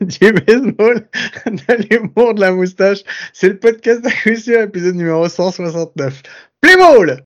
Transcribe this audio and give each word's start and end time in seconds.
du 0.00 0.32
baseball, 0.32 1.08
de 1.46 1.74
l'humour, 1.88 2.34
de 2.34 2.40
la 2.40 2.52
moustache. 2.52 2.98
C'est 3.32 3.48
le 3.48 3.58
podcast 3.58 4.06
sûr, 4.36 4.60
épisode 4.60 4.94
numéro 4.94 5.28
169. 5.28 6.22
Play 6.60 6.76
ball! 6.76 7.22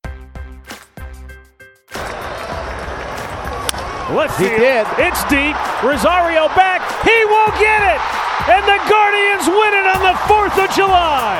Let's 4.14 4.34
see 4.36 4.44
it. 4.44 4.86
It's 4.98 5.24
deep. 5.30 5.56
Rosario 5.82 6.48
back. 6.54 6.82
He 7.02 7.24
won't 7.24 7.56
get 7.58 7.80
it. 7.80 8.00
And 8.48 8.62
the 8.66 8.79
Guardians 8.90 9.46
win 9.48 9.72
it 9.72 9.86
on 9.88 10.02
the 10.02 10.14
4th 10.29 10.64
of 10.64 10.70
July. 10.74 11.38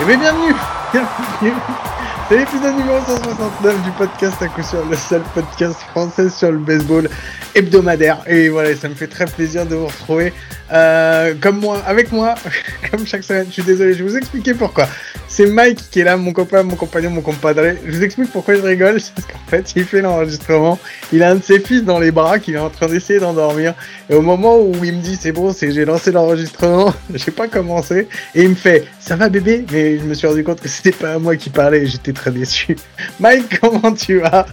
Eh 0.00 0.04
bien, 0.04 0.20
bienvenue! 0.20 0.54
Bienvenue! 0.92 1.97
C'est 2.28 2.36
l'épisode 2.36 2.76
numéro 2.76 2.98
169 3.06 3.84
du 3.84 3.90
podcast 3.92 4.36
à 4.42 4.48
coup 4.48 4.62
sûr, 4.62 4.84
le 4.84 4.96
seul 4.96 5.22
podcast 5.32 5.80
français 5.92 6.28
sur 6.28 6.52
le 6.52 6.58
baseball 6.58 7.08
hebdomadaire. 7.54 8.18
Et 8.26 8.50
voilà, 8.50 8.76
ça 8.76 8.90
me 8.90 8.94
fait 8.94 9.06
très 9.06 9.24
plaisir 9.24 9.64
de 9.64 9.74
vous 9.74 9.86
retrouver 9.86 10.34
euh, 10.70 11.32
comme 11.40 11.60
moi, 11.60 11.82
avec 11.86 12.12
moi, 12.12 12.34
comme 12.90 13.06
chaque 13.06 13.24
semaine. 13.24 13.46
Je 13.46 13.54
suis 13.54 13.62
désolé, 13.62 13.94
je 13.94 14.04
vais 14.04 14.10
vous 14.10 14.16
expliquer 14.16 14.52
pourquoi. 14.52 14.86
C'est 15.26 15.46
Mike 15.46 15.90
qui 15.90 16.00
est 16.00 16.04
là, 16.04 16.16
mon 16.16 16.32
copain, 16.32 16.62
mon 16.62 16.76
compagnon, 16.76 17.10
mon 17.10 17.20
compadre. 17.20 17.62
Je 17.86 17.90
vous 17.90 18.02
explique 18.02 18.30
pourquoi 18.30 18.54
je 18.56 18.60
rigole. 18.60 19.00
Parce 19.14 19.26
qu'en 19.26 19.50
fait, 19.50 19.72
il 19.76 19.84
fait 19.84 20.02
l'enregistrement. 20.02 20.78
Il 21.12 21.22
a 21.22 21.30
un 21.30 21.36
de 21.36 21.42
ses 21.42 21.60
fils 21.60 21.84
dans 21.84 21.98
les 21.98 22.10
bras 22.10 22.38
qu'il 22.38 22.54
est 22.54 22.58
en 22.58 22.70
train 22.70 22.86
d'essayer 22.86 23.20
d'endormir. 23.20 23.74
Et 24.10 24.14
au 24.14 24.22
moment 24.22 24.58
où 24.58 24.74
il 24.84 24.96
me 24.96 25.02
dit 25.02 25.16
c'est 25.18 25.32
bon, 25.32 25.54
j'ai 25.58 25.84
lancé 25.84 26.12
l'enregistrement, 26.12 26.92
j'ai 27.14 27.30
pas 27.30 27.48
commencé. 27.48 28.08
Et 28.34 28.42
il 28.42 28.50
me 28.50 28.54
fait 28.54 28.84
ça 29.00 29.16
va 29.16 29.30
bébé? 29.30 29.64
Mais 29.72 29.98
je 29.98 30.04
me 30.04 30.12
suis 30.12 30.26
rendu 30.26 30.44
compte 30.44 30.60
que 30.60 30.68
c'était 30.68 30.92
pas 30.92 31.14
à 31.14 31.18
moi 31.18 31.36
qui 31.36 31.48
parlait. 31.48 31.86
J'étais 31.86 32.12
très 32.18 32.30
déçu. 32.30 32.76
Mike, 33.20 33.60
comment 33.60 33.92
tu 33.92 34.20
vas 34.20 34.46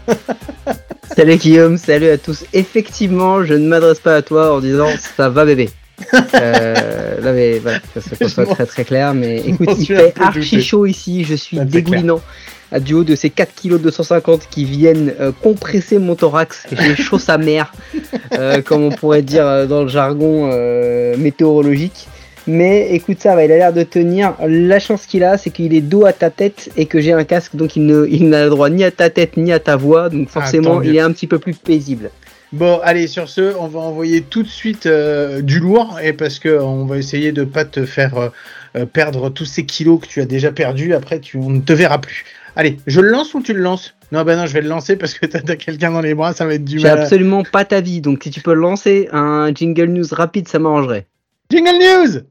Salut 1.16 1.38
Guillaume, 1.38 1.78
salut 1.78 2.10
à 2.10 2.18
tous. 2.18 2.46
Effectivement, 2.54 3.44
je 3.44 3.54
ne 3.54 3.68
m'adresse 3.68 4.00
pas 4.00 4.16
à 4.16 4.22
toi 4.22 4.56
en 4.56 4.60
disant 4.60 4.88
ça 5.18 5.30
va 5.30 5.46
bébé. 5.46 5.70
euh, 6.34 7.22
là, 7.22 7.32
mais 7.32 7.60
voilà, 7.60 7.80
ça 7.96 8.28
soit 8.28 8.46
très 8.46 8.66
très 8.66 8.84
clair. 8.84 9.14
Mais 9.14 9.38
écoute, 9.38 9.70
il 9.80 9.86
fait 9.86 10.14
archi 10.20 10.62
chaud 10.62 10.86
ici. 10.86 11.24
Je 11.24 11.36
suis 11.36 11.60
dégoulinant 11.60 12.22
à 12.72 12.80
du 12.80 12.94
haut 12.94 13.04
de 13.04 13.16
ces 13.16 13.30
4 13.30 13.62
kg 13.62 13.80
250 13.80 14.48
qui 14.50 14.66
viennent 14.66 15.14
euh, 15.20 15.32
compresser 15.32 15.98
mon 15.98 16.16
thorax. 16.16 16.66
J'ai 16.72 16.96
chaud 16.96 17.20
sa 17.20 17.38
mère, 17.38 17.72
euh, 18.34 18.62
comme 18.62 18.84
on 18.84 18.92
pourrait 18.92 19.22
dire 19.22 19.68
dans 19.68 19.84
le 19.84 19.88
jargon 19.88 20.50
météorologique. 21.18 22.08
Mais 22.48 22.90
écoute 22.94 23.18
ça, 23.20 23.32
il 23.44 23.52
a 23.52 23.58
l'air 23.58 23.74
de 23.74 23.84
tenir. 23.84 24.36
La 24.48 24.80
chance 24.80 25.06
qu'il 25.06 25.24
a, 25.24 25.38
c'est 25.38 25.50
qu'il 25.50 25.74
est 25.74 25.82
dos 25.82 26.06
à 26.06 26.14
ta 26.14 26.30
tête 26.30 26.70
et 26.78 26.86
que 26.86 27.00
j'ai 27.02 27.14
un 27.14 27.24
casque, 27.24 27.56
donc 27.56 27.76
il 27.76 27.86
n'a 28.30 28.44
le 28.44 28.50
droit 28.50 28.70
ni 28.70 28.84
à 28.84 28.92
ta 28.92 29.10
tête 29.10 29.36
ni 29.38 29.52
à 29.52 29.60
ta 29.60 29.76
voix. 29.76 30.10
Donc 30.10 30.30
forcément, 30.30 30.80
Ah, 30.80 30.86
il 30.86 30.96
est 30.96 31.00
un 31.00 31.12
petit 31.12 31.28
peu 31.28 31.40
plus 31.40 31.54
paisible. 31.54 32.12
Bon, 32.54 32.80
allez, 32.84 33.08
sur 33.08 33.28
ce, 33.28 33.54
on 33.60 33.68
va 33.68 33.80
envoyer 33.80 34.22
tout 34.22 34.44
de 34.44 34.48
suite 34.48 34.86
euh, 34.86 35.42
du 35.42 35.60
lourd, 35.60 36.00
et 36.02 36.14
parce 36.14 36.40
que 36.40 36.62
on 36.62 36.86
va 36.86 36.98
essayer 36.98 37.32
de 37.32 37.44
pas 37.44 37.66
te 37.66 37.84
faire 37.86 38.18
euh, 38.18 38.30
euh, 38.78 38.86
perdre 38.86 39.30
tous 39.30 39.46
ces 39.46 39.66
kilos 39.66 40.00
que 40.00 40.08
tu 40.08 40.22
as 40.22 40.26
déjà 40.26 40.52
perdus. 40.52 40.94
Après, 40.94 41.20
tu, 41.20 41.38
on 41.38 41.50
ne 41.50 41.60
te 41.60 41.74
verra 41.74 42.00
plus. 42.00 42.24
Allez, 42.56 42.78
je 42.88 43.02
le 43.02 43.10
lance 43.10 43.34
ou 43.34 43.42
tu 43.42 43.52
le 43.54 43.60
lances? 43.62 43.96
Non, 44.14 44.24
bah 44.24 44.38
non, 44.38 44.46
je 44.46 44.54
vais 44.54 44.62
le 44.62 44.70
lancer 44.70 44.96
parce 44.96 45.16
que 45.16 45.26
t'as 45.26 45.40
as, 45.52 45.56
quelqu'un 45.58 45.92
dans 45.92 46.02
les 46.02 46.14
bras, 46.14 46.34
ça 46.34 46.46
va 46.46 46.54
être 46.54 46.64
du 46.64 46.78
J'ai 46.80 46.88
mal. 46.88 47.00
à- 47.00 47.02
absolument 47.02 47.44
pas 47.44 47.66
ta 47.66 47.82
vie, 47.82 48.00
donc 48.00 48.24
si 48.24 48.30
tu 48.30 48.40
peux 48.40 48.54
lancer 48.54 49.10
un 49.12 49.52
jingle 49.54 49.86
news 49.88 50.06
rapide, 50.12 50.48
ça 50.48 50.60
m'arrangerait. 50.60 51.08
Jingle 51.50 51.78
News 51.80 52.26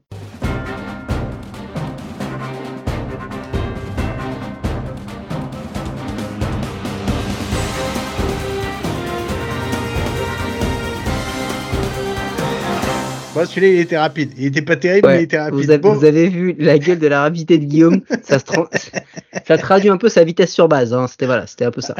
Bon, 13.33 13.45
celui-là, 13.45 13.67
il 13.67 13.79
était 13.81 13.97
rapide. 13.97 14.31
Il 14.37 14.45
était 14.45 14.61
pas 14.61 14.77
terrible, 14.77 15.09
mais 15.09 15.19
il 15.19 15.23
était 15.23 15.37
rapide. 15.39 15.55
vous, 15.59 15.69
avez, 15.69 15.77
Bon, 15.79 15.91
vous 15.93 16.05
avez 16.05 16.29
vu 16.29 16.55
la 16.57 16.79
gueule 16.79 16.99
de 16.99 17.07
la 17.07 17.21
rapidité 17.23 17.57
de 17.57 17.65
Guillaume, 17.65 17.99
ça, 18.23 18.39
se 18.39 18.45
tra- 18.45 18.69
ça 19.47 19.57
traduit 19.57 19.89
un 19.89 19.97
peu 19.97 20.07
sa 20.07 20.23
vitesse 20.23 20.53
sur 20.53 20.69
base. 20.69 20.93
Hein. 20.93 21.07
C'était 21.07 21.25
voilà, 21.25 21.45
c'était 21.45 21.65
un 21.65 21.71
peu 21.71 21.81
ça. 21.81 21.95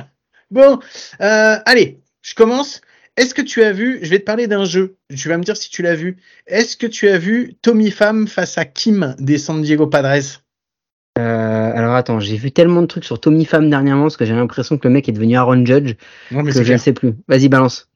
bon 0.49 0.79
euh, 1.21 1.57
allez, 1.65 1.99
je 2.21 2.35
commence. 2.35 2.79
Est-ce 3.17 3.33
que 3.33 3.41
tu 3.41 3.63
as 3.63 3.71
vu, 3.71 3.99
je 4.01 4.09
vais 4.09 4.19
te 4.19 4.25
parler 4.25 4.47
d'un 4.47 4.65
jeu, 4.65 4.97
tu 5.15 5.29
vas 5.29 5.37
me 5.37 5.43
dire 5.43 5.55
si 5.55 5.69
tu 5.69 5.81
l'as 5.81 5.95
vu. 5.95 6.17
Est-ce 6.47 6.75
que 6.75 6.87
tu 6.87 7.07
as 7.07 7.17
vu 7.17 7.53
Tommy 7.61 7.89
Pham 7.89 8.27
face 8.27 8.57
à 8.57 8.65
Kim 8.65 9.15
des 9.19 9.37
San 9.37 9.61
Diego 9.61 9.87
Padres? 9.87 10.41
Euh, 11.17 11.71
alors 11.73 11.95
attends, 11.95 12.19
j'ai 12.19 12.35
vu 12.35 12.51
tellement 12.51 12.81
de 12.81 12.87
trucs 12.87 13.05
sur 13.05 13.21
Tommy 13.21 13.45
Pham 13.45 13.69
dernièrement 13.69 14.03
parce 14.03 14.17
que 14.17 14.25
j'ai 14.25 14.33
l'impression 14.33 14.77
que 14.77 14.85
le 14.85 14.93
mec 14.93 15.07
est 15.07 15.13
devenu 15.13 15.37
Aaron 15.37 15.65
Judge 15.65 15.95
Non, 16.31 16.43
mais 16.43 16.51
que 16.51 16.61
je 16.61 16.73
ne 16.73 16.77
sais 16.77 16.91
plus. 16.91 17.13
Vas-y, 17.29 17.47
balance. 17.47 17.87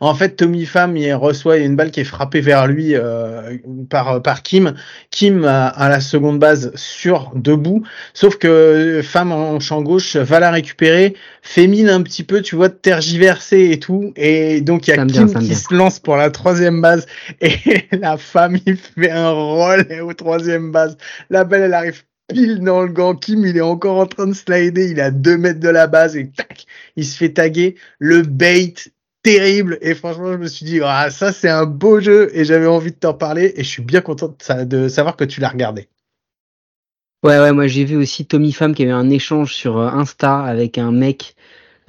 En 0.00 0.14
fait, 0.14 0.36
Tommy 0.36 0.64
Pham, 0.64 0.96
il 0.96 1.12
reçoit 1.14 1.58
une 1.58 1.76
balle 1.76 1.90
qui 1.90 2.00
est 2.00 2.04
frappée 2.04 2.40
vers 2.40 2.66
lui 2.66 2.94
euh, 2.94 3.56
par, 3.90 4.22
par 4.22 4.42
Kim. 4.42 4.74
Kim 5.10 5.44
à, 5.44 5.66
à 5.66 5.88
la 5.88 6.00
seconde 6.00 6.38
base 6.38 6.72
sur 6.74 7.32
debout. 7.34 7.82
Sauf 8.14 8.36
que 8.36 9.00
Pham 9.02 9.32
en 9.32 9.60
champ 9.60 9.82
gauche 9.82 10.16
va 10.16 10.40
la 10.40 10.50
récupérer, 10.50 11.14
fait 11.42 11.66
mine 11.66 11.88
un 11.88 12.02
petit 12.02 12.24
peu, 12.24 12.42
tu 12.42 12.56
vois, 12.56 12.68
de 12.68 12.74
tergiverser 12.74 13.70
et 13.70 13.80
tout. 13.80 14.12
Et 14.16 14.60
donc, 14.60 14.86
il 14.86 14.90
y 14.90 14.98
a 14.98 15.06
Kim 15.06 15.32
qui 15.34 15.54
se 15.54 15.74
lance 15.74 15.98
pour 15.98 16.16
la 16.16 16.30
troisième 16.30 16.80
base. 16.80 17.06
Et 17.40 17.56
la 17.92 18.16
femme, 18.16 18.58
il 18.66 18.76
fait 18.76 19.10
un 19.10 19.30
roll 19.30 19.86
au 20.02 20.12
troisième 20.12 20.70
base. 20.70 20.96
La 21.30 21.44
balle, 21.44 21.62
elle 21.62 21.74
arrive 21.74 22.02
pile 22.28 22.60
dans 22.60 22.82
le 22.82 22.88
gant. 22.88 23.14
Kim, 23.14 23.44
il 23.44 23.56
est 23.56 23.62
encore 23.62 23.98
en 23.98 24.06
train 24.06 24.26
de 24.26 24.34
slider. 24.34 24.90
Il 24.90 24.98
est 24.98 25.02
à 25.02 25.10
deux 25.10 25.38
mètres 25.38 25.60
de 25.60 25.68
la 25.68 25.86
base 25.86 26.16
et 26.16 26.30
tac, 26.30 26.66
il 26.96 27.04
se 27.04 27.16
fait 27.16 27.30
taguer. 27.30 27.76
Le 27.98 28.22
bait 28.22 28.74
terrible. 29.22 29.78
Et 29.80 29.94
franchement 29.94 30.32
je 30.32 30.38
me 30.38 30.46
suis 30.46 30.64
dit 30.64 30.80
ah 30.82 31.10
ça 31.10 31.32
c'est 31.32 31.48
un 31.48 31.66
beau 31.66 32.00
jeu 32.00 32.30
et 32.34 32.44
j'avais 32.44 32.66
envie 32.66 32.92
de 32.92 32.96
t'en 32.96 33.14
parler 33.14 33.52
et 33.56 33.62
je 33.62 33.68
suis 33.68 33.82
bien 33.82 34.00
content 34.00 34.34
de, 34.64 34.88
savoir 34.88 35.16
que 35.16 35.24
tu 35.24 35.40
l'as 35.40 35.48
regardé. 35.48 35.88
Ouais, 37.24 37.38
ouais, 37.40 37.52
moi 37.52 37.66
j'ai 37.66 37.84
vu 37.84 37.96
aussi 37.96 38.26
Tommy 38.26 38.52
Pham 38.52 38.74
qui 38.74 38.84
a 38.84 38.86
eu 38.86 38.90
un 38.90 39.10
échange 39.10 39.52
sur 39.52 39.78
euh, 39.78 39.88
Insta 39.88 40.40
avec 40.40 40.78
un 40.78 40.92
mec 40.92 41.34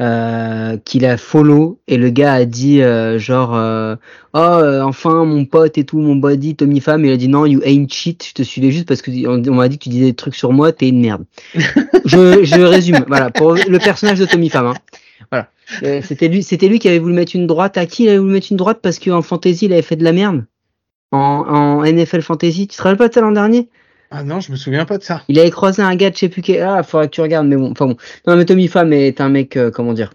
euh, 0.02 0.78
qui 0.86 1.00
l'a 1.00 1.18
follow 1.18 1.82
et 1.88 1.98
le 1.98 2.10
gars 2.10 2.34
a 2.34 2.46
dit 2.46 2.82
euh, 2.82 3.20
genre 3.20 3.54
euh, 3.54 3.96
oh 4.34 4.38
euh, 4.38 4.82
enfin 4.82 5.26
mon 5.26 5.44
pote 5.44 5.78
et 5.78 5.84
tout 5.84 6.00
mon 6.00 6.16
body 6.16 6.56
Tommy 6.56 6.80
Pham. 6.80 7.04
Il 7.04 7.12
a 7.12 7.18
dit 7.18 7.28
non 7.28 7.46
you 7.46 7.60
ain't 7.66 7.92
shit. 7.92 8.26
Je 8.26 8.34
te 8.34 8.42
suivais 8.44 8.72
juste 8.72 8.88
parce 8.88 9.02
que 9.02 9.12
on, 9.28 9.44
on 9.52 9.56
m'a 9.56 9.68
dit 9.68 9.78
que 9.78 9.84
tu 9.84 9.90
disais 9.90 10.06
des 10.06 10.14
trucs 10.14 10.36
sur 10.36 10.54
moi 10.54 10.72
t'es 10.72 10.88
une 10.88 11.02
merde. 11.02 11.26
Je, 12.06 12.44
je 12.44 12.62
résume. 12.62 13.04
Voilà. 13.08 13.30
Pour 13.30 13.54
le 13.54 13.78
personnage 13.78 14.20
de 14.20 14.26
Tommy 14.26 14.50
Pham 14.50 14.68
hein. 14.68 14.74
Euh, 15.84 16.02
c'était 16.04 16.28
lui 16.28 16.44
c'était 16.44 16.68
lui 16.68 16.80
qui 16.80 16.88
avait 16.88 17.00
voulu 17.00 17.14
mettre 17.14 17.36
une 17.36 17.48
droite 17.48 17.78
à 17.78 17.86
qui 17.86 18.04
il 18.04 18.10
avait 18.10 18.18
voulu 18.18 18.34
mettre 18.34 18.48
une 18.52 18.58
droite? 18.58 18.80
Parce 18.82 19.00
qu'en 19.00 19.22
fantasy 19.22 19.66
il 19.66 19.74
avait 19.74 19.82
fait 19.82 19.96
de 19.96 20.04
la 20.04 20.12
merde 20.14 20.46
en, 21.12 21.18
en 21.20 21.84
NFL 21.84 22.22
fantasy 22.22 22.68
tu 22.68 22.78
te 22.78 22.82
rappelles 22.82 22.98
pas 22.98 23.08
de 23.10 23.14
ça 23.14 23.22
l'an 23.22 23.32
dernier? 23.32 23.70
Ah 24.12 24.24
non 24.24 24.40
je 24.40 24.52
me 24.52 24.58
souviens 24.58 24.86
pas 24.86 24.98
de 24.98 25.04
ça. 25.04 25.22
il 25.28 25.38
avait 25.40 25.52
croisé 25.52 25.82
un 25.84 25.96
gars 25.96 26.10
de 26.10 26.16
je 26.16 26.22
sais 26.22 26.30
plus. 26.30 26.42
Ah, 26.58 26.82
faudrait 26.82 27.08
que 27.08 27.14
tu 27.14 27.22
regardes, 27.22 27.46
mais 27.48 27.56
bon. 27.58 27.70
Enfin 27.72 27.86
bon. 27.86 27.96
Non, 28.26 28.36
mais 28.38 28.46
Tommy 28.46 28.68
Pham 28.68 28.92
est 28.92 29.22
un 29.22 29.30
mec, 29.30 29.56
euh, 29.56 29.70
comment 29.70 29.94
dire, 29.94 30.14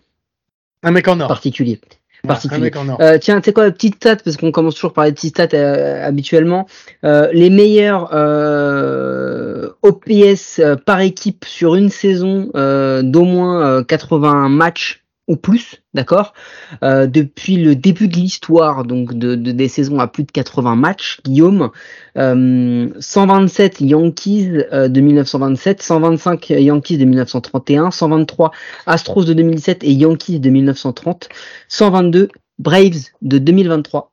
Un 0.82 0.90
mec 0.90 1.06
en 1.06 1.20
or. 1.20 1.28
particulier. 1.28 1.78
Ouais, 2.24 2.28
particulier. 2.28 2.60
Un 2.60 2.64
mec 2.64 2.76
en 2.76 2.88
or. 2.88 3.00
Euh, 3.00 3.18
tiens, 3.18 3.40
tu 3.40 3.44
sais 3.44 3.52
quoi, 3.52 3.70
petite 3.70 3.94
stat, 3.94 4.16
parce 4.16 4.36
qu'on 4.36 4.50
commence 4.50 4.74
toujours 4.74 4.94
par 4.94 5.04
les 5.04 5.12
petites 5.12 5.36
stats 5.36 5.56
euh, 5.56 6.04
habituellement. 6.04 6.66
Euh, 7.04 7.28
les 7.32 7.50
meilleurs 7.50 8.10
euh, 8.12 9.68
OPS 9.82 10.58
euh, 10.58 10.74
par 10.74 11.00
équipe 11.00 11.44
sur 11.44 11.76
une 11.76 11.90
saison 11.90 12.50
euh, 12.56 13.02
d'au 13.02 13.22
moins 13.24 13.64
euh, 13.64 13.84
80 13.84 14.48
matchs 14.48 15.03
ou 15.26 15.36
plus, 15.36 15.82
d'accord? 15.94 16.34
Euh, 16.82 17.06
Depuis 17.06 17.56
le 17.56 17.74
début 17.74 18.08
de 18.08 18.14
l'histoire, 18.16 18.84
donc 18.84 19.14
de, 19.14 19.34
de- 19.34 19.52
des 19.52 19.68
saisons 19.68 19.98
à 19.98 20.06
plus 20.06 20.24
de 20.24 20.30
80 20.32 20.76
matchs, 20.76 21.20
Guillaume, 21.24 21.70
euh, 22.18 22.88
127 23.00 23.80
Yankees 23.80 24.48
euh, 24.72 24.88
de 24.88 25.00
1927, 25.00 25.82
125 25.82 26.50
Yankees 26.50 26.98
de 26.98 27.04
1931, 27.06 27.90
123 27.90 28.50
Astros 28.86 29.24
de 29.24 29.32
2007 29.32 29.82
et 29.84 29.92
Yankees 29.92 30.40
de 30.40 30.50
1930, 30.50 31.28
122 31.68 32.28
Braves 32.58 33.08
de 33.22 33.38
2023, 33.38 34.12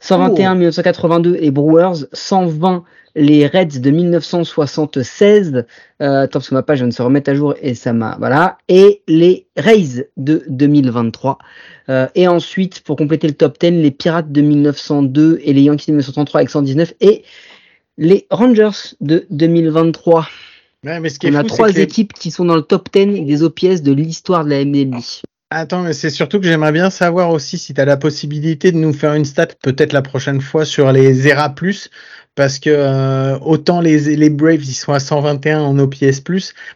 121 0.00 0.54
1982 0.56 1.36
et 1.40 1.50
Brewers, 1.52 2.06
120 2.12 2.82
les 3.14 3.46
Reds 3.46 3.78
de 3.80 3.90
1976. 3.90 5.64
Euh, 6.00 6.22
attends, 6.22 6.38
parce 6.38 6.48
que 6.48 6.54
ma 6.54 6.62
page 6.62 6.78
vient 6.78 6.88
de 6.88 6.92
se 6.92 7.02
remettre 7.02 7.30
à 7.30 7.34
jour 7.34 7.54
et 7.60 7.74
ça 7.74 7.92
m'a. 7.92 8.16
Voilà. 8.18 8.58
Et 8.68 9.02
les 9.08 9.46
Rays 9.56 10.08
de 10.16 10.44
2023. 10.48 11.38
Euh, 11.88 12.06
et 12.14 12.28
ensuite, 12.28 12.80
pour 12.80 12.96
compléter 12.96 13.26
le 13.26 13.34
top 13.34 13.58
10, 13.60 13.70
les 13.82 13.90
Pirates 13.90 14.30
de 14.32 14.40
1902 14.40 15.40
et 15.42 15.52
les 15.52 15.62
Yankees 15.62 15.86
de 15.86 15.92
1933 15.92 16.40
avec 16.40 16.50
119 16.50 16.94
et 17.00 17.24
les 17.98 18.26
Rangers 18.30 18.94
de 19.00 19.26
2023. 19.30 20.26
Ouais, 20.84 20.98
mais 21.00 21.08
ce 21.10 21.18
qui 21.18 21.26
est 21.26 21.30
On 21.30 21.34
a 21.36 21.42
fou, 21.42 21.48
trois 21.48 21.68
les- 21.68 21.80
équipes 21.80 22.12
qui 22.12 22.30
sont 22.30 22.44
dans 22.44 22.56
le 22.56 22.62
top 22.62 22.88
10 22.92 23.24
des 23.24 23.42
OPS 23.42 23.82
de 23.82 23.92
l'histoire 23.92 24.44
de 24.44 24.50
la 24.50 24.64
MLB. 24.64 24.96
Attends, 25.54 25.82
mais 25.82 25.92
c'est 25.92 26.08
surtout 26.08 26.40
que 26.40 26.46
j'aimerais 26.46 26.72
bien 26.72 26.88
savoir 26.88 27.30
aussi 27.30 27.58
si 27.58 27.74
tu 27.74 27.80
as 27.80 27.84
la 27.84 27.98
possibilité 27.98 28.72
de 28.72 28.78
nous 28.78 28.94
faire 28.94 29.12
une 29.12 29.26
stat 29.26 29.48
peut-être 29.62 29.92
la 29.92 30.00
prochaine 30.00 30.40
fois 30.40 30.64
sur 30.64 30.90
les 30.92 31.28
ERA+, 31.28 31.54
parce 32.34 32.58
que 32.58 32.70
euh, 32.70 33.38
autant 33.40 33.80
les, 33.80 34.16
les 34.16 34.30
Braves 34.30 34.64
ils 34.64 34.74
sont 34.74 34.92
à 34.92 35.00
121 35.00 35.60
en 35.60 35.78
OPS+, 35.78 36.22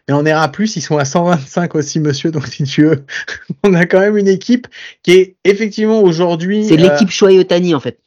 mais 0.08 0.14
en 0.14 0.25
ERA+, 0.26 0.50
ils 0.58 0.82
sont 0.82 0.99
à 0.99 1.05
125 1.05 1.75
aussi, 1.75 2.00
monsieur, 2.00 2.31
donc 2.31 2.47
si 2.47 2.64
tu 2.64 2.85
veux, 2.85 3.05
on 3.64 3.75
a 3.75 3.87
quand 3.87 4.00
même 4.00 4.17
une 4.17 4.29
équipe 4.29 4.67
qui 5.03 5.12
est 5.12 5.37
effectivement 5.44 6.03
aujourd'hui... 6.03 6.67
C'est 6.67 6.76
l'équipe 6.76 7.11
Choyotani 7.11 7.75
en 7.75 7.81
fait. 7.81 7.99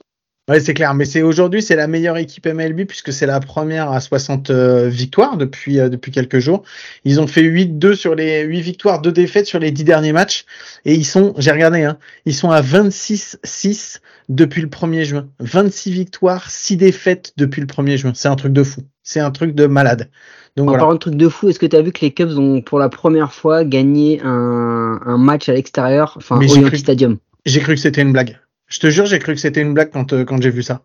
Ouais, 0.50 0.60
c'est 0.60 0.74
clair, 0.74 0.96
mais 0.96 1.06
c'est 1.06 1.22
aujourd'hui 1.22 1.62
c'est 1.62 1.76
la 1.76 1.86
meilleure 1.86 2.18
équipe 2.18 2.48
MLB 2.48 2.86
puisque 2.88 3.14
c'est 3.14 3.28
la 3.28 3.40
première 3.40 3.92
à 3.92 4.02
60 4.02 4.50
euh, 4.50 4.90
victoires 4.90 5.38
depuis 5.38 5.80
euh, 5.80 5.90
depuis 5.90 6.12
quelques 6.12 6.40
jours. 6.40 6.64
Ils 7.06 7.22
ont 7.22 7.28
fait 7.28 7.44
8-2 7.44 7.94
sur 7.94 8.16
les 8.16 8.42
8 8.42 8.62
victoires, 8.62 9.00
2 9.00 9.12
défaites 9.12 9.46
sur 9.46 9.60
les 9.60 9.70
10 9.70 9.84
derniers 9.84 10.12
matchs 10.12 10.46
et 10.86 10.96
ils 10.96 11.06
sont, 11.06 11.36
j'ai 11.38 11.52
regardé 11.52 11.84
hein, 11.84 12.00
ils 12.26 12.34
sont 12.34 12.50
à 12.50 12.62
26-6 12.62 14.00
depuis 14.28 14.64
le 14.64 14.70
1er 14.70 15.04
juin. 15.04 15.28
26 15.40 15.92
victoires, 15.92 16.50
6 16.50 16.78
défaites 16.78 17.34
depuis 17.38 17.62
le 17.62 17.68
1er 17.68 17.98
juin. 17.98 18.12
C'est 18.16 18.28
un 18.28 18.36
truc 18.36 18.52
de 18.52 18.64
fou. 18.64 18.82
C'est 19.04 19.20
un 19.20 19.30
truc 19.30 19.54
de 19.54 19.68
malade. 19.68 20.10
Donc 20.56 20.64
en 20.64 20.72
voilà. 20.72 20.80
parlant 20.80 20.94
de 20.96 21.00
truc 21.00 21.16
de 21.16 21.30
fou, 21.30 21.50
est-ce 21.50 21.60
que 21.60 21.68
tu 21.68 21.76
as 21.76 21.84
vu 21.84 21.92
que 21.92 22.02
les 22.02 22.12
Cubs 22.12 22.40
ont 22.40 22.64
pour 22.64 22.80
la 22.80 22.90
première 22.90 23.34
fois 23.34 23.64
gagné 23.64 24.20
un, 24.24 25.00
un 25.06 25.18
match 25.20 25.48
à 25.48 25.54
l'extérieur, 25.54 26.16
enfin 26.18 26.38
au 26.38 26.42
Yankee 26.42 26.80
Stadium? 26.80 27.18
J'ai 27.46 27.60
cru 27.60 27.76
que 27.76 27.80
c'était 27.80 28.02
une 28.02 28.14
blague. 28.14 28.40
Je 28.70 28.80
te 28.80 28.90
jure, 28.90 29.06
j'ai 29.06 29.20
cru 29.20 29.34
que 29.34 29.40
c'était 29.40 29.62
une 29.62 29.74
blague 29.74 29.92
quand, 29.92 30.14
euh, 30.14 30.24
quand 30.24 30.42
j'ai 30.42 30.52
vu 30.52 30.64
ça. 30.64 30.84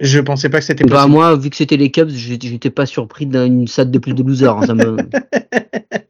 Je 0.00 0.18
pensais 0.18 0.48
pas 0.48 0.58
que 0.58 0.64
c'était 0.64 0.84
bah, 0.84 1.06
moi, 1.06 1.36
vu 1.36 1.50
que 1.50 1.56
c'était 1.56 1.76
les 1.76 1.92
Cubs, 1.92 2.10
j'étais 2.10 2.70
pas 2.70 2.84
surpris 2.84 3.26
d'une 3.26 3.68
salle 3.68 3.92
de 3.92 3.98
plus 3.98 4.12
de 4.12 4.24
loser. 4.24 4.48
Hein, 4.48 4.66
ça 4.66 4.74
me... 4.74 4.96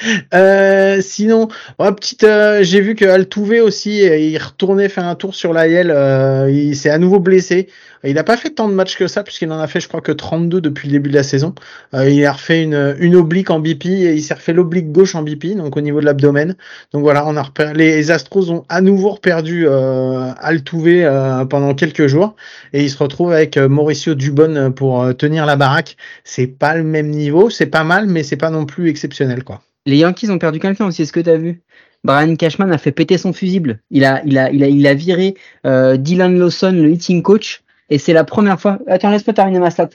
euh, 0.34 1.00
sinon, 1.00 1.48
petite, 1.78 2.24
euh, 2.24 2.62
j'ai 2.62 2.80
vu 2.80 2.94
que 2.94 3.04
Altuve 3.04 3.62
aussi, 3.62 4.02
il 4.02 4.38
retournait 4.38 4.88
faire 4.88 5.06
un 5.06 5.14
tour 5.14 5.34
sur 5.34 5.52
la 5.52 5.62
euh, 5.62 6.50
il 6.50 6.76
s'est 6.76 6.90
à 6.90 6.98
nouveau 6.98 7.20
blessé. 7.20 7.68
Il 8.02 8.14
n'a 8.14 8.24
pas 8.24 8.38
fait 8.38 8.50
tant 8.50 8.66
de 8.68 8.72
matchs 8.72 8.96
que 8.96 9.06
ça, 9.08 9.22
puisqu'il 9.22 9.52
en 9.52 9.60
a 9.60 9.66
fait, 9.66 9.80
je 9.80 9.88
crois, 9.88 10.00
que 10.00 10.12
32 10.12 10.62
depuis 10.62 10.88
le 10.88 10.92
début 10.92 11.10
de 11.10 11.14
la 11.14 11.22
saison. 11.22 11.54
Euh, 11.92 12.08
il 12.08 12.24
a 12.24 12.32
refait 12.32 12.62
une, 12.62 13.14
oblique 13.14 13.50
en 13.50 13.60
BP 13.60 13.86
et 13.86 14.14
il 14.14 14.22
s'est 14.22 14.32
refait 14.32 14.54
l'oblique 14.54 14.90
gauche 14.90 15.14
en 15.14 15.22
BP, 15.22 15.54
donc 15.56 15.76
au 15.76 15.82
niveau 15.82 16.00
de 16.00 16.06
l'abdomen. 16.06 16.56
Donc 16.92 17.02
voilà, 17.02 17.26
on 17.26 17.36
a 17.36 17.44
les 17.74 18.10
Astros 18.10 18.50
ont 18.50 18.64
à 18.70 18.80
nouveau 18.80 19.16
perdu 19.16 19.66
euh, 19.68 20.32
euh, 20.42 21.44
pendant 21.44 21.74
quelques 21.74 22.06
jours 22.06 22.36
et 22.72 22.82
il 22.82 22.90
se 22.90 22.98
retrouve 22.98 23.32
avec 23.32 23.56
euh, 23.56 23.68
Mauricio 23.68 24.14
Dubon 24.14 24.72
pour 24.72 25.02
euh, 25.02 25.12
tenir 25.12 25.44
la 25.44 25.56
baraque. 25.56 25.96
C'est 26.24 26.46
pas 26.46 26.74
le 26.76 26.84
même 26.84 27.10
niveau, 27.10 27.50
c'est 27.50 27.66
pas 27.66 27.84
mal, 27.84 28.06
mais 28.06 28.22
c'est 28.22 28.36
pas 28.36 28.50
non 28.50 28.64
plus 28.64 28.88
exceptionnel, 28.88 29.44
quoi. 29.44 29.60
Les 29.86 29.98
Yankees 29.98 30.30
ont 30.30 30.38
perdu 30.38 30.60
quelqu'un 30.60 30.86
aussi, 30.86 31.02
est-ce 31.02 31.12
que 31.12 31.20
tu 31.20 31.30
as 31.30 31.36
vu? 31.36 31.62
Brian 32.04 32.34
Cashman 32.36 32.72
a 32.72 32.78
fait 32.78 32.92
péter 32.92 33.18
son 33.18 33.32
fusible. 33.32 33.80
Il 33.90 34.04
a, 34.04 34.22
il 34.24 34.38
a, 34.38 34.50
il 34.50 34.62
a, 34.62 34.68
il 34.68 34.86
a 34.86 34.94
viré 34.94 35.34
euh, 35.66 35.96
Dylan 35.96 36.38
Lawson, 36.38 36.72
le 36.72 36.90
hitting 36.90 37.22
coach, 37.22 37.62
et 37.90 37.98
c'est 37.98 38.12
la 38.12 38.24
première 38.24 38.60
fois. 38.60 38.78
Attends, 38.86 39.10
laisse-moi 39.10 39.34
terminer 39.34 39.58
ma 39.58 39.70
stat 39.70 39.88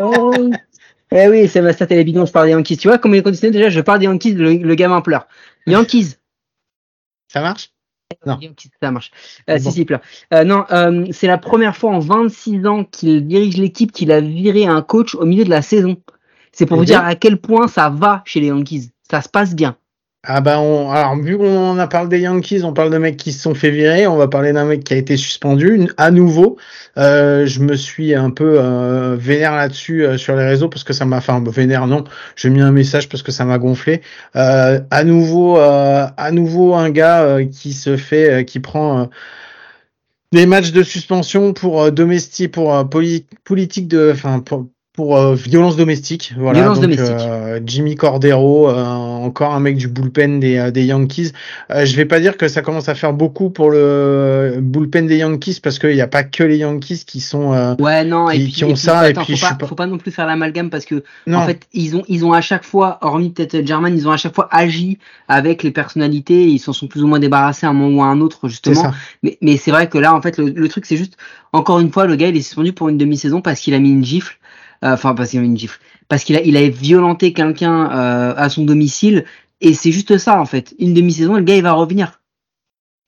oh. 0.00 0.34
Eh 1.14 1.28
oui, 1.28 1.46
c'est 1.46 1.60
ma 1.60 1.74
stat 1.74 1.86
et 1.90 2.06
je 2.06 2.32
parle 2.32 2.46
des 2.46 2.52
Yankees. 2.52 2.78
Tu 2.78 2.88
vois, 2.88 2.96
comme 2.96 3.14
il 3.14 3.18
est 3.18 3.50
déjà, 3.50 3.68
je 3.68 3.80
parle 3.82 3.98
des 3.98 4.06
Yankees, 4.06 4.32
le, 4.32 4.54
le 4.54 4.74
gamin 4.74 5.02
pleure. 5.02 5.28
Yankees. 5.66 6.16
Ça 7.28 7.42
marche? 7.42 7.70
Non. 8.26 8.38
ça 8.80 8.90
marche. 8.90 9.10
Euh, 9.50 9.58
bon. 9.58 9.70
Si. 9.70 9.86
Euh, 10.32 10.44
non, 10.44 10.64
euh, 10.70 11.06
c'est 11.12 11.26
la 11.26 11.38
première 11.38 11.76
fois 11.76 11.92
en 11.92 11.98
26 11.98 12.66
ans 12.66 12.84
qu'il 12.84 13.26
dirige 13.26 13.56
l'équipe 13.56 13.92
qu'il 13.92 14.12
a 14.12 14.20
viré 14.20 14.66
un 14.66 14.82
coach 14.82 15.14
au 15.14 15.24
milieu 15.24 15.44
de 15.44 15.50
la 15.50 15.62
saison. 15.62 15.96
C'est 16.52 16.66
pour 16.66 16.76
et 16.76 16.80
vous 16.80 16.86
dire 16.86 17.04
à 17.04 17.14
quel 17.14 17.38
point 17.38 17.68
ça 17.68 17.88
va 17.90 18.22
chez 18.24 18.40
les 18.40 18.48
Yankees. 18.48 18.90
Ça 19.10 19.20
se 19.20 19.28
passe 19.28 19.54
bien. 19.54 19.76
Ah 20.24 20.40
ben, 20.40 20.58
on, 20.58 20.88
alors 20.92 21.16
vu 21.16 21.36
qu'on 21.36 21.76
a 21.78 21.88
parlé 21.88 22.08
des 22.08 22.20
Yankees, 22.20 22.62
on 22.62 22.72
parle 22.72 22.90
de 22.90 22.98
mecs 22.98 23.16
qui 23.16 23.32
se 23.32 23.42
sont 23.42 23.56
fait 23.56 23.72
virer, 23.72 24.06
on 24.06 24.16
va 24.16 24.28
parler 24.28 24.52
d'un 24.52 24.64
mec 24.66 24.84
qui 24.84 24.94
a 24.94 24.96
été 24.96 25.16
suspendu 25.16 25.88
à 25.96 26.12
nouveau. 26.12 26.58
Euh, 26.96 27.44
je 27.44 27.58
me 27.58 27.74
suis 27.74 28.14
un 28.14 28.30
peu 28.30 28.60
euh, 28.60 29.16
vénère 29.18 29.56
là-dessus 29.56 30.04
euh, 30.04 30.18
sur 30.18 30.36
les 30.36 30.44
réseaux 30.44 30.68
parce 30.68 30.84
que 30.84 30.92
ça 30.92 31.04
m'a, 31.06 31.16
enfin 31.16 31.42
vénère 31.44 31.88
non, 31.88 32.04
j'ai 32.36 32.50
mis 32.50 32.60
un 32.60 32.70
message 32.70 33.08
parce 33.08 33.24
que 33.24 33.32
ça 33.32 33.44
m'a 33.44 33.58
gonflé. 33.58 34.00
Euh, 34.36 34.80
à 34.92 35.02
nouveau, 35.02 35.58
euh, 35.58 36.06
à 36.16 36.30
nouveau 36.30 36.74
un 36.74 36.90
gars 36.90 37.22
euh, 37.22 37.44
qui 37.44 37.72
se 37.72 37.96
fait, 37.96 38.44
qui 38.44 38.60
prend 38.60 39.10
des 40.30 40.46
matchs 40.46 40.70
de 40.70 40.84
suspension 40.84 41.52
pour 41.52 41.90
domestique, 41.90 42.52
pour 42.52 42.88
politique 43.44 43.88
de, 43.88 44.12
enfin 44.14 44.38
pour 44.38 44.68
pour 44.92 45.16
euh, 45.16 45.34
violence 45.34 45.76
domestique. 45.76 46.34
Voilà. 46.36 46.60
Violence 46.60 46.80
Donc, 46.80 46.90
domestique. 46.90 47.16
Euh, 47.26 47.60
Jimmy 47.64 47.94
Cordero, 47.94 48.68
euh, 48.68 48.74
encore 48.84 49.54
un 49.54 49.60
mec 49.60 49.78
du 49.78 49.88
bullpen 49.88 50.38
des, 50.38 50.58
euh, 50.58 50.70
des 50.70 50.84
Yankees. 50.84 51.32
je 51.70 51.96
vais 51.96 52.04
pas 52.04 52.20
dire 52.20 52.36
que 52.36 52.46
ça 52.46 52.60
commence 52.60 52.90
à 52.90 52.94
faire 52.94 53.14
beaucoup 53.14 53.48
pour 53.48 53.70
le 53.70 54.58
bullpen 54.60 55.06
des 55.06 55.16
Yankees 55.16 55.60
parce 55.62 55.78
qu'il 55.78 55.94
n'y 55.94 56.02
a 56.02 56.06
pas 56.08 56.24
que 56.24 56.42
les 56.44 56.58
Yankees 56.58 57.04
qui 57.06 57.20
sont 57.20 57.76
ouais 57.80 58.04
non 58.04 58.26
qui, 58.26 58.36
et 58.36 58.44
puis, 58.44 58.52
qui 58.52 58.64
ont 58.64 58.68
et 58.68 58.72
puis, 58.72 58.80
ça. 58.80 58.98
attends, 58.98 59.22
et 59.22 59.24
puis 59.24 59.32
faut, 59.32 59.46
je 59.46 59.50
pas, 59.50 59.54
pas... 59.54 59.66
faut 59.66 59.74
pas 59.74 59.86
non 59.86 59.96
plus 59.96 60.10
faire 60.10 60.26
l'amalgame 60.26 60.68
parce 60.68 60.84
que 60.84 61.02
non. 61.26 61.38
en 61.38 61.46
fait 61.46 61.62
ils 61.72 61.96
ont 61.96 62.02
ils 62.08 62.26
ont 62.26 62.34
à 62.34 62.42
chaque 62.42 62.64
fois, 62.64 62.98
hormis 63.00 63.30
peut-être 63.30 63.66
German, 63.66 63.96
ils 63.96 64.06
ont 64.06 64.12
à 64.12 64.18
chaque 64.18 64.34
fois 64.34 64.48
agi 64.50 64.98
avec 65.28 65.62
les 65.62 65.70
personnalités. 65.70 66.48
Ils 66.48 66.58
s'en 66.58 66.74
sont 66.74 66.86
plus 66.86 67.02
ou 67.02 67.06
moins 67.06 67.18
débarrassés 67.18 67.64
à 67.66 67.70
un 67.70 67.72
moment 67.72 68.02
ou 68.02 68.02
à 68.02 68.08
un 68.08 68.20
autre 68.20 68.48
justement. 68.48 68.92
Mais 69.22 69.38
mais 69.40 69.56
c'est 69.56 69.70
vrai 69.70 69.88
que 69.88 69.96
là 69.96 70.14
en 70.14 70.20
fait 70.20 70.36
le, 70.36 70.50
le 70.50 70.68
truc 70.68 70.84
c'est 70.84 70.98
juste 70.98 71.16
encore 71.54 71.80
une 71.80 71.90
fois 71.90 72.06
le 72.06 72.16
gars 72.16 72.28
il 72.28 72.36
est 72.36 72.42
suspendu 72.42 72.74
pour 72.74 72.90
une 72.90 72.98
demi-saison 72.98 73.40
parce 73.40 73.60
qu'il 73.60 73.72
a 73.72 73.78
mis 73.78 73.90
une 73.90 74.04
gifle 74.04 74.36
enfin 74.82 75.14
parce 76.08 76.24
qu'il 76.24 76.56
a 76.56 76.68
violenté 76.68 77.32
quelqu'un 77.32 77.90
euh, 77.90 78.34
à 78.36 78.48
son 78.48 78.64
domicile, 78.64 79.24
et 79.60 79.74
c'est 79.74 79.92
juste 79.92 80.18
ça 80.18 80.40
en 80.40 80.44
fait. 80.44 80.74
Une 80.78 80.94
demi-saison, 80.94 81.36
le 81.36 81.42
gars 81.42 81.56
il 81.56 81.62
va 81.62 81.72
revenir, 81.72 82.20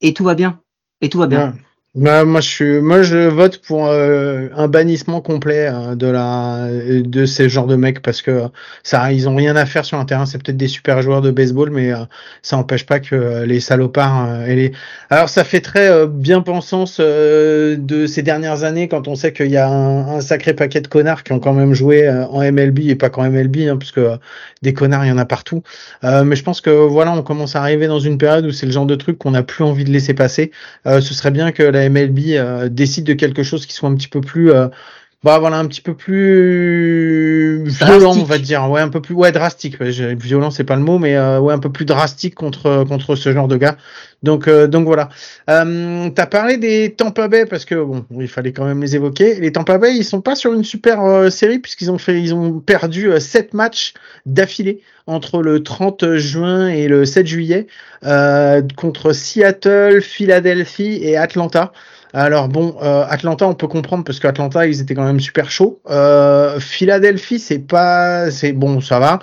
et 0.01 0.15
tout 0.15 0.25
va 0.25 0.35
bien, 0.35 0.61
et 1.01 1.09
tout 1.09 1.19
va 1.19 1.27
bien. 1.27 1.55
Bah, 1.95 2.25
moi, 2.25 2.41
je 2.41 2.49
suis, 2.49 2.81
moi, 2.81 3.03
je 3.03 3.29
vote 3.29 3.59
pour 3.59 3.87
euh, 3.87 4.49
un 4.57 4.67
bannissement 4.67 5.21
complet 5.21 5.69
euh, 5.69 5.95
de 5.95 6.09
la, 6.09 6.67
de 6.69 7.25
ces 7.25 7.49
genres 7.49 7.69
de 7.69 7.77
mecs 7.77 8.03
parce 8.03 8.21
que 8.21 8.49
ça, 8.83 9.13
ils 9.13 9.29
ont 9.29 9.37
rien 9.37 9.55
à 9.55 9.65
faire 9.65 9.85
sur 9.85 9.97
un 10.01 10.05
terrain. 10.05 10.27
C'est 10.27 10.43
peut-être 10.43 10.57
des 10.57 10.67
super 10.67 11.03
joueurs 11.03 11.21
de 11.21 11.31
baseball, 11.31 11.71
mais 11.71 11.93
euh, 11.93 11.99
ça 12.43 12.57
n'empêche 12.57 12.85
pas 12.85 12.99
que 12.99 13.45
les 13.45 13.61
salopards 13.61 14.43
et 14.49 14.57
les. 14.57 14.73
Alors, 15.09 15.29
ça 15.29 15.45
fait 15.45 15.61
très 15.61 16.05
bien 16.09 16.41
pensance 16.41 16.99
de 16.99 18.07
ces 18.09 18.23
dernières 18.23 18.65
années 18.65 18.89
quand 18.89 19.07
on 19.07 19.15
sait 19.15 19.33
qu'il 19.33 19.51
y 19.53 19.57
a 19.57 19.69
un, 19.69 20.17
un, 20.17 20.21
sacré 20.21 20.53
paquet 20.53 20.81
de 20.81 20.89
connards 20.89 21.23
qui 21.23 21.33
ont 21.33 21.39
quand 21.39 21.53
même 21.53 21.75
joué 21.75 22.11
en 22.11 22.41
MLB 22.41 22.81
et 22.89 22.97
pas 22.97 23.09
qu'en 23.09 23.31
MLB, 23.31 23.69
hein, 23.69 23.77
parce 23.77 23.93
que 23.93 24.19
des 24.63 24.75
connards, 24.75 25.05
il 25.05 25.11
y 25.11 25.13
en 25.13 25.19
a 25.19 25.27
partout. 25.27 25.63
mais 26.03 26.35
je 26.35 26.43
pense 26.43 26.61
que 26.61 26.71
voilà, 26.71 27.13
on 27.13 27.23
commence 27.23 27.55
à 27.55 27.61
arriver 27.61 27.87
dans 27.87 28.01
une 28.01 28.19
période 28.19 28.47
où 28.47 28.51
c'est 28.51 28.67
le 28.67 28.73
genre 28.73 28.87
de 28.87 28.97
truc 28.97 29.19
qu'on 29.19 29.31
n'a 29.31 29.45
plus 29.45 29.63
envie 29.63 29.85
de 29.85 29.91
laisser 29.91 30.15
passer. 30.15 30.51
ce 30.85 31.01
serait 31.01 31.31
bien 31.31 31.53
que 31.53 31.63
MLB 31.89 32.37
euh, 32.37 32.69
décide 32.69 33.05
de 33.05 33.15
quelque 33.15 33.43
chose 33.43 33.67
qui 33.67 33.73
soit 33.73 33.89
un 33.89 33.95
petit 33.95 34.09
peu 34.09 34.21
plus 34.21 34.53
euh, 34.53 34.69
bah 35.25 35.39
voilà 35.39 35.57
un 35.57 35.67
petit 35.67 35.81
peu 35.81 35.95
plus 35.95 37.65
violent 37.65 38.15
on 38.15 38.25
va 38.25 38.37
dire. 38.37 38.71
Ouais 38.71 38.83
un 38.83 38.91
peu 38.91 39.01
plus 39.01 39.15
ouais 39.15 39.33
drastique. 39.33 39.81
Violent 39.81 40.51
c'est 40.51 40.65
pas 40.65 40.77
le 40.77 40.83
mot 40.83 40.99
mais 40.99 41.17
euh, 41.17 41.41
ouais 41.41 41.55
un 41.55 41.59
peu 41.59 41.73
plus 41.73 41.87
drastique 41.87 42.35
contre 42.35 42.85
contre 42.87 43.17
ce 43.17 43.33
genre 43.33 43.49
de 43.49 43.57
gars. 43.57 43.79
Donc 44.23 44.49
euh, 44.49 44.67
donc 44.67 44.85
voilà. 44.85 45.09
Euh, 45.49 46.11
t'as 46.11 46.27
parlé 46.27 46.59
des 46.59 46.95
Tampa 46.95 47.29
Bay 47.29 47.47
parce 47.47 47.65
que 47.65 47.75
bon 47.75 48.05
il 48.21 48.29
fallait 48.29 48.53
quand 48.53 48.67
même 48.67 48.83
les 48.83 48.97
évoquer. 48.97 49.41
Les 49.41 49.51
Tampa 49.51 49.79
Bay 49.79 49.97
ils 49.97 50.05
sont 50.05 50.21
pas 50.21 50.35
sur 50.37 50.53
une 50.53 50.65
super 50.65 51.03
euh, 51.03 51.31
série 51.31 51.59
puisqu'ils 51.59 51.91
ont 51.91 51.99
fait 51.99 52.21
ils 52.21 52.35
ont 52.35 52.61
perdu 52.61 53.11
euh, 53.11 53.19
sept 53.19 53.55
matchs 53.55 53.95
d'affilée 54.27 54.81
entre 55.07 55.41
le 55.41 55.63
30 55.63 56.17
juin 56.17 56.69
et 56.69 56.87
le 56.87 57.07
7 57.07 57.27
juillet 57.27 57.67
euh, 58.05 58.63
contre 58.77 59.13
Seattle 59.13 60.03
Philadelphie 60.03 60.99
et 61.03 61.17
Atlanta 61.17 61.73
alors 62.15 62.49
bon, 62.49 62.77
euh, 62.83 63.05
Atlanta, 63.09 63.47
on 63.47 63.55
peut 63.55 63.67
comprendre 63.67 64.05
parce 64.05 64.21
qu'Atlanta, 64.21 64.67
ils 64.67 64.81
étaient 64.81 64.95
quand 64.95 65.05
même 65.05 65.21
super 65.21 65.51
chauds. 65.51 65.81
Euh, 65.91 66.61
Philadelphie, 66.61 67.39
c'est 67.39 67.59
pas, 67.59 68.31
c'est 68.31 68.53
bon, 68.53 68.81
ça 68.81 68.99
va. 69.01 69.19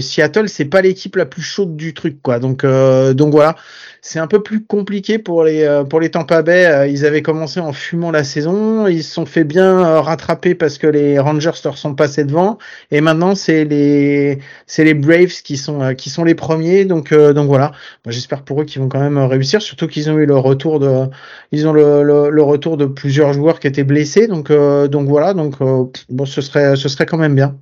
Seattle, 0.00 0.48
c'est 0.48 0.66
pas 0.66 0.82
l'équipe 0.82 1.16
la 1.16 1.26
plus 1.26 1.42
chaude 1.42 1.76
du 1.76 1.94
truc, 1.94 2.20
quoi. 2.22 2.38
Donc, 2.38 2.64
euh, 2.64 3.14
donc 3.14 3.32
voilà, 3.32 3.56
c'est 4.02 4.18
un 4.18 4.26
peu 4.26 4.42
plus 4.42 4.62
compliqué 4.64 5.18
pour 5.18 5.44
les 5.44 5.62
euh, 5.62 5.84
pour 5.84 6.00
les 6.00 6.10
Tampa 6.10 6.42
Bay. 6.42 6.90
Ils 6.90 7.06
avaient 7.06 7.22
commencé 7.22 7.60
en 7.60 7.72
fumant 7.72 8.10
la 8.10 8.24
saison, 8.24 8.86
ils 8.86 9.02
se 9.02 9.14
sont 9.14 9.24
fait 9.24 9.44
bien 9.44 9.78
euh, 9.78 10.00
rattraper 10.00 10.54
parce 10.54 10.76
que 10.76 10.86
les 10.86 11.18
Rangers 11.18 11.50
leur 11.64 11.78
sont 11.78 11.94
passés 11.94 12.24
devant, 12.24 12.58
et 12.90 13.00
maintenant 13.00 13.34
c'est 13.34 13.64
les 13.64 14.38
c'est 14.66 14.84
les 14.84 14.92
Braves 14.94 15.42
qui 15.42 15.56
sont 15.56 15.80
euh, 15.80 15.94
qui 15.94 16.10
sont 16.10 16.24
les 16.24 16.34
premiers. 16.34 16.84
Donc 16.84 17.14
donc 17.14 17.46
voilà, 17.46 17.72
j'espère 18.06 18.42
pour 18.42 18.60
eux 18.60 18.64
qu'ils 18.64 18.82
vont 18.82 18.88
quand 18.88 19.00
même 19.00 19.18
réussir, 19.18 19.62
surtout 19.62 19.88
qu'ils 19.88 20.10
ont 20.10 20.18
eu 20.18 20.26
le 20.26 20.36
retour 20.36 20.80
de, 20.80 21.06
ils 21.50 21.66
ont 21.66 21.72
le, 21.72 22.02
le 22.02 22.33
le 22.34 22.42
retour 22.42 22.76
de 22.76 22.86
plusieurs 22.86 23.32
joueurs 23.32 23.60
qui 23.60 23.66
étaient 23.66 23.84
blessés. 23.84 24.26
Donc, 24.26 24.50
euh, 24.50 24.88
donc 24.88 25.08
voilà, 25.08 25.34
donc 25.34 25.60
euh, 25.60 25.84
bon, 26.08 26.26
ce 26.26 26.40
serait, 26.40 26.76
ce 26.76 26.88
serait 26.88 27.06
quand 27.06 27.18
même 27.18 27.34
bien. 27.34 27.58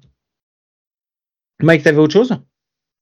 Mike, 1.62 1.84
t'avais 1.84 1.98
autre 1.98 2.12
chose? 2.12 2.36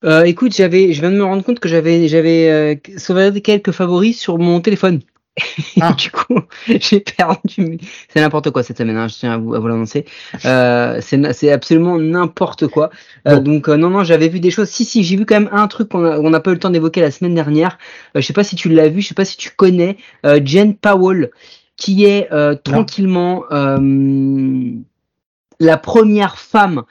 Euh, 0.03 0.23
Écoute, 0.23 0.55
j'avais, 0.55 0.93
je 0.93 1.01
viens 1.01 1.11
de 1.11 1.17
me 1.17 1.23
rendre 1.23 1.43
compte 1.43 1.59
que 1.59 1.69
j'avais, 1.69 2.07
j'avais 2.07 2.49
euh, 2.49 2.75
sauvegardé 2.97 3.41
quelques 3.41 3.71
favoris 3.71 4.19
sur 4.19 4.37
mon 4.37 4.61
téléphone. 4.61 5.01
Ah. 5.79 5.93
du 5.93 6.11
coup, 6.11 6.41
j'ai 6.67 6.99
perdu. 6.99 7.79
C'est 8.09 8.19
n'importe 8.19 8.51
quoi 8.51 8.63
cette 8.63 8.77
semaine, 8.77 8.97
hein, 8.97 9.07
je 9.07 9.15
tiens 9.15 9.33
à 9.33 9.37
vous, 9.37 9.55
à 9.55 9.59
vous 9.59 9.67
l'annoncer. 9.67 10.05
Euh, 10.43 10.99
c'est 11.01 11.51
absolument 11.51 11.97
n'importe 11.97 12.67
quoi. 12.67 12.89
Donc 13.25 13.69
non, 13.69 13.89
non, 13.89 14.03
j'avais 14.03 14.27
vu 14.27 14.41
des 14.41 14.51
choses. 14.51 14.67
Si, 14.67 14.83
si, 14.83 15.03
j'ai 15.03 15.15
vu 15.15 15.25
quand 15.25 15.39
même 15.39 15.49
un 15.53 15.67
truc 15.67 15.87
qu'on 15.89 16.29
n'a 16.29 16.39
pas 16.41 16.51
eu 16.51 16.55
le 16.55 16.59
temps 16.59 16.69
d'évoquer 16.69 16.99
la 16.99 17.11
semaine 17.11 17.33
dernière. 17.33 17.77
Je 18.13 18.21
sais 18.21 18.33
pas 18.33 18.43
si 18.43 18.57
tu 18.57 18.67
l'as 18.67 18.89
vu, 18.89 19.01
je 19.01 19.07
sais 19.07 19.15
pas 19.15 19.25
si 19.25 19.37
tu 19.37 19.51
connais 19.55 19.95
Jen 20.43 20.75
Powell, 20.75 21.31
qui 21.81 22.05
est 22.05 22.29
tranquillement 22.63 23.43
la 25.59 25.77
première 25.77 26.37
femme 26.37 26.83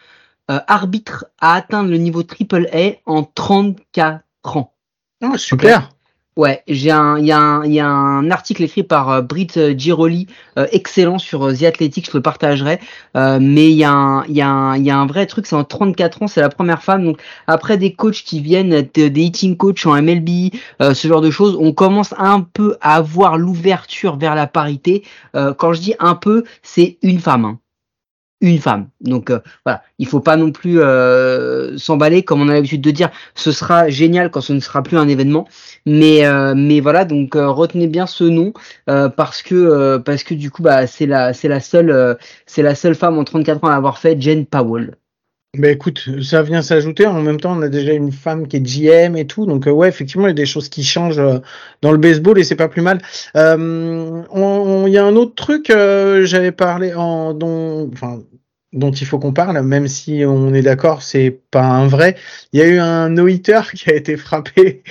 arbitre 0.48 1.26
à 1.40 1.54
atteindre 1.54 1.90
le 1.90 1.96
niveau 1.96 2.24
triple 2.24 2.68
A 2.72 2.96
en 3.06 3.22
34 3.22 4.24
ans. 4.56 4.74
Oh, 5.22 5.36
super. 5.36 5.90
Ouais, 6.36 6.62
j'ai 6.68 6.90
un, 6.92 7.18
il 7.18 7.24
y, 7.24 7.26
y 7.26 7.80
a 7.80 7.86
un 7.88 8.30
article 8.30 8.62
écrit 8.62 8.82
par 8.84 9.10
euh, 9.10 9.20
Britt 9.20 9.56
euh, 9.56 9.74
Giroli, 9.76 10.26
euh, 10.58 10.66
excellent 10.72 11.18
sur 11.18 11.52
The 11.52 11.64
Athletic, 11.64 12.06
je 12.10 12.16
le 12.16 12.22
partagerai. 12.22 12.78
mais 13.14 13.70
il 13.70 13.76
y, 13.76 13.84
a 13.84 13.90
un, 13.92 14.24
y, 14.26 14.34
y 14.34 14.40
a 14.40 14.96
un 14.96 15.06
vrai 15.06 15.26
truc, 15.26 15.46
c'est 15.46 15.56
en 15.56 15.64
34 15.64 16.22
ans, 16.22 16.26
c'est 16.28 16.40
la 16.40 16.48
première 16.48 16.82
femme. 16.82 17.04
Donc 17.04 17.20
après 17.46 17.76
des 17.76 17.92
coachs 17.94 18.22
qui 18.24 18.40
viennent, 18.40 18.88
des 18.94 19.22
hitting 19.22 19.56
coachs 19.56 19.84
en 19.86 20.00
MLB, 20.00 20.52
ce 20.80 21.08
genre 21.08 21.20
de 21.20 21.30
choses, 21.30 21.56
on 21.60 21.72
commence 21.72 22.14
un 22.16 22.40
peu 22.40 22.76
à 22.80 22.96
avoir 22.96 23.36
l'ouverture 23.36 24.16
vers 24.16 24.34
la 24.34 24.46
parité. 24.46 25.02
quand 25.34 25.72
je 25.72 25.80
dis 25.80 25.94
un 25.98 26.14
peu, 26.14 26.44
c'est 26.62 26.98
une 27.02 27.20
femme. 27.20 27.44
Hein 27.44 27.59
une 28.40 28.58
femme. 28.58 28.88
Donc 29.00 29.30
euh, 29.30 29.40
voilà, 29.64 29.82
il 29.98 30.06
faut 30.06 30.20
pas 30.20 30.36
non 30.36 30.50
plus 30.52 30.80
euh, 30.80 31.76
s'emballer 31.78 32.22
comme 32.22 32.40
on 32.42 32.48
a 32.48 32.54
l'habitude 32.54 32.80
de 32.80 32.90
dire. 32.90 33.10
Ce 33.34 33.52
sera 33.52 33.88
génial 33.88 34.30
quand 34.30 34.40
ce 34.40 34.52
ne 34.52 34.60
sera 34.60 34.82
plus 34.82 34.96
un 34.96 35.08
événement, 35.08 35.46
mais 35.86 36.26
euh, 36.26 36.54
mais 36.56 36.80
voilà 36.80 37.04
donc 37.04 37.34
retenez 37.34 37.86
bien 37.86 38.06
ce 38.06 38.24
nom 38.24 38.52
parce 38.86 39.42
que 39.42 39.98
parce 39.98 40.24
que 40.24 40.34
du 40.34 40.50
coup 40.50 40.62
bah 40.62 40.86
c'est 40.86 41.06
la 41.06 41.32
c'est 41.32 41.48
la 41.48 41.60
seule 41.60 42.18
c'est 42.46 42.62
la 42.62 42.74
seule 42.74 42.94
femme 42.94 43.18
en 43.18 43.24
34 43.24 43.64
ans 43.64 43.68
à 43.68 43.72
l'avoir 43.72 43.98
fait, 43.98 44.20
Jane 44.20 44.46
Powell. 44.46 44.96
Bah 45.58 45.68
écoute, 45.68 46.08
ça 46.22 46.42
vient 46.42 46.62
s'ajouter. 46.62 47.06
En 47.06 47.20
même 47.22 47.40
temps, 47.40 47.56
on 47.58 47.62
a 47.62 47.68
déjà 47.68 47.92
une 47.92 48.12
femme 48.12 48.46
qui 48.46 48.56
est 48.56 48.60
GM 48.60 49.16
et 49.16 49.26
tout. 49.26 49.46
Donc 49.46 49.66
ouais, 49.66 49.88
effectivement, 49.88 50.26
il 50.26 50.30
y 50.30 50.32
a 50.32 50.34
des 50.34 50.46
choses 50.46 50.68
qui 50.68 50.84
changent 50.84 51.20
dans 51.82 51.90
le 51.90 51.98
baseball 51.98 52.38
et 52.38 52.44
c'est 52.44 52.54
pas 52.54 52.68
plus 52.68 52.82
mal. 52.82 53.00
Il 53.34 53.40
y 53.40 54.98
a 54.98 55.04
un 55.04 55.16
autre 55.16 55.34
truc, 55.34 55.66
j'avais 55.68 56.52
parlé 56.52 56.94
en 56.94 57.34
dont, 57.34 57.90
enfin, 57.92 58.22
dont 58.72 58.92
il 58.92 59.06
faut 59.06 59.18
qu'on 59.18 59.32
parle, 59.32 59.60
même 59.62 59.88
si 59.88 60.22
on 60.24 60.54
est 60.54 60.62
d'accord, 60.62 61.02
c'est 61.02 61.40
pas 61.50 61.64
un 61.64 61.88
vrai. 61.88 62.16
Il 62.52 62.60
y 62.60 62.62
a 62.62 62.68
eu 62.68 62.78
un 62.78 63.08
no-hitter 63.08 63.62
qui 63.74 63.90
a 63.90 63.94
été 63.94 64.16
frappé, 64.16 64.84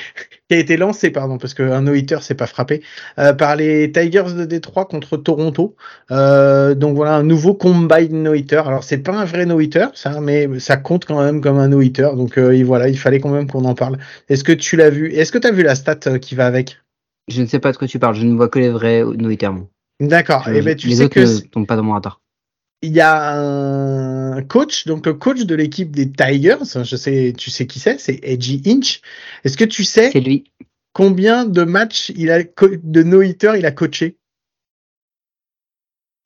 qui 0.49 0.55
a 0.55 0.57
été 0.57 0.77
lancé, 0.77 1.11
pardon, 1.11 1.37
parce 1.37 1.53
qu'un 1.53 1.81
no-hitter 1.81 2.17
c'est 2.21 2.35
pas 2.35 2.47
frappé, 2.47 2.81
euh, 3.19 3.33
par 3.33 3.55
les 3.55 3.91
Tigers 3.91 4.33
de 4.35 4.45
Détroit 4.45 4.85
contre 4.85 5.15
Toronto. 5.15 5.75
Euh, 6.09 6.73
donc 6.73 6.95
voilà, 6.95 7.15
un 7.15 7.23
nouveau 7.23 7.53
combine 7.53 8.23
no-hitter. 8.23 8.63
Alors 8.65 8.83
c'est 8.83 8.97
pas 8.97 9.13
un 9.13 9.25
vrai 9.25 9.45
no-hitter, 9.45 9.85
ça, 9.93 10.19
mais 10.19 10.59
ça 10.59 10.77
compte 10.77 11.05
quand 11.05 11.23
même 11.23 11.41
comme 11.41 11.59
un 11.59 11.67
no-hitter. 11.67 12.09
Donc 12.15 12.37
euh, 12.39 12.63
voilà, 12.65 12.89
il 12.89 12.97
fallait 12.97 13.19
quand 13.19 13.29
même 13.29 13.47
qu'on 13.47 13.65
en 13.65 13.75
parle. 13.75 13.99
Est-ce 14.27 14.43
que 14.43 14.51
tu 14.51 14.75
l'as 14.75 14.89
vu? 14.89 15.13
Est-ce 15.13 15.31
que 15.31 15.37
tu 15.37 15.47
as 15.47 15.51
vu 15.51 15.61
la 15.61 15.75
stat 15.75 15.99
euh, 16.07 16.17
qui 16.17 16.33
va 16.33 16.47
avec? 16.47 16.79
Je 17.27 17.41
ne 17.43 17.45
sais 17.45 17.59
pas 17.59 17.71
de 17.71 17.77
quoi 17.77 17.87
tu 17.87 17.99
parles. 17.99 18.15
Je 18.15 18.25
ne 18.25 18.35
vois 18.35 18.49
que 18.49 18.57
les 18.57 18.69
vrais 18.69 19.03
no-hitters. 19.03 19.51
D'accord. 19.99 20.47
Et 20.49 20.57
eh 20.57 20.61
ben 20.61 20.75
tu 20.75 20.87
les 20.87 20.95
sais 20.95 21.03
autres 21.03 21.13
que 21.13 21.19
ne 21.19 21.39
tombent 21.41 21.67
pas 21.67 21.75
dans 21.75 21.83
mon 21.83 21.93
radar 21.93 22.21
il 22.81 22.93
y 22.93 23.01
a 23.01 23.33
un 23.33 24.41
coach, 24.43 24.87
donc 24.87 25.05
le 25.05 25.13
coach 25.13 25.41
de 25.41 25.55
l'équipe 25.55 25.91
des 25.91 26.11
Tigers, 26.11 26.83
je 26.83 26.95
sais, 26.95 27.33
tu 27.37 27.49
sais 27.49 27.67
qui 27.67 27.79
c'est, 27.79 27.99
c'est 27.99 28.19
Edgy 28.23 28.61
Inch. 28.65 29.01
Est-ce 29.43 29.57
que 29.57 29.65
tu 29.65 29.83
sais 29.83 30.11
lui. 30.11 30.51
combien 30.93 31.45
de 31.45 31.63
matchs 31.63 32.11
il 32.15 32.31
a 32.31 32.41
de 32.43 33.03
no-hitter 33.03 33.53
il 33.57 33.65
a 33.65 33.71
coaché? 33.71 34.17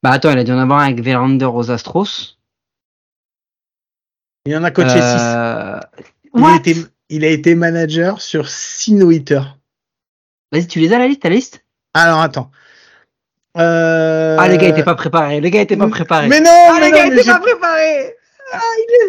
Bah 0.04 0.12
attends, 0.12 0.32
il 0.32 0.38
a 0.38 0.44
dû 0.44 0.52
en 0.52 0.60
avoir 0.60 0.80
un 0.80 0.86
avec 0.86 1.02
Verlander 1.02 1.46
aux 1.46 1.72
Astros. 1.72 2.38
Il 4.46 4.56
en 4.56 4.64
a 4.64 4.72
coaché 4.72 4.90
6. 4.90 5.00
Euh... 5.02 5.80
Il, 6.36 6.44
a 6.44 6.56
été, 6.56 6.76
il 7.10 7.24
a 7.24 7.30
été 7.30 7.56
manager 7.56 8.22
sur 8.22 8.50
6 8.50 8.96
no-hitters. 8.96 9.58
Vas-y, 10.52 10.68
tu 10.68 10.80
les 10.80 10.94
as 10.94 11.00
la 11.00 11.08
liste, 11.08 11.22
ta 11.22 11.30
liste? 11.30 11.66
Alors 11.94 12.20
attends. 12.20 12.52
Euh... 13.58 14.36
Ah, 14.40 14.48
le 14.48 14.58
gars 14.58 14.70
était 14.70 14.84
pas 14.84 14.96
préparé. 14.96 15.40
Le 15.40 15.50
gars 15.50 15.62
était 15.62 15.78
pas 15.78 15.88
préparé. 15.88 16.28
Mais 16.28 16.40
non, 16.40 16.50
ah, 16.70 16.78
mais 16.80 16.90
le 16.90 16.96
gars 16.96 17.08
était 17.08 17.24
pas 17.24 17.40
préparé. 17.40 18.16
Ah, 18.52 18.60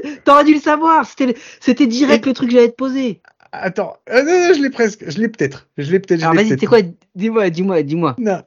il... 0.05 0.19
T'aurais 0.25 0.45
dû 0.45 0.55
le 0.55 0.61
savoir. 0.61 1.07
C'était, 1.07 1.37
c'était 1.61 1.87
direct 1.87 2.27
le 2.27 2.33
truc 2.33 2.49
que 2.49 2.55
j'allais 2.55 2.71
te 2.71 2.77
poser. 2.77 3.21
Attends, 3.53 3.97
euh, 4.11 4.23
non, 4.23 4.49
non, 4.49 4.55
je 4.55 4.63
l'ai 4.63 4.71
presque. 4.71 5.09
Je 5.09 5.19
l'ai 5.19 5.29
peut-être. 5.29 5.69
Je 5.79 5.91
l'ai 5.91 6.01
peut-être. 6.01 6.23
Alors 6.23 6.35
vas-y, 6.35 6.59
c'est 6.59 6.67
quoi? 6.67 6.81
Dis-moi, 7.15 7.51
dis-moi, 7.51 7.83
dis-moi. 7.83 8.17
Non. 8.19 8.43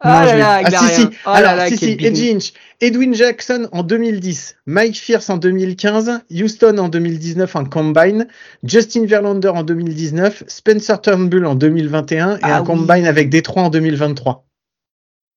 Ah 0.00 0.26
là 0.26 0.36
là, 0.36 0.60
ah, 0.62 0.70
si, 0.70 0.94
si. 0.94 1.08
Oh 1.24 1.30
Alors, 1.30 1.56
là 1.56 1.68
si, 1.68 1.78
si, 1.78 1.96
Edgy 1.98 2.30
Inch, 2.30 2.52
Edwin 2.82 3.14
Jackson 3.14 3.66
en 3.72 3.82
2010, 3.82 4.56
Mike 4.66 4.96
Fierce 4.96 5.30
en 5.30 5.38
2015, 5.38 6.20
Houston 6.30 6.76
en 6.76 6.90
2019 6.90 7.56
en 7.56 7.64
combine, 7.64 8.28
Justin 8.62 9.06
Verlander 9.06 9.48
en 9.48 9.62
2019, 9.62 10.44
Spencer 10.48 11.00
Turnbull 11.00 11.46
en 11.46 11.54
2021 11.54 12.36
et 12.36 12.40
Ah 12.42 12.58
un 12.58 12.60
oui. 12.60 12.66
combine 12.66 13.06
avec 13.06 13.30
Détroit 13.30 13.62
en 13.62 13.70
2023. 13.70 14.45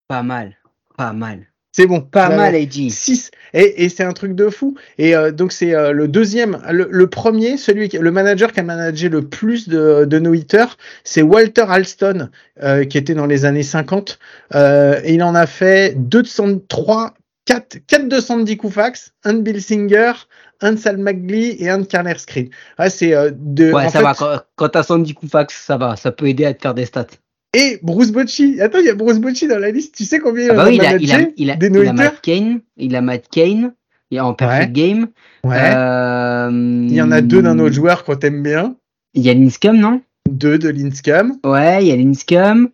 Pas 0.09 0.23
mal, 0.23 0.57
pas 0.97 1.13
mal. 1.13 1.45
C'est 1.71 1.85
bon. 1.85 2.01
Pas 2.01 2.35
mal, 2.35 2.55
Edgy. 2.55 2.89
6 2.89 3.29
et, 3.53 3.85
et 3.85 3.89
c'est 3.89 4.03
un 4.03 4.11
truc 4.11 4.33
de 4.35 4.49
fou 4.49 4.75
et 4.97 5.15
euh, 5.15 5.31
donc 5.31 5.51
c'est 5.51 5.73
euh, 5.75 5.91
le 5.91 6.07
deuxième 6.07 6.59
le, 6.71 6.87
le 6.89 7.07
premier 7.07 7.57
celui 7.57 7.89
qui, 7.89 7.97
le 7.99 8.11
manager 8.11 8.51
qui 8.51 8.59
a 8.59 8.63
managé 8.63 9.07
le 9.07 9.21
plus 9.27 9.69
de, 9.69 10.05
de 10.05 10.19
no 10.19 10.33
hitters 10.33 10.77
c'est 11.03 11.21
Walter 11.21 11.65
Alston 11.69 12.29
euh, 12.63 12.85
qui 12.85 12.97
était 12.97 13.13
dans 13.13 13.27
les 13.27 13.45
années 13.45 13.63
50 13.63 14.17
euh, 14.55 14.99
et 15.03 15.13
il 15.13 15.23
en 15.23 15.35
a 15.35 15.45
fait 15.45 15.93
203 15.97 17.13
4 17.45 17.77
4 17.87 18.07
de 18.07 18.19
Sandy 18.19 18.57
Koufax 18.57 19.13
un 19.23 19.33
de 19.33 19.41
Bill 19.41 19.61
Singer 19.61 20.13
un 20.61 20.73
de 20.73 20.77
Sal 20.77 20.97
McGlee 20.97 21.55
et 21.59 21.69
un 21.69 21.79
de 21.79 21.85
Carner 21.85 22.17
Screen 22.17 22.49
ouais, 22.79 22.89
c'est 22.89 23.13
de 23.31 23.71
Ouais, 23.71 23.85
ça 23.85 23.99
fait- 23.99 24.01
va. 24.03 24.13
Quand, 24.15 24.39
quand 24.55 24.69
t'as 24.69 24.83
Sandy 24.83 25.13
Koufax, 25.13 25.55
ça 25.65 25.77
va. 25.77 25.95
Ça 25.95 26.11
peut 26.11 26.27
aider 26.27 26.45
à 26.45 26.53
te 26.53 26.61
faire 26.61 26.73
des 26.73 26.85
stats. 26.85 27.07
Et 27.53 27.79
Bruce 27.81 28.11
Bocci 28.11 28.59
attends 28.61 28.79
il 28.79 28.85
y 28.85 28.89
a 28.89 28.95
Bruce 28.95 29.19
Bocci 29.19 29.47
dans 29.47 29.57
la 29.59 29.71
liste 29.71 29.95
tu 29.95 30.05
sais 30.05 30.19
combien 30.19 30.49
Ah 30.51 30.53
bah 30.55 30.71
il 30.71 30.79
oui, 30.79 30.79
il 30.79 30.81
en 30.81 30.85
a 30.85 30.89
a, 30.89 30.97
il 30.97 31.11
a, 31.11 31.19
il 31.37 31.51
a, 31.51 31.55
il 31.81 31.87
a 31.87 31.93
Matt 31.93 32.21
Kane. 32.21 32.61
Il 32.77 32.95
a 32.95 33.01
Matt 33.01 33.27
Kane. 33.29 33.73
Il 34.11 34.17
est 34.17 34.21
en 34.21 34.33
perfect 34.33 34.71
game. 34.73 35.07
ouais 35.43 35.73
Euh, 35.75 36.49
il 36.87 36.93
y 36.93 37.01
en 37.01 37.11
a 37.11 37.21
deux 37.21 37.41
d'un 37.43 37.59
autre 37.59 37.75
joueur 37.75 38.03
qu'on 38.03 38.15
t'aime 38.15 38.41
bien 38.43 38.75
Il 39.13 39.23
y 39.23 39.29
a 39.29 39.33
Linscomb, 39.33 39.73
non? 39.79 40.01
Deux 40.29 40.57
de 40.57 40.69
Linscomb 40.69 41.37
Ouais, 41.45 41.83
il 41.83 41.87
y 41.89 41.91
a 41.91 41.95
Linscomb. 41.95 42.69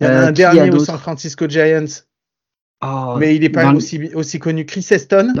Il 0.00 0.06
y 0.06 0.08
en 0.08 0.10
a 0.10 0.14
Euh, 0.14 0.24
un 0.24 0.26
a 0.28 0.32
dernier 0.32 0.70
d'autre? 0.70 0.86
San 0.86 0.98
Francisco 0.98 1.46
Giants, 1.48 1.84
Oh, 2.82 3.16
mais 3.18 3.34
il 3.36 3.40
n'est 3.42 3.48
pas 3.50 3.72
aussi, 3.72 4.10
aussi 4.14 4.38
connu. 4.38 4.66
Chris 4.66 4.86
Heston. 4.90 5.32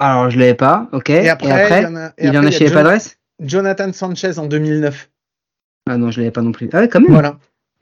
Alors, 0.00 0.30
je 0.30 0.38
l'avais 0.38 0.54
pas, 0.54 0.88
ok. 0.92 1.10
Et 1.10 1.28
après, 1.28 1.80
il 1.80 1.82
y 1.82 1.86
en 1.86 1.96
a, 1.96 2.12
il 2.18 2.32
y 2.34 2.38
en 2.38 2.44
a 2.46 2.50
chez 2.50 2.64
les 2.64 2.70
Jon- 2.70 2.74
Padres? 2.82 3.02
Jonathan 3.40 3.92
Sanchez 3.92 4.38
en 4.38 4.46
2009. 4.46 5.10
Ah 5.88 5.96
non, 5.96 6.10
je 6.10 6.18
l'avais 6.20 6.30
pas 6.32 6.42
non 6.42 6.50
plus. 6.52 6.68
Ah 6.72 6.80
ouais, 6.80 6.88
quand 6.88 7.00
même. 7.00 7.10
Voilà. 7.12 7.38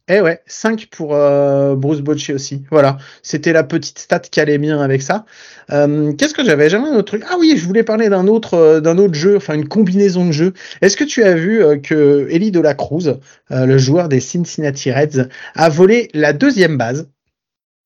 Eh 0.09 0.21
ouais, 0.21 0.41
5 0.47 0.87
pour 0.93 1.17
euh, 1.17 1.75
Bruce 1.75 2.01
Bocci 2.01 2.33
aussi. 2.33 2.63
Voilà, 2.71 2.97
c'était 3.23 3.53
la 3.53 3.65
petite 3.65 3.99
stat 3.99 4.21
qui 4.21 4.39
allait 4.39 4.59
bien 4.59 4.81
avec 4.81 5.03
ça. 5.03 5.25
Euh, 5.73 6.13
Qu'est-ce 6.13 6.33
que 6.33 6.45
j'avais? 6.45 6.71
J'avais 6.71 6.87
un 6.87 6.95
autre 6.95 7.07
truc. 7.09 7.25
Ah 7.29 7.35
oui, 7.41 7.55
je 7.57 7.67
voulais 7.67 7.83
parler 7.83 8.09
d'un 8.09 8.29
autre, 8.29 8.55
euh, 8.55 8.81
d'un 8.81 8.99
autre 8.99 9.15
jeu, 9.15 9.37
enfin 9.37 9.55
une 9.55 9.67
combinaison 9.67 10.25
de 10.27 10.31
jeux. 10.31 10.53
Est-ce 10.81 10.97
que 10.97 11.03
tu 11.03 11.25
as 11.25 11.35
vu 11.35 11.61
euh, 11.61 11.77
que 11.79 12.29
Eli 12.31 12.53
de 12.53 12.61
la 12.61 12.75
Cruz, 12.75 13.19
euh, 13.51 13.67
le 13.67 13.79
joueur 13.79 14.09
des 14.09 14.21
Cincinnati 14.21 14.93
Reds, 14.93 15.27
a 15.57 15.69
volé 15.69 16.09
la 16.15 16.33
deuxième 16.33 16.79
base, 16.79 17.09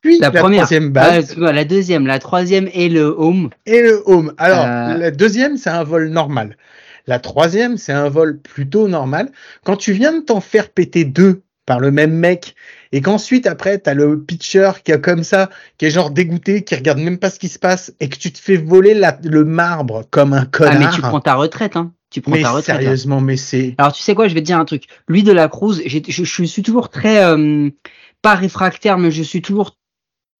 puis 0.03 0.19
La 0.19 0.29
la, 0.29 0.41
première. 0.41 0.65
troisième 0.65 0.91
base? 0.91 1.35
La 1.39 1.65
deuxième, 1.65 2.07
la 2.07 2.19
troisième 2.19 2.69
et 2.75 2.91
le 2.91 3.05
home. 3.17 3.49
et 3.65 3.81
le 3.81 4.03
home. 4.05 4.35
Alors, 4.37 4.67
la 4.99 5.11
deuxième, 5.11 5.57
c'est 5.57 5.71
un 5.71 5.85
vol 5.85 6.09
normal. 6.11 6.59
La 7.07 7.19
troisième, 7.19 7.79
c'est 7.79 7.93
un 7.93 8.11
vol 8.11 8.39
plutôt 8.39 8.89
normal. 8.89 9.31
Quand 9.65 9.77
tu 9.77 9.93
viens 9.93 10.13
de 10.13 10.21
t'en 10.21 10.41
faire 10.43 10.69
péter 10.69 11.05
deux 11.05 11.41
par 11.67 11.81
le 11.81 11.91
même 11.91 12.13
mec, 12.13 12.55
et 12.93 13.01
qu'ensuite, 13.01 13.47
après, 13.47 13.79
t'as 13.79 13.95
le 13.95 14.21
pitcher 14.21 14.73
qui 14.85 14.93
est 14.93 15.01
comme 15.01 15.23
ça, 15.23 15.51
qui 15.79 15.87
est 15.87 15.91
genre 15.91 16.11
dégoûté, 16.11 16.65
qui 16.65 16.75
regarde 16.75 16.99
même 16.99 17.19
pas 17.19 17.31
ce 17.31 17.39
qui 17.39 17.49
se 17.49 17.59
passe, 17.59 17.93
et 18.01 18.09
que 18.09 18.17
tu 18.17 18.33
te 18.33 18.39
fais 18.39 18.57
voler 18.57 18.95
la- 18.95 19.19
le 19.23 19.45
marbre 19.45 20.05
comme 20.11 20.33
un 20.33 20.43
Ah, 20.43 20.47
connard. 20.51 20.79
mais 20.79 20.91
tu 20.91 21.01
prends 21.01 21.21
ta 21.21 21.35
retraite, 21.35 21.77
hein. 21.77 21.93
Tu 22.11 22.21
prends 22.23 22.33
Mais 22.33 22.43
ta 22.43 22.51
retraite. 22.51 22.77
hein. 22.77 22.81
sérieusement, 22.81 23.21
mais 23.21 23.37
c'est... 23.37 23.77
Alors, 23.79 23.93
tu 23.93 24.03
sais 24.03 24.17
quoi, 24.17 24.27
je 24.27 24.35
vais 24.35 24.41
te 24.41 24.47
dire 24.47 24.59
un 24.59 24.65
truc. 24.65 24.85
Lui 25.07 25.23
de 25.23 25.31
la 25.31 25.49
Cruz, 25.49 25.81
je, 25.87 25.99
je 26.09 26.25
suis 26.45 26.63
toujours 26.63 26.89
très, 26.89 27.25
euh, 27.25 27.71
pas 28.21 28.35
réfractaire, 28.35 28.99
mais 28.99 29.13
je 29.13 29.23
suis 29.23 29.43
toujours 29.43 29.77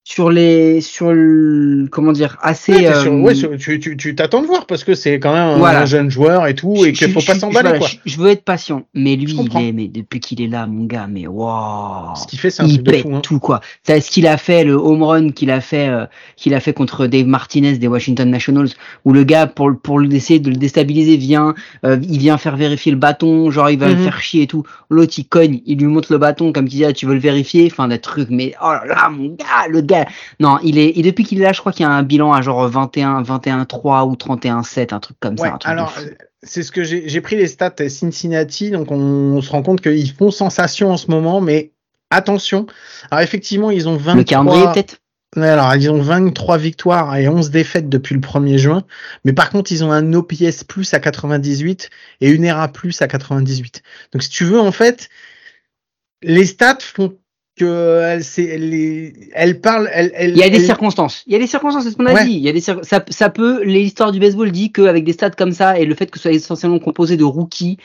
sur 0.03 0.31
les 0.31 0.81
sur 0.81 1.13
le, 1.13 1.87
comment 1.91 2.13
dire 2.13 2.37
assez 2.43 2.73
Ouais, 2.73 2.95
sur- 3.03 3.13
euh, 3.13 3.21
ouais, 3.21 3.35
sur- 3.35 3.57
tu 3.59 3.79
tu- 3.79 3.97
tu 3.97 4.15
t'attends 4.15 4.41
de 4.43 4.47
voir 4.47 4.67
parce 4.67 4.83
que 4.83 4.95
c'est 4.95 5.21
quand 5.21 5.33
même 5.33 5.43
un, 5.43 5.59
Voilà. 5.59 5.83
un 5.83 5.87
jeune 5.87 6.11
joueur 6.11 6.47
et 6.47 6.55
tout 6.55 6.75
et 6.85 6.95
je- 6.95 7.05
qu'il 7.05 7.13
faut 7.13 7.21
je- 7.21 7.27
pas 7.27 7.35
je- 7.35 7.39
s'emballer 7.39 7.79
quoi. 7.79 7.87
Je, 7.87 7.97
je 8.11 8.19
veux 8.19 8.31
être 8.31 8.43
patient, 8.43 8.85
mais 8.95 9.15
lui, 9.17 9.33
il 9.33 9.57
est, 9.69 9.73
mais 9.73 9.89
depuis 9.89 10.19
qu'il 10.19 10.41
est 10.41 10.47
là, 10.49 10.67
mon 10.67 10.85
gars, 10.87 11.07
mais 11.09 11.27
waouh, 11.27 12.17
Ce 12.17 12.27
qu'il 12.27 12.39
fait, 12.39 12.51
c'est 12.51 12.63
un 12.63 12.67
il 12.67 12.75
truc 12.77 12.87
de 12.87 12.91
pète 12.91 13.03
fou. 13.03 13.15
Hein. 13.15 13.21
tout 13.21 13.39
quoi. 13.39 13.61
C'est 13.85 14.01
ce 14.01 14.11
qu'il 14.11 14.27
a 14.27 14.37
fait, 14.39 14.65
le 14.65 14.73
home 14.73 15.03
run 15.03 15.31
qu'il 15.31 15.51
a 15.51 15.61
fait, 15.61 15.89
euh, 15.89 16.07
qu'il 16.37 16.55
a 16.55 16.61
fait 16.61 16.73
contre 16.73 17.07
Dave 17.07 17.27
Martinez 17.27 17.77
des 17.79 17.87
Washington 17.87 18.29
Nationals, 18.29 18.71
où 19.05 19.13
le 19.13 19.23
gars 19.25 19.47
pour 19.47 19.69
le- 19.69 19.77
pour 19.77 19.99
le- 19.99 20.13
essayer 20.13 20.41
de 20.41 20.51
le 20.51 20.57
déstabiliser 20.57 21.19
vient, 21.19 21.55
euh, 21.85 21.99
il 22.03 22.19
vient 22.19 22.39
faire 22.39 22.57
vérifier 22.57 22.91
le 22.91 22.99
bâton, 22.99 23.51
genre 23.51 23.71
il 23.71 23.79
va 23.79 23.87
Mhm. 23.89 23.97
le 23.97 24.03
faire 24.03 24.21
chier 24.21 24.43
et 24.43 24.47
tout. 24.47 24.65
L'autre 24.89 25.13
il 25.19 25.25
cogne, 25.27 25.61
il 25.67 25.79
lui 25.79 25.87
montre 25.87 26.11
le 26.11 26.19
bâton 26.19 26.53
comme 26.53 26.67
il 26.67 26.71
dit 26.71 26.85
ah, 26.85 26.93
tu 26.93 27.07
veux 27.07 27.15
le 27.15 27.21
vérifier, 27.21 27.69
enfin 27.71 27.87
des 27.87 27.99
trucs, 27.99 28.31
mais 28.31 28.55
oh 28.63 28.73
là 28.73 28.83
là 28.87 29.09
mon 29.11 29.29
gars, 29.37 29.69
le 29.69 29.83
gars, 29.91 30.07
non 30.39 30.59
il 30.63 30.79
est, 30.79 30.99
et 30.99 31.03
depuis 31.03 31.25
qu'il 31.25 31.41
est 31.41 31.45
là, 31.45 31.53
je 31.53 31.61
crois 31.61 31.73
qu'il 31.73 31.83
y 31.83 31.87
a 31.87 31.91
un 31.93 32.03
bilan 32.03 32.33
à 32.33 32.43
genre 32.43 32.69
21, 32.69 33.23
21-3 33.23 34.09
ou 34.09 34.15
31-7, 34.15 34.95
un 34.95 35.01
truc 35.01 35.17
comme 35.21 35.35
Ouais, 35.39 35.49
ça. 35.49 35.55
un 35.55 35.59
truc 35.59 35.63
de 35.63 35.79
alors 35.79 35.95
euh, 35.99 36.11
c'est 36.43 36.63
ce 36.63 36.73
que 36.73 36.83
j'ai 36.85 37.21
pris 37.21 37.37
les 37.37 37.47
stats 37.49 37.75
Cincinnati, 37.89 38.71
donc 38.71 38.91
on, 38.91 38.97
on 38.99 39.43
se 39.43 39.51
rend 39.51 39.63
compte 39.63 39.81
qu'ils 39.83 40.13
font 40.13 40.31
sensation 40.31 40.91
en 40.91 40.97
ce 40.97 41.11
moment, 41.11 41.41
mais 41.41 41.73
attention. 42.11 42.67
Alors 43.11 43.23
effectivement, 43.23 43.71
ils 43.71 43.89
ont 43.89 43.97
23. 43.97 44.15
le 44.15 44.25
calendrier 44.25 44.65
peut-être? 44.73 44.97
Alors 45.37 45.73
ils 45.77 45.89
ont 45.91 46.03
23 46.03 46.59
victoires 46.59 47.15
et 47.17 47.29
11 47.29 47.51
défaites 47.51 47.89
depuis 47.89 48.15
le 48.17 48.21
1er 48.21 48.57
juin, 48.57 48.83
mais 49.25 49.33
par 49.33 49.51
contre 49.51 49.71
ils 49.71 49.85
ont 49.85 49.93
un 49.93 50.13
OPS 50.13 50.65
plus 50.67 50.93
à 50.93 50.99
98 50.99 51.89
et 52.21 52.31
une 52.31 52.43
ERA 52.45 52.67
plus 52.67 53.01
à 53.01 53.07
98. 53.07 53.83
Donc 54.13 54.23
si 54.25 54.29
tu 54.31 54.45
veux 54.45 54.59
en 54.59 54.73
fait, 54.73 55.09
les 56.23 56.47
stats 56.47 56.79
font 56.81 57.17
que 57.61 58.01
elle, 58.03 58.25
c'est, 58.25 58.45
elle, 58.45 58.75
est- 58.75 59.13
elle 59.35 59.61
parle, 59.61 59.89
elle, 59.93 60.11
elle, 60.15 60.31
Il 60.31 60.37
y 60.39 60.43
a 60.43 60.49
des 60.49 60.57
elle- 60.57 60.65
circonstances. 60.65 61.23
Il 61.27 61.33
y 61.33 61.37
a 61.37 61.39
des 61.39 61.47
circonstances, 61.47 61.85
c'est 61.85 61.91
ce 61.91 61.97
qu'on 61.97 62.07
a 62.07 62.15
Ouais. 62.15 62.25
dit. 62.25 62.33
Il 62.33 62.41
y 62.43 62.49
a 62.49 62.53
des 62.53 62.61
cir- 62.61 62.83
ça, 62.83 63.05
ça 63.09 63.31
peut, 63.31 63.63
l'histoire 63.65 64.13
du 64.13 64.19
baseball 64.21 64.51
dit 64.51 64.73
qu'avec 64.73 65.05
des 65.05 65.13
stats 65.13 65.31
comme 65.31 65.53
ça 65.53 65.79
et 65.79 65.85
le 65.85 65.95
fait 65.95 66.11
que 66.11 66.19
ce 66.19 66.23
soit 66.23 66.33
essentiellement 66.33 66.79
composé 66.79 67.17
de 67.17 67.25
rookies, 67.25 67.77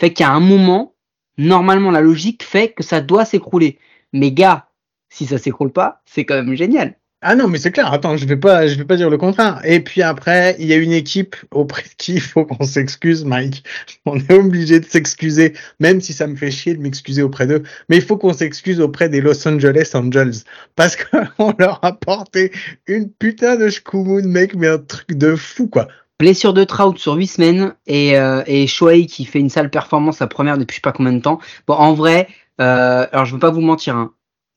fait 0.00 0.12
qu'à 0.12 0.30
un 0.30 0.40
moment, 0.40 0.94
normalement, 1.38 1.90
la 1.90 2.00
logique 2.00 2.42
fait 2.42 2.68
que 2.68 2.82
ça 2.82 3.00
doit 3.00 3.24
s'écrouler. 3.24 3.78
Mais 4.12 4.30
gars, 4.32 4.66
si 5.08 5.26
ça 5.26 5.38
s'écroule 5.38 5.72
pas, 5.72 6.00
c'est 6.06 6.24
quand 6.24 6.34
même 6.36 6.54
génial. 6.54 6.94
Ah 7.26 7.36
non, 7.36 7.48
mais 7.48 7.56
c'est 7.56 7.72
clair. 7.72 7.90
Attends, 7.90 8.18
je 8.18 8.26
vais 8.26 8.36
pas, 8.36 8.66
je 8.66 8.74
vais 8.74 8.84
pas 8.84 8.96
dire 8.96 9.08
le 9.08 9.16
contraire. 9.16 9.58
Et 9.64 9.80
puis 9.80 10.02
après, 10.02 10.56
il 10.58 10.66
y 10.66 10.74
a 10.74 10.76
une 10.76 10.92
équipe 10.92 11.36
auprès 11.52 11.80
de 11.80 11.88
qui 11.96 12.14
il 12.16 12.20
faut 12.20 12.44
qu'on 12.44 12.64
s'excuse, 12.66 13.24
Mike. 13.24 13.64
On 14.04 14.18
est 14.18 14.32
obligé 14.32 14.78
de 14.78 14.84
s'excuser, 14.84 15.54
même 15.80 16.02
si 16.02 16.12
ça 16.12 16.26
me 16.26 16.36
fait 16.36 16.50
chier 16.50 16.74
de 16.74 16.82
m'excuser 16.82 17.22
auprès 17.22 17.46
d'eux. 17.46 17.62
Mais 17.88 17.96
il 17.96 18.02
faut 18.02 18.18
qu'on 18.18 18.34
s'excuse 18.34 18.78
auprès 18.78 19.08
des 19.08 19.22
Los 19.22 19.48
Angeles 19.48 19.92
Angels 19.94 20.44
parce 20.76 20.96
qu'on 20.96 21.54
leur 21.58 21.82
a 21.82 21.94
porté 21.94 22.52
une 22.86 23.10
putain 23.10 23.56
de 23.56 23.70
shkumun, 23.70 24.28
mec, 24.28 24.54
mais 24.54 24.68
un 24.68 24.78
truc 24.78 25.14
de 25.14 25.34
fou, 25.34 25.66
quoi. 25.66 25.88
Blessure 26.20 26.52
de 26.52 26.64
Trout 26.64 26.98
sur 26.98 27.14
8 27.14 27.26
semaines 27.26 27.74
et, 27.86 28.18
euh, 28.18 28.42
et 28.46 28.66
Shohei 28.66 29.06
qui 29.06 29.24
fait 29.24 29.40
une 29.40 29.48
sale 29.48 29.70
performance, 29.70 30.20
la 30.20 30.26
première 30.26 30.58
depuis 30.58 30.74
je 30.74 30.76
sais 30.76 30.82
pas 30.82 30.92
combien 30.92 31.14
de 31.14 31.22
temps. 31.22 31.40
Bon, 31.66 31.74
en 31.74 31.94
vrai, 31.94 32.28
euh, 32.60 33.06
alors 33.12 33.24
je 33.24 33.32
veux 33.32 33.40
pas 33.40 33.50
vous 33.50 33.62
mentir, 33.62 33.96
hein, 33.96 34.12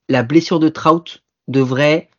la 0.10 0.24
blessure 0.24 0.60
de 0.60 0.68
Trout 0.68 1.24
devrait, 1.48 2.10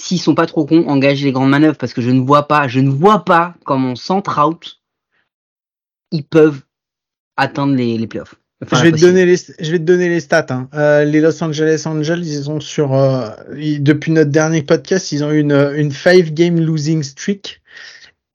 s'ils 0.00 0.20
sont 0.20 0.34
pas 0.34 0.46
trop 0.46 0.64
cons, 0.64 0.86
engager 0.88 1.26
les 1.26 1.32
grandes 1.32 1.50
manœuvres 1.50 1.76
parce 1.76 1.92
que 1.92 2.00
je 2.02 2.10
ne 2.10 2.20
vois 2.20 2.48
pas, 2.48 2.68
je 2.68 2.80
ne 2.80 2.90
vois 2.90 3.24
pas 3.24 3.54
comment 3.64 3.94
sans 3.96 4.22
Trout, 4.22 4.80
ils 6.10 6.24
peuvent 6.24 6.62
atteindre 7.36 7.74
les, 7.76 7.98
les 7.98 8.06
playoffs. 8.06 8.34
Enfin, 8.62 8.76
je 8.78 8.82
vais 8.84 8.92
te 8.92 9.00
donner 9.00 9.24
les, 9.24 9.36
je 9.36 9.70
vais 9.70 9.78
te 9.78 9.84
donner 9.84 10.08
les 10.08 10.20
stats. 10.20 10.46
Hein. 10.50 10.68
Euh, 10.74 11.04
les 11.04 11.20
Los 11.20 11.42
Angeles 11.42 11.84
Angels, 11.86 12.26
ils 12.26 12.50
ont 12.50 12.60
sur, 12.60 12.94
euh, 12.94 13.30
ils- 13.56 13.82
depuis 13.82 14.12
notre 14.12 14.30
dernier 14.30 14.62
podcast, 14.62 15.12
ils 15.12 15.24
ont 15.24 15.30
une 15.30 15.52
une 15.76 15.92
five 15.92 16.34
game 16.34 16.60
losing 16.60 17.02
streak 17.02 17.62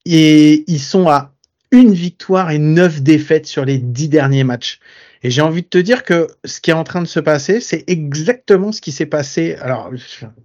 et 0.06 0.64
ils 0.68 0.80
sont 0.80 1.08
à 1.10 1.32
une 1.72 1.94
victoire 1.94 2.50
et 2.52 2.58
neuf 2.58 3.02
défaites 3.02 3.46
sur 3.46 3.66
les 3.66 3.78
dix 3.78 4.08
derniers 4.10 4.44
matchs. 4.44 4.80
Et 5.26 5.32
j'ai 5.32 5.42
envie 5.42 5.64
de 5.64 5.68
te 5.68 5.80
dire 5.80 6.04
que 6.04 6.28
ce 6.46 6.62
qui 6.62 6.70
est 6.70 6.76
en 6.76 6.84
train 6.84 7.02
de 7.02 7.08
se 7.08 7.20
passer, 7.20 7.60
c'est 7.60 7.84
exactement 7.88 8.72
ce 8.72 8.80
qui 8.80 8.92
s'est 8.92 9.08
passé. 9.08 9.56
Alors, 9.60 9.90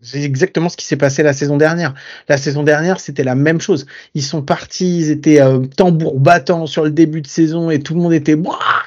c'est 0.01 0.23
exactement 0.23 0.71
ce 0.71 0.79
qui 0.79 0.87
s'est 0.87 0.97
passé 0.97 1.23
la 1.23 1.35
saison 1.35 1.59
dernière. 1.59 1.93
La 2.31 2.39
saison 2.39 2.63
dernière, 2.63 2.99
c'était 2.99 3.23
la 3.23 3.35
même 3.35 3.61
chose. 3.61 3.85
Ils 4.15 4.23
sont 4.23 4.41
partis, 4.41 5.01
ils 5.01 5.11
étaient 5.11 5.39
euh, 5.43 5.59
tambour 5.77 6.19
battant 6.19 6.65
sur 6.65 6.83
le 6.83 6.91
début 6.91 7.21
de 7.21 7.27
saison 7.27 7.69
et 7.69 7.81
tout 7.81 7.93
le 7.93 8.01
monde 8.01 8.15
était, 8.15 8.37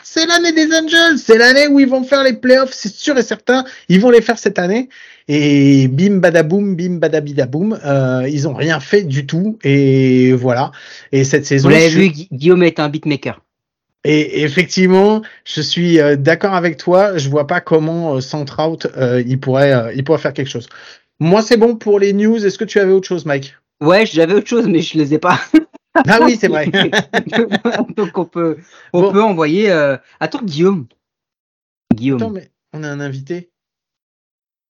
c'est 0.04 0.26
l'année 0.26 0.52
des 0.52 0.66
Angels, 0.76 1.20
c'est 1.20 1.38
l'année 1.38 1.68
où 1.68 1.80
ils 1.80 1.88
vont 1.88 2.04
faire 2.04 2.24
les 2.24 2.34
playoffs, 2.34 2.74
c'est 2.74 2.92
sûr 2.92 3.16
et 3.20 3.24
certain, 3.24 3.64
ils 3.88 4.00
vont 4.02 4.10
les 4.10 4.22
faire 4.22 4.40
cette 4.40 4.58
année. 4.58 4.90
Et 5.28 5.88
bim 5.90 6.16
badaboum, 6.18 6.76
bim 6.76 6.96
badabidaboum, 6.98 7.80
euh, 7.86 8.28
ils 8.28 8.48
ont 8.48 8.56
rien 8.56 8.80
fait 8.80 9.04
du 9.04 9.28
tout. 9.28 9.60
Et 9.64 10.34
voilà. 10.34 10.72
Et 11.12 11.24
cette 11.24 11.46
saison, 11.46 11.70
Vous 11.70 11.76
l'avez 11.76 11.90
je- 11.92 12.00
vu, 12.00 12.10
Gu- 12.10 12.28
Guillaume 12.32 12.64
est 12.64 12.80
un 12.80 12.90
beatmaker. 12.90 13.43
Et 14.04 14.44
effectivement, 14.44 15.22
je 15.46 15.62
suis 15.62 16.00
euh, 16.00 16.16
d'accord 16.16 16.54
avec 16.54 16.78
toi. 16.78 17.18
Je 17.18 17.30
vois 17.30 17.48
pas 17.48 17.62
comment 17.62 18.16
euh, 18.16 18.22
sans 18.22 18.46
Trout, 18.46 18.86
euh, 18.98 19.22
il 19.26 19.40
pourrait, 19.40 19.74
euh, 19.74 19.94
il 19.94 20.04
pourrait 20.04 20.18
faire 20.20 20.34
quelque 20.34 20.50
chose. 20.50 20.68
Moi, 21.20 21.42
c'est 21.42 21.58
bon 21.58 21.76
pour 21.76 22.00
les 22.00 22.12
news. 22.14 22.46
Est-ce 22.46 22.58
que 22.58 22.66
tu 22.66 22.80
avais 22.80 22.92
autre 22.92 23.08
chose, 23.08 23.26
Mike? 23.26 23.56
Ouais, 23.82 24.06
j'avais 24.06 24.34
autre 24.34 24.48
chose, 24.48 24.68
mais 24.68 24.82
je 24.82 24.98
les 24.98 25.14
ai 25.14 25.20
pas. 25.20 25.40
Ah 26.10 26.18
oui, 26.24 26.38
c'est 26.42 26.48
vrai. 26.48 26.72
Donc 27.96 28.18
on 28.18 28.26
peut, 28.26 28.58
on 28.94 29.02
Bon. 29.04 29.12
peut 29.12 29.22
envoyer. 29.22 29.70
Euh... 29.70 29.96
Attends, 30.20 30.42
Guillaume. 30.44 30.88
Guillaume, 31.94 32.18
Attends, 32.20 32.30
mais 32.32 32.50
on 32.74 32.84
a 32.84 32.88
un 32.90 33.00
invité. 33.00 33.52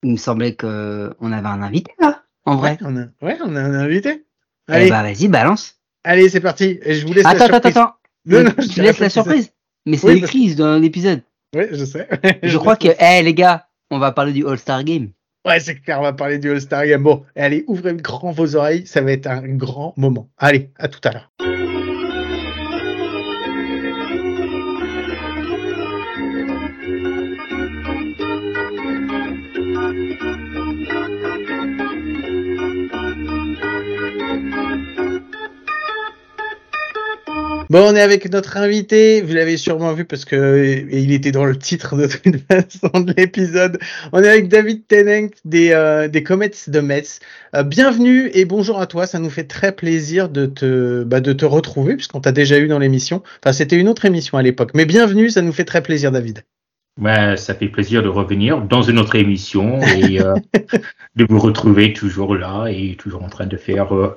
il 0.03 0.11
me 0.11 0.17
semblait 0.17 0.55
que 0.55 1.13
on 1.21 1.31
avait 1.31 1.47
un 1.47 1.61
invité 1.61 1.93
là, 2.01 2.23
en 2.43 2.57
vrai. 2.57 2.71
Ouais, 2.71 2.77
on 2.81 2.97
a, 2.97 3.05
ouais, 3.25 3.37
on 3.41 3.55
a 3.55 3.61
un 3.61 3.73
invité. 3.73 4.25
Eh 4.67 4.73
Allez, 4.73 4.89
bah 4.89 5.01
vas-y, 5.01 5.29
balance. 5.29 5.79
allez, 6.03 6.27
c'est 6.27 6.41
parti. 6.41 6.77
Et 6.83 6.95
je 6.95 7.07
vous 7.07 7.13
laisse 7.13 7.25
Attends, 7.25 7.47
la 7.47 7.55
attends, 7.55 7.69
attends. 7.69 7.93
Non, 8.25 8.43
non, 8.43 8.51
tu 8.51 8.63
je 8.69 8.91
pas 8.91 8.99
la 8.99 9.09
surprise. 9.09 9.51
Mais 9.85 9.97
c'est 9.97 10.07
Oui, 10.07 10.19
parce- 10.21 10.33
écrit 10.33 10.55
dans 10.55 10.77
l'épisode. 10.79 11.21
Oui, 11.55 11.63
je 11.71 11.85
sais. 11.85 12.07
Je 12.41 12.57
crois 12.57 12.75
que, 12.75 12.87
eh 12.99 13.21
les 13.21 13.33
gars, 13.33 13.67
on 13.91 13.99
va 13.99 14.11
parler 14.11 14.33
du 14.33 14.47
All-Star 14.47 14.83
Game. 14.83 15.09
Ouais, 15.45 15.59
c'est 15.59 15.75
clair, 15.75 15.99
on 15.99 16.03
va 16.03 16.13
parler 16.13 16.39
du 16.39 16.49
All-Star 16.49 16.85
Game. 16.85 17.03
Bon, 17.03 17.23
allez, 17.35 17.65
ouvrez 17.67 17.93
grand 17.95 18.31
vos 18.31 18.55
oreilles, 18.55 18.87
ça 18.87 19.01
va 19.01 19.11
être 19.11 19.27
un 19.27 19.41
grand 19.41 19.93
moment. 19.97 20.29
Allez, 20.37 20.69
à 20.77 20.87
tout 20.87 21.01
à 21.03 21.11
l'heure. 21.11 21.31
Bon, 37.73 37.91
on 37.91 37.95
est 37.95 38.01
avec 38.01 38.31
notre 38.31 38.57
invité. 38.57 39.23
Vous 39.23 39.33
l'avez 39.33 39.57
sûrement 39.57 39.93
vu 39.93 40.05
parce 40.05 40.25
que 40.25 40.85
il 40.91 41.11
était 41.11 41.31
dans 41.31 41.43
le 41.43 41.57
titre 41.57 41.95
de 41.95 42.05
toute 42.05 42.37
façon 42.47 42.99
de 42.99 43.15
l'épisode. 43.17 43.79
On 44.11 44.21
est 44.21 44.29
avec 44.29 44.47
David 44.47 44.85
Tennant 44.85 45.29
des, 45.43 45.71
euh, 45.71 46.07
des 46.07 46.21
Comets 46.21 46.51
de 46.67 46.79
Metz. 46.81 47.19
Euh, 47.55 47.63
bienvenue 47.63 48.29
et 48.35 48.45
bonjour 48.45 48.79
à 48.79 48.85
toi. 48.85 49.07
Ça 49.07 49.17
nous 49.17 49.31
fait 49.31 49.45
très 49.45 49.71
plaisir 49.71 50.29
de 50.29 50.45
te, 50.45 51.03
bah, 51.03 51.19
de 51.19 51.33
te 51.33 51.45
retrouver 51.45 51.95
puisqu'on 51.95 52.21
t'a 52.21 52.31
déjà 52.31 52.59
eu 52.59 52.67
dans 52.67 52.77
l'émission. 52.77 53.23
Enfin, 53.43 53.53
c'était 53.53 53.79
une 53.79 53.89
autre 53.89 54.05
émission 54.05 54.37
à 54.37 54.43
l'époque. 54.43 54.69
Mais 54.75 54.85
bienvenue, 54.85 55.31
ça 55.31 55.41
nous 55.41 55.51
fait 55.51 55.65
très 55.65 55.81
plaisir, 55.81 56.11
David. 56.11 56.43
Ouais, 57.01 57.37
ça 57.37 57.55
fait 57.55 57.69
plaisir 57.69 58.03
de 58.03 58.07
revenir 58.07 58.61
dans 58.61 58.83
une 58.83 58.99
autre 58.99 59.15
émission 59.15 59.81
et 59.81 60.21
euh, 60.21 60.35
de 61.15 61.25
vous 61.27 61.39
retrouver 61.39 61.91
toujours 61.91 62.35
là 62.35 62.67
et 62.67 62.95
toujours 62.99 63.23
en 63.23 63.29
train 63.29 63.47
de 63.47 63.57
faire 63.57 63.95
euh, 63.95 64.15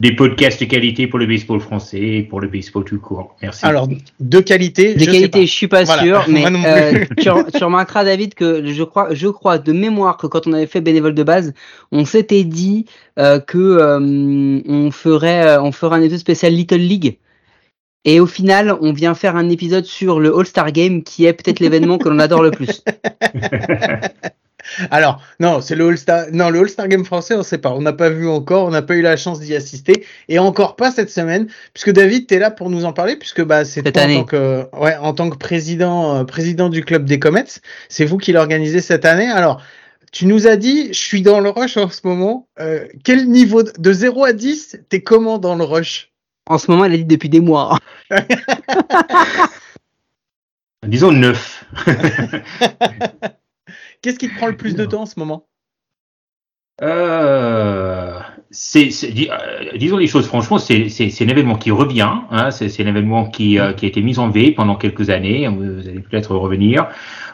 des 0.00 0.12
podcasts 0.12 0.58
de 0.60 0.64
qualité 0.64 1.06
pour 1.06 1.18
le 1.18 1.26
baseball 1.26 1.60
français 1.60 2.00
et 2.00 2.22
pour 2.22 2.40
le 2.40 2.48
baseball 2.48 2.84
tout 2.84 2.98
court. 2.98 3.36
Merci. 3.42 3.66
Alors, 3.66 3.86
de 4.18 4.40
qualité, 4.40 4.94
Des 4.94 5.04
je 5.04 5.10
sais 5.10 5.28
pas. 5.28 5.40
je 5.40 5.44
suis 5.46 5.68
pas 5.68 5.84
Voilà. 5.84 6.02
sûr, 6.02 6.24
mais 6.28 6.46
euh, 6.46 7.04
tu 7.18 7.28
remarqueras 7.62 8.04
David 8.04 8.32
que 8.34 8.64
je 8.64 8.82
crois, 8.82 9.08
je 9.12 9.28
crois 9.28 9.58
de 9.58 9.72
mémoire 9.72 10.16
que 10.16 10.26
quand 10.26 10.46
on 10.46 10.54
avait 10.54 10.66
fait 10.66 10.80
bénévole 10.80 11.14
de 11.14 11.22
base, 11.22 11.52
on 11.92 12.06
s'était 12.06 12.44
dit 12.44 12.86
euh, 13.18 13.40
que 13.40 13.58
euh, 13.58 14.62
on 14.66 14.90
ferait, 14.90 15.46
euh, 15.46 15.62
on 15.62 15.70
ferait 15.70 15.96
un 15.96 16.00
épisode 16.02 16.18
spécial 16.18 16.54
Little 16.54 16.76
League. 16.78 17.18
Et 18.06 18.18
au 18.18 18.26
final, 18.26 18.78
on 18.80 18.94
vient 18.94 19.14
faire 19.14 19.36
un 19.36 19.50
épisode 19.50 19.84
sur 19.84 20.20
le 20.20 20.34
All-Star 20.34 20.72
Game, 20.72 21.02
qui 21.02 21.26
est 21.26 21.34
peut-être 21.34 21.60
l'événement 21.60 21.98
que 21.98 22.08
l'on 22.08 22.18
adore 22.18 22.42
le 22.42 22.50
plus. 22.50 22.82
Alors, 24.90 25.22
non, 25.40 25.60
c'est 25.60 25.74
le 25.74 25.88
All-Star. 25.88 26.26
Non, 26.32 26.50
le 26.50 26.60
All-Star 26.60 26.88
Game 26.88 27.04
français, 27.04 27.34
on 27.34 27.42
sait 27.42 27.58
pas. 27.58 27.70
On 27.70 27.80
n'a 27.80 27.92
pas 27.92 28.10
vu 28.10 28.28
encore, 28.28 28.66
on 28.66 28.70
n'a 28.70 28.82
pas 28.82 28.94
eu 28.94 29.02
la 29.02 29.16
chance 29.16 29.40
d'y 29.40 29.54
assister. 29.54 30.04
Et 30.28 30.38
encore 30.38 30.76
pas 30.76 30.90
cette 30.90 31.10
semaine, 31.10 31.48
puisque 31.74 31.90
David, 31.90 32.26
tu 32.26 32.34
es 32.34 32.38
là 32.38 32.50
pour 32.50 32.70
nous 32.70 32.84
en 32.84 32.92
parler, 32.92 33.16
puisque 33.16 33.42
bah, 33.42 33.64
c'est 33.64 33.82
Cette 33.82 33.94
toi 33.94 34.02
en 34.02 34.04
année. 34.04 34.14
tant 34.16 34.24
que, 34.24 34.66
ouais, 34.76 34.96
en 34.96 35.12
tant 35.12 35.30
que 35.30 35.36
président, 35.36 36.16
euh, 36.16 36.24
président 36.24 36.68
du 36.68 36.84
club 36.84 37.04
des 37.04 37.18
Comets. 37.18 37.44
C'est 37.88 38.04
vous 38.04 38.18
qui 38.18 38.32
l'organisez 38.32 38.80
cette 38.80 39.04
année. 39.04 39.28
Alors, 39.28 39.62
tu 40.12 40.26
nous 40.26 40.46
as 40.46 40.56
dit, 40.56 40.88
je 40.88 40.98
suis 40.98 41.22
dans 41.22 41.40
le 41.40 41.50
rush 41.50 41.76
en 41.76 41.88
ce 41.88 42.00
moment. 42.04 42.48
Euh, 42.58 42.84
quel 43.04 43.28
niveau 43.28 43.62
de, 43.62 43.72
de 43.78 43.92
0 43.92 44.24
à 44.24 44.32
10, 44.32 44.80
t'es 44.88 45.02
comment 45.02 45.38
dans 45.38 45.56
le 45.56 45.64
rush? 45.64 46.10
En 46.46 46.58
ce 46.58 46.70
moment, 46.70 46.84
elle 46.84 46.94
a 46.94 46.96
dit 46.96 47.04
depuis 47.04 47.28
des 47.28 47.40
mois. 47.40 47.78
Disons 50.86 51.12
neuf. 51.12 51.64
Qu'est-ce 54.02 54.18
qui 54.18 54.28
te 54.28 54.36
prend 54.36 54.46
le 54.46 54.56
plus 54.56 54.74
de 54.74 54.84
temps 54.84 55.02
en 55.02 55.06
ce 55.06 55.18
moment? 55.18 55.46
Euh, 56.82 58.18
c'est, 58.52 58.88
euh, 59.04 59.76
disons 59.76 59.96
les 59.96 60.08
choses 60.08 60.26
franchement, 60.26 60.58
c'est, 60.58 60.86
un 60.86 61.28
événement 61.28 61.54
qui 61.54 61.70
revient. 61.70 62.10
Hein, 62.30 62.50
c'est, 62.50 62.82
un 62.82 62.86
événement 62.86 63.26
qui, 63.26 63.58
euh, 63.58 63.72
qui 63.72 63.84
a 63.84 63.88
été 63.88 64.02
mis 64.02 64.18
en 64.18 64.28
veille 64.28 64.52
pendant 64.52 64.74
quelques 64.74 65.10
années. 65.10 65.46
Vous 65.46 65.88
allez 65.88 66.00
peut-être 66.00 66.34
revenir. 66.34 66.88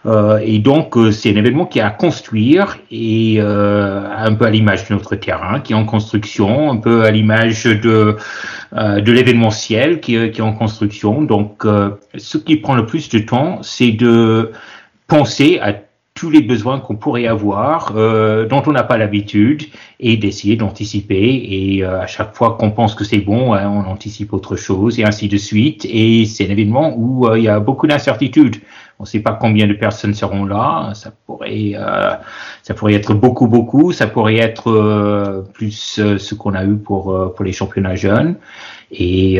Euh, 0.04 0.38
et 0.44 0.58
donc 0.58 0.94
c'est 1.12 1.32
un 1.32 1.36
événement 1.36 1.64
qui 1.64 1.78
est 1.78 1.82
à 1.82 1.90
construire 1.90 2.78
et 2.90 3.40
un 3.40 4.34
peu 4.34 4.44
à 4.44 4.50
l'image 4.50 4.88
de 4.88 4.94
notre 4.94 5.16
terrain, 5.16 5.60
qui 5.60 5.72
est 5.72 5.76
en 5.76 5.86
construction, 5.86 6.70
un 6.70 6.76
peu 6.76 7.04
à 7.04 7.10
l'image 7.10 7.64
de 7.64 8.16
de 8.72 9.12
l'événementiel 9.12 10.00
qui, 10.00 10.30
qui 10.30 10.40
est 10.40 10.44
en 10.44 10.52
construction. 10.52 11.22
Donc 11.22 11.64
ce 12.16 12.38
qui 12.38 12.56
prend 12.56 12.74
le 12.74 12.84
plus 12.84 13.08
de 13.08 13.20
temps, 13.20 13.62
c'est 13.62 13.92
de 13.92 14.52
penser 15.06 15.58
à 15.62 15.72
tous 16.16 16.30
les 16.30 16.40
besoins 16.40 16.80
qu'on 16.80 16.96
pourrait 16.96 17.26
avoir, 17.26 17.92
euh, 17.94 18.46
dont 18.46 18.62
on 18.66 18.72
n'a 18.72 18.82
pas 18.82 18.96
l'habitude, 18.96 19.64
et 20.00 20.16
d'essayer 20.16 20.56
d'anticiper. 20.56 21.46
Et 21.48 21.84
euh, 21.84 22.00
à 22.00 22.06
chaque 22.06 22.34
fois 22.34 22.56
qu'on 22.58 22.70
pense 22.70 22.94
que 22.94 23.04
c'est 23.04 23.18
bon, 23.18 23.52
hein, 23.52 23.68
on 23.68 23.88
anticipe 23.88 24.32
autre 24.32 24.56
chose, 24.56 24.98
et 24.98 25.04
ainsi 25.04 25.28
de 25.28 25.36
suite. 25.36 25.86
Et 25.88 26.24
c'est 26.24 26.46
un 26.46 26.50
événement 26.50 26.94
où 26.96 27.28
euh, 27.28 27.38
il 27.38 27.44
y 27.44 27.48
a 27.48 27.60
beaucoup 27.60 27.86
d'incertitudes. 27.86 28.56
On 28.98 29.02
ne 29.02 29.08
sait 29.08 29.20
pas 29.20 29.34
combien 29.34 29.66
de 29.66 29.74
personnes 29.74 30.14
seront 30.14 30.46
là. 30.46 30.92
Ça 30.94 31.12
pourrait, 31.26 31.72
euh, 31.74 32.14
ça 32.62 32.72
pourrait 32.72 32.94
être 32.94 33.12
beaucoup, 33.12 33.46
beaucoup. 33.46 33.92
Ça 33.92 34.06
pourrait 34.06 34.38
être 34.38 34.70
euh, 34.70 35.42
plus 35.52 36.00
ce 36.16 36.34
qu'on 36.34 36.54
a 36.54 36.64
eu 36.64 36.76
pour 36.76 37.34
pour 37.34 37.44
les 37.44 37.52
championnats 37.52 37.94
jeunes. 37.94 38.36
Et 38.90 39.38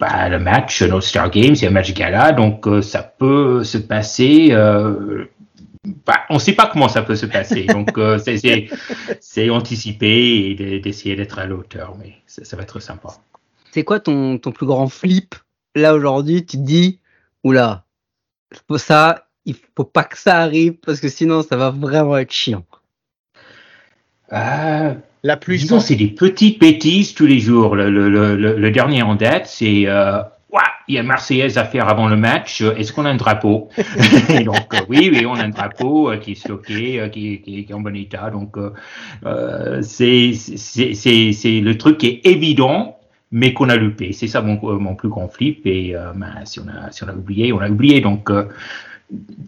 bah, 0.00 0.28
le 0.30 0.38
match, 0.38 0.82
nos 0.82 1.02
Star 1.02 1.28
Games, 1.30 1.56
c'est 1.56 1.66
un 1.66 1.70
match 1.70 1.92
gala, 1.92 2.32
donc 2.32 2.66
ça 2.80 3.02
peut 3.02 3.64
se 3.64 3.76
passer 3.76 4.54
bah, 5.84 6.20
on 6.30 6.34
ne 6.34 6.38
sait 6.38 6.52
pas 6.52 6.66
comment 6.66 6.88
ça 6.88 7.02
peut 7.02 7.16
se 7.16 7.26
passer. 7.26 7.64
Donc, 7.68 7.96
euh, 7.98 8.18
c'est 9.20 9.50
anticiper 9.50 10.56
et 10.60 10.80
d'essayer 10.80 11.16
d'être 11.16 11.38
à 11.38 11.46
l'auteur, 11.46 11.96
mais 11.98 12.14
ça, 12.26 12.56
va 12.56 12.62
être 12.62 12.80
sympa. 12.80 13.08
C'est 13.70 13.84
quoi 13.84 14.00
ton, 14.00 14.38
ton, 14.38 14.52
plus 14.52 14.66
grand 14.66 14.88
flip? 14.88 15.34
Là 15.74 15.94
aujourd'hui 15.94 16.44
Tu 16.44 16.56
te 16.56 16.62
dis, 16.62 16.98
oula, 17.44 17.84
ça, 18.76 19.28
il 19.44 19.54
faut 19.76 19.84
pas 19.84 20.04
que 20.04 20.18
ça 20.18 20.38
arrive 20.38 20.74
parce 20.74 21.00
que 21.00 21.08
sinon 21.08 21.42
ça 21.42 21.56
va 21.56 21.70
vraiment 21.70 22.16
être 22.16 22.32
chiant. 22.32 22.64
Euh, 24.32 24.94
la 25.22 25.36
plus. 25.36 25.58
Disons, 25.58 25.80
c'est 25.80 25.96
des 25.96 26.08
petites 26.08 26.60
bêtises 26.60 27.14
tous 27.14 27.26
les 27.26 27.38
jours. 27.38 27.76
Le, 27.76 27.90
le, 27.90 28.36
le, 28.36 28.70
dernier 28.70 29.02
en 29.02 29.14
date, 29.14 29.46
c'est. 29.46 29.84
Euh, 29.86 30.22
il 30.88 30.94
y 30.94 30.98
a 30.98 31.02
Marseillaise 31.02 31.58
à 31.58 31.64
faire 31.64 31.88
avant 31.88 32.08
le 32.08 32.16
match. 32.16 32.62
Euh, 32.62 32.74
est-ce 32.76 32.92
qu'on 32.92 33.04
a 33.04 33.10
un 33.10 33.16
drapeau? 33.16 33.68
Donc 34.44 34.74
euh, 34.74 34.80
oui, 34.88 35.10
oui, 35.12 35.26
on 35.26 35.34
a 35.34 35.44
un 35.44 35.50
drapeau 35.50 36.10
euh, 36.10 36.16
qui 36.16 36.32
est 36.32 36.34
stocké, 36.34 37.08
qui, 37.12 37.40
qui, 37.42 37.66
est 37.68 37.74
en 37.74 37.80
bon 37.80 37.94
état. 37.94 38.30
Donc 38.30 38.56
euh, 38.56 39.82
c'est 39.82 40.32
c'est 40.34 41.60
le 41.60 41.78
truc 41.78 41.98
qui 41.98 42.06
est 42.06 42.26
évident, 42.26 42.98
mais 43.30 43.52
qu'on 43.52 43.68
a 43.68 43.76
loupé. 43.76 44.12
C'est 44.12 44.28
ça 44.28 44.40
mon, 44.40 44.58
mon 44.78 44.94
plus 44.94 45.08
grand 45.08 45.28
flip. 45.28 45.66
Et 45.66 45.94
ben, 46.14 46.44
si 46.44 46.60
on 46.60 46.68
a 46.68 46.90
si 46.90 47.04
on 47.04 47.08
a 47.08 47.12
oublié, 47.12 47.52
on 47.52 47.60
a 47.60 47.68
oublié. 47.68 48.00
Donc 48.00 48.30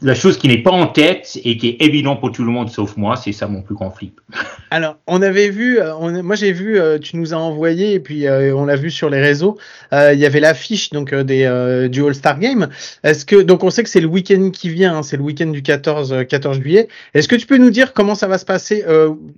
la 0.01 0.15
chose 0.15 0.39
qui 0.39 0.49
n'est 0.49 0.63
pas 0.63 0.71
en 0.71 0.87
tête 0.87 1.39
et 1.45 1.59
qui 1.59 1.69
est 1.69 1.83
évident 1.83 2.17
pour 2.17 2.33
tout 2.33 2.45
le 2.45 2.51
monde 2.51 2.71
sauf 2.71 2.97
moi, 2.97 3.17
c'est 3.17 3.33
ça 3.33 3.47
mon 3.47 3.61
plus 3.61 3.75
grand 3.75 3.91
flip. 3.91 4.21
Alors, 4.71 4.97
on 5.07 5.21
avait 5.21 5.51
vu, 5.51 5.79
euh, 5.79 6.23
moi 6.23 6.37
j'ai 6.37 6.53
vu, 6.53 6.79
euh, 6.79 6.99
tu 6.99 7.17
nous 7.17 7.35
as 7.35 7.37
envoyé 7.37 7.93
et 7.93 8.01
puis 8.01 8.27
euh, 8.27 8.55
on 8.57 8.65
l'a 8.65 8.77
vu 8.77 8.91
sur 8.91 9.11
les 9.11 9.21
réseaux. 9.21 9.59
Il 9.93 10.19
y 10.19 10.25
avait 10.25 10.41
l'affiche 10.41 10.91
donc 10.91 11.15
des 11.15 11.89
du 11.91 12.05
All 12.05 12.15
Star 12.15 12.39
Game. 12.39 12.69
Est-ce 13.03 13.27
que 13.27 13.37
donc 13.37 13.65
on 13.65 13.71
sait 13.71 13.83
que 13.83 13.89
c'est 13.89 14.01
le 14.01 14.07
week-end 14.07 14.51
qui 14.51 14.71
vient, 14.71 14.99
hein, 14.99 15.03
c'est 15.03 15.17
le 15.17 15.23
week-end 15.23 15.49
du 15.49 15.63
14 15.63 16.25
14 16.29 16.61
juillet. 16.61 16.89
Est-ce 17.13 17.29
que 17.29 17.37
tu 17.37 17.47
peux 17.47 17.59
nous 17.59 17.71
dire 17.71 17.93
comment 17.93 18.15
ça 18.15 18.29
va 18.29 18.39
se 18.39 18.45
passer, 18.45 18.85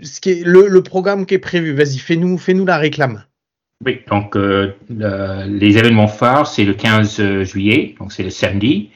ce 0.02 0.20
qui 0.20 0.30
est 0.30 0.44
le, 0.44 0.68
le, 0.68 0.82
programme 0.82 1.26
qui 1.26 1.34
est 1.34 1.38
prévu? 1.38 1.72
Vas-y, 1.72 1.98
fais-nous 1.98 2.38
fais-nous 2.38 2.66
la 2.66 2.76
réclame. 2.76 3.24
Oui, 3.84 4.00
donc 4.08 4.36
les 4.36 5.78
événements 5.78 6.08
phares, 6.08 6.46
c'est 6.46 6.64
le 6.64 6.74
15 6.74 7.42
juillet, 7.42 7.94
donc 7.98 8.12
c'est 8.12 8.22
le 8.22 8.30
samedi. 8.30 8.90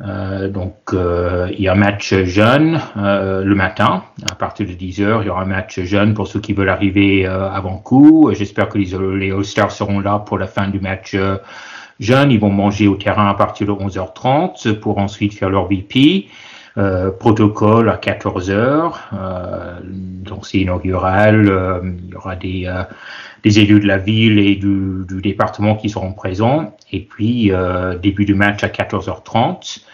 Euh, 0.00 0.48
donc, 0.48 0.76
euh, 0.92 1.48
il 1.52 1.60
y 1.60 1.68
a 1.68 1.72
un 1.72 1.76
match 1.76 2.14
jeune 2.24 2.80
euh, 2.96 3.44
le 3.44 3.54
matin, 3.54 4.04
à 4.30 4.34
partir 4.34 4.66
de 4.66 4.72
10 4.72 5.00
heures. 5.02 5.22
Il 5.22 5.26
y 5.26 5.30
aura 5.30 5.42
un 5.42 5.46
match 5.46 5.80
jeune 5.80 6.14
pour 6.14 6.26
ceux 6.26 6.40
qui 6.40 6.52
veulent 6.52 6.68
arriver 6.68 7.26
avant 7.26 7.78
coup. 7.78 8.30
J'espère 8.32 8.68
que 8.68 8.78
les, 8.78 8.96
les 9.18 9.32
All-Stars 9.32 9.70
seront 9.70 10.00
là 10.00 10.18
pour 10.18 10.38
la 10.38 10.46
fin 10.46 10.68
du 10.68 10.80
match 10.80 11.16
jeune. 12.00 12.30
Ils 12.30 12.40
vont 12.40 12.50
manger 12.50 12.88
au 12.88 12.96
terrain 12.96 13.28
à 13.28 13.34
partir 13.34 13.66
de 13.66 13.72
11h30 13.72 14.74
pour 14.80 14.98
ensuite 14.98 15.34
faire 15.34 15.50
leur 15.50 15.68
VP. 15.68 16.28
Euh, 16.76 17.12
protocole 17.12 17.88
à 17.88 17.96
14 17.96 18.50
heures, 18.50 19.08
euh, 19.12 19.78
donc 19.84 20.44
c'est 20.44 20.58
inaugural. 20.58 21.44
il 21.84 22.10
y 22.10 22.16
aura 22.16 22.34
des, 22.34 22.68
des 23.44 23.60
élus 23.60 23.80
de 23.80 23.86
la 23.86 23.98
ville 23.98 24.38
et 24.38 24.56
du, 24.56 25.04
du 25.06 25.20
département 25.20 25.76
qui 25.76 25.90
seront 25.90 26.12
présents. 26.12 26.74
Et 26.92 27.00
puis, 27.00 27.52
euh, 27.52 27.96
début 27.98 28.24
du 28.24 28.34
match 28.34 28.64
à 28.64 28.68
14h30. 28.68 29.84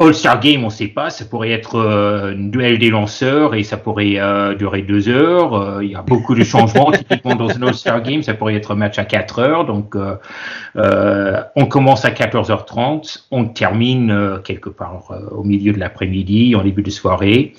All-Star 0.00 0.38
Game, 0.38 0.62
on 0.62 0.66
ne 0.66 0.72
sait 0.72 0.86
pas, 0.86 1.10
ça 1.10 1.24
pourrait 1.24 1.50
être 1.50 1.74
euh, 1.74 2.32
une 2.32 2.52
duel 2.52 2.78
des 2.78 2.88
lanceurs 2.88 3.56
et 3.56 3.64
ça 3.64 3.76
pourrait 3.76 4.14
euh, 4.18 4.54
durer 4.54 4.82
deux 4.82 5.08
heures. 5.08 5.54
Euh, 5.54 5.84
il 5.84 5.90
y 5.90 5.96
a 5.96 6.02
beaucoup 6.02 6.36
de 6.36 6.44
changements 6.44 6.92
typiquement 6.92 7.34
dans 7.34 7.50
un 7.50 7.62
All-Star 7.62 8.00
Game, 8.02 8.22
ça 8.22 8.34
pourrait 8.34 8.54
être 8.54 8.70
un 8.70 8.76
match 8.76 8.96
à 9.00 9.04
4 9.04 9.40
heures. 9.40 9.64
Donc, 9.64 9.96
on 10.76 11.66
commence 11.66 12.04
à 12.04 12.10
14h30, 12.10 13.24
on 13.32 13.46
termine 13.46 14.38
quelque 14.44 14.68
part 14.68 15.12
au 15.32 15.42
milieu 15.42 15.72
de 15.72 15.80
l'après-midi, 15.80 16.54
en 16.54 16.62
début 16.62 16.82
de 16.82 16.90
soirée. 16.90 17.54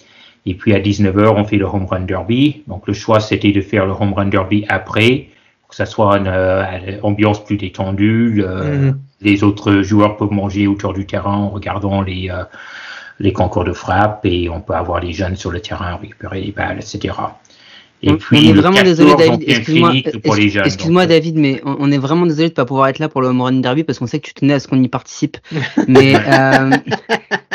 Et 0.45 0.54
puis 0.54 0.73
à 0.73 0.80
19h, 0.80 1.34
on 1.36 1.43
fait 1.43 1.58
le 1.58 1.65
home 1.65 1.86
run 1.86 2.02
derby. 2.02 2.63
Donc 2.67 2.88
le 2.88 2.93
choix, 2.93 3.19
c'était 3.19 3.52
de 3.52 3.62
faire 3.62 3.86
le 3.86 3.91
home 3.91 4.13
run 4.13 4.28
derby 4.28 4.65
après, 4.69 5.28
pour 5.62 5.69
que 5.69 5.75
ça 5.75 5.86
soit 5.86 6.17
une, 6.17 6.28
euh, 6.28 6.99
ambiance 7.04 7.43
plus 7.43 7.58
détendue. 7.58 8.43
Mhm. 8.43 8.99
Les 9.21 9.43
autres 9.43 9.82
joueurs 9.82 10.17
peuvent 10.17 10.32
manger 10.32 10.67
autour 10.67 10.93
du 10.93 11.06
terrain 11.06 11.36
en 11.36 11.49
regardant 11.49 12.02
les, 12.02 12.30
euh, 12.30 12.43
les 13.19 13.34
concours 13.34 13.65
de 13.65 13.73
frappe 13.73 14.21
et 14.25 14.49
on 14.49 14.62
peut 14.62 14.73
avoir 14.73 14.99
les 15.02 15.13
jeunes 15.13 15.36
sur 15.36 15.52
le 15.52 15.60
terrain 15.60 15.97
récupérer 15.97 16.41
les 16.41 16.52
balles, 16.52 16.78
etc. 16.80 17.13
Et 18.01 18.13
puis, 18.13 18.38
on 18.38 18.49
est 18.49 18.53
vraiment 18.53 18.81
désolé, 18.81 19.13
David. 19.17 19.43
Excuse-moi, 19.45 19.93
excuse 20.65 21.07
David, 21.07 21.35
mais 21.38 21.62
on, 21.65 21.91
est 21.91 21.97
vraiment 21.97 22.25
désolé 22.25 22.47
de 22.47 22.53
ne 22.53 22.55
pas 22.55 22.65
pouvoir 22.65 22.88
être 22.88 22.99
là 22.99 23.09
pour 23.09 23.21
le 23.21 23.27
home 23.27 23.41
run 23.41 23.53
derby 23.53 23.83
parce 23.83 23.99
qu'on 23.99 24.07
sait 24.07 24.19
que 24.19 24.27
tu 24.27 24.33
tenais 24.33 24.53
à 24.53 24.59
ce 24.59 24.67
qu'on 24.67 24.81
y 24.81 24.88
participe. 24.88 25.38
mais 25.88 26.15
euh, 26.15 26.69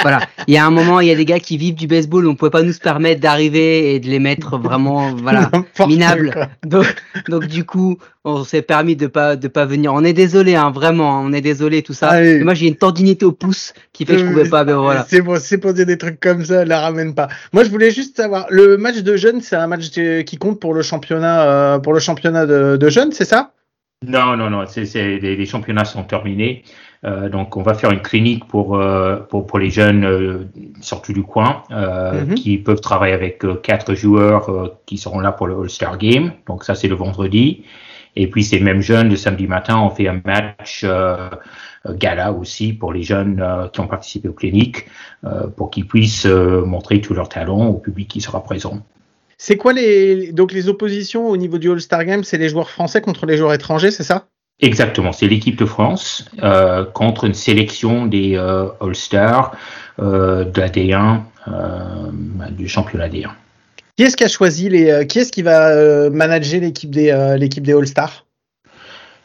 voilà, 0.02 0.20
il 0.46 0.54
y 0.54 0.58
a 0.58 0.66
un 0.66 0.70
moment, 0.70 1.00
il 1.00 1.08
y 1.08 1.10
a 1.10 1.14
des 1.14 1.24
gars 1.24 1.40
qui 1.40 1.56
vivent 1.56 1.74
du 1.74 1.86
baseball, 1.86 2.26
on 2.26 2.34
pouvait 2.34 2.50
pas 2.50 2.62
nous 2.62 2.72
se 2.72 2.80
permettre 2.80 3.20
d'arriver 3.20 3.94
et 3.94 4.00
de 4.00 4.08
les 4.08 4.18
mettre 4.18 4.58
vraiment, 4.58 5.14
voilà, 5.14 5.50
minables. 5.86 6.48
Donc, 6.66 6.94
donc, 7.28 7.46
du 7.46 7.64
coup, 7.64 7.96
on 8.24 8.44
s'est 8.44 8.62
permis 8.62 8.96
de 8.96 9.06
pas 9.06 9.36
de 9.36 9.48
pas 9.48 9.64
venir. 9.64 9.92
On 9.94 10.04
est 10.04 10.12
désolé, 10.12 10.54
hein, 10.56 10.70
vraiment, 10.70 11.20
on 11.20 11.32
est 11.32 11.40
désolé 11.40 11.82
tout 11.82 11.92
ça. 11.92 12.20
moi, 12.42 12.54
j'ai 12.54 12.68
une 12.68 12.76
tendinité 12.76 13.24
au 13.24 13.32
pouce 13.32 13.72
qui 13.92 14.04
fait 14.04 14.16
que 14.16 14.20
je 14.20 14.26
pouvais 14.26 14.48
pas. 14.48 14.64
Mais 14.64 14.72
voilà. 14.72 15.06
C'est 15.08 15.20
bon, 15.22 15.38
c'est 15.38 15.58
poser 15.58 15.84
des 15.84 15.98
trucs 15.98 16.20
comme 16.20 16.44
ça, 16.44 16.64
la 16.64 16.80
ramène 16.80 17.14
pas. 17.14 17.28
Moi, 17.52 17.64
je 17.64 17.70
voulais 17.70 17.90
juste 17.90 18.16
savoir, 18.16 18.46
le 18.50 18.76
match 18.76 18.98
de 18.98 19.16
jeunes, 19.16 19.40
c'est 19.40 19.56
un 19.56 19.66
match 19.66 19.90
qui 19.90 20.33
compte 20.38 20.60
pour 20.60 20.74
le 20.74 20.82
championnat, 20.82 21.42
euh, 21.42 21.78
pour 21.78 21.92
le 21.92 22.00
championnat 22.00 22.46
de, 22.46 22.76
de 22.76 22.88
jeunes, 22.88 23.12
c'est 23.12 23.24
ça? 23.24 23.52
Non, 24.06 24.36
non, 24.36 24.50
non. 24.50 24.64
C'est 24.66 24.84
les, 24.94 25.36
les 25.36 25.46
championnats 25.46 25.84
sont 25.84 26.04
terminés. 26.04 26.64
Euh, 27.04 27.28
donc, 27.28 27.56
on 27.56 27.62
va 27.62 27.74
faire 27.74 27.90
une 27.90 28.00
clinique 28.00 28.46
pour, 28.46 28.76
euh, 28.76 29.16
pour, 29.16 29.46
pour, 29.46 29.58
les 29.58 29.70
jeunes 29.70 30.04
euh, 30.04 30.44
sortis 30.80 31.12
du 31.12 31.22
coin 31.22 31.62
mhm. 31.70 32.34
qui 32.34 32.56
peuvent 32.58 32.80
travailler 32.80 33.14
avec 33.14 33.44
quatre 33.62 33.94
joueurs 33.94 34.78
qui 34.86 34.96
seront 34.96 35.20
là 35.20 35.32
pour 35.32 35.46
le 35.46 35.54
All-Star 35.54 35.98
Game. 35.98 36.32
Donc, 36.46 36.64
ça, 36.64 36.74
c'est 36.74 36.88
le 36.88 36.94
vendredi. 36.94 37.64
Et 38.16 38.28
puis, 38.28 38.44
ces 38.44 38.60
mêmes 38.60 38.80
jeunes, 38.80 39.10
le 39.10 39.16
samedi 39.16 39.46
matin, 39.46 39.78
on 39.78 39.90
fait 39.90 40.08
un 40.08 40.20
match 40.24 40.86
gala 41.86 42.32
aussi 42.32 42.72
pour 42.72 42.92
les 42.92 43.02
jeunes 43.02 43.44
qui 43.72 43.80
ont 43.80 43.88
participé 43.88 44.28
aux 44.28 44.32
cliniques 44.32 44.86
pour 45.56 45.70
qu'ils 45.70 45.86
puissent 45.86 46.26
montrer 46.26 47.00
tous 47.00 47.12
leurs 47.12 47.28
talents 47.28 47.66
au 47.66 47.74
public 47.74 48.08
qui 48.08 48.20
sera 48.20 48.42
présent. 48.42 48.82
C'est 49.38 49.56
quoi 49.56 49.72
les 49.72 50.32
donc 50.32 50.52
les 50.52 50.68
oppositions 50.68 51.28
au 51.28 51.36
niveau 51.36 51.58
du 51.58 51.70
All-Star 51.70 52.04
Game 52.04 52.24
C'est 52.24 52.38
les 52.38 52.48
joueurs 52.48 52.70
français 52.70 53.00
contre 53.00 53.26
les 53.26 53.36
joueurs 53.36 53.52
étrangers, 53.52 53.90
c'est 53.90 54.04
ça? 54.04 54.26
Exactement, 54.60 55.12
c'est 55.12 55.26
l'équipe 55.26 55.56
de 55.56 55.64
France 55.64 56.24
euh, 56.42 56.84
contre 56.84 57.24
une 57.24 57.34
sélection 57.34 58.06
des 58.06 58.36
euh, 58.36 58.68
All-Stars 58.80 59.52
euh, 59.98 60.44
de 60.44 60.60
la 60.60 60.68
D1, 60.68 61.20
euh, 61.48 61.52
du 62.50 62.68
championnat 62.68 63.08
D1. 63.08 63.30
Qui 63.96 64.04
est-ce 64.04 64.16
qui 64.16 64.24
a 64.24 64.28
choisi 64.28 64.68
les 64.68 65.06
Qui 65.08 65.20
est-ce 65.20 65.32
qui 65.32 65.42
va 65.42 66.10
manager 66.10 66.60
l'équipe 66.60 66.90
des 66.90 67.36
l'équipe 67.38 67.64
des 67.64 67.72
All-Stars? 67.72 68.24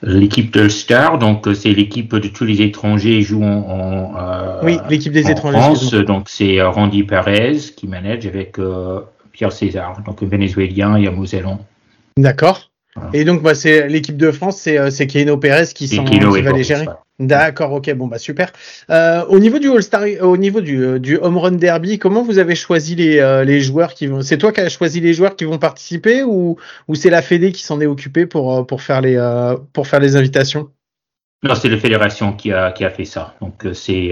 L'équipe 0.01 0.51
de 0.53 0.61
All-Stars, 0.61 1.19
donc 1.19 1.47
c'est 1.55 1.73
l'équipe 1.73 2.15
de 2.15 2.27
tous 2.27 2.45
les 2.45 2.61
étrangers 2.61 3.21
jouant 3.21 3.65
en 3.67 4.63
oui 4.63 4.77
l'équipe 4.89 5.11
des 5.11 5.29
étrangers 5.29 5.57
France. 5.57 5.93
Donc 5.93 6.29
c'est 6.29 6.61
Randy 6.61 7.03
Perez 7.03 7.57
qui 7.75 7.87
manage 7.87 8.27
avec 8.27 8.57
Pierre 9.31 9.51
César, 9.51 10.01
donc 10.05 10.21
vénézuélien 10.23 10.95
et 10.95 11.09
Mosellan. 11.09 11.65
D'accord. 12.17 12.71
Et 13.13 13.23
donc, 13.23 13.41
bah, 13.41 13.55
c'est 13.55 13.87
l'équipe 13.87 14.17
de 14.17 14.31
France, 14.31 14.57
c'est 14.57 14.77
euh, 14.77 14.89
Keno 14.89 15.37
Pérez 15.37 15.67
qui, 15.73 15.87
qui 15.87 16.19
va 16.19 16.51
les 16.51 16.63
gérer. 16.63 16.85
D'accord, 17.19 17.73
ok, 17.73 17.93
bon 17.95 18.07
bah 18.07 18.17
super. 18.17 18.49
Euh, 18.89 19.25
au 19.25 19.39
niveau 19.39 19.59
du 19.59 19.69
All-Star, 19.69 20.03
au 20.21 20.37
niveau 20.37 20.61
du, 20.61 20.81
euh, 20.81 20.99
du 20.99 21.17
Home 21.17 21.37
Run 21.37 21.51
Derby, 21.51 21.99
comment 21.99 22.23
vous 22.23 22.39
avez 22.39 22.55
choisi 22.55 22.95
les, 22.95 23.19
euh, 23.19 23.43
les 23.43 23.59
joueurs 23.59 23.93
qui 23.93 24.07
vont 24.07 24.21
C'est 24.21 24.37
toi 24.37 24.53
qui 24.53 24.61
as 24.61 24.69
choisi 24.69 25.01
les 25.01 25.13
joueurs 25.13 25.35
qui 25.35 25.43
vont 25.43 25.57
participer 25.57 26.23
ou, 26.23 26.55
ou 26.87 26.95
c'est 26.95 27.09
la 27.09 27.21
Fédé 27.21 27.51
qui 27.51 27.63
s'en 27.63 27.81
est 27.81 27.85
occupée 27.85 28.25
pour, 28.25 28.65
pour, 28.65 28.81
faire 28.81 29.01
les, 29.01 29.17
euh, 29.17 29.57
pour 29.73 29.85
faire 29.87 29.99
les 29.99 30.15
invitations? 30.15 30.69
Non, 31.43 31.55
c'est 31.55 31.67
la 31.67 31.77
fédération 31.77 32.31
qui 32.31 32.53
a, 32.53 32.71
qui 32.71 32.85
a 32.85 32.89
fait 32.89 33.05
ça. 33.05 33.35
Donc 33.41 33.67
c'est 33.73 34.11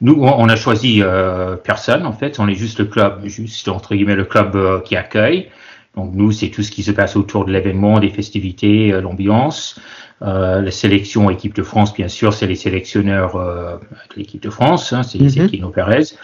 nous, 0.00 0.14
on 0.22 0.48
a 0.48 0.56
choisi 0.56 1.02
euh, 1.02 1.56
personne 1.56 2.06
en 2.06 2.12
fait. 2.12 2.40
On 2.40 2.48
est 2.48 2.54
juste 2.54 2.78
le 2.78 2.86
club, 2.86 3.20
juste 3.26 3.68
entre 3.68 3.94
guillemets 3.94 4.16
le 4.16 4.24
club 4.24 4.56
euh, 4.56 4.80
qui 4.80 4.96
accueille. 4.96 5.48
Donc 5.96 6.12
nous, 6.14 6.30
c'est 6.32 6.48
tout 6.48 6.62
ce 6.62 6.70
qui 6.70 6.82
se 6.82 6.92
passe 6.92 7.16
autour 7.16 7.44
de 7.44 7.52
l'événement, 7.52 7.98
des 7.98 8.10
festivités, 8.10 8.92
euh, 8.92 9.00
l'ambiance. 9.00 9.80
Euh, 10.22 10.60
la 10.60 10.70
sélection 10.70 11.30
équipe 11.30 11.54
de 11.54 11.62
France, 11.62 11.94
bien 11.94 12.08
sûr, 12.08 12.32
c'est 12.34 12.46
les 12.46 12.54
sélectionneurs 12.54 13.36
euh, 13.36 13.76
de 13.76 14.16
l'équipe 14.16 14.42
de 14.42 14.50
France, 14.50 14.92
hein, 14.92 15.02
c'est 15.02 15.18
c'est 15.30 15.40
Mhm. 15.40 15.50
Kino 15.50 15.68
Perez. 15.70 16.14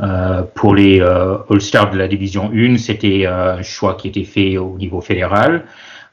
Euh, 0.00 0.42
pour 0.54 0.74
les 0.74 1.00
euh, 1.00 1.36
All-Stars 1.50 1.90
de 1.90 1.98
la 1.98 2.08
division 2.08 2.50
1, 2.54 2.78
c'était 2.78 3.26
euh, 3.26 3.56
un 3.56 3.62
choix 3.62 3.94
qui 3.96 4.08
était 4.08 4.24
fait 4.24 4.56
au 4.56 4.76
niveau 4.78 5.00
fédéral. 5.00 5.64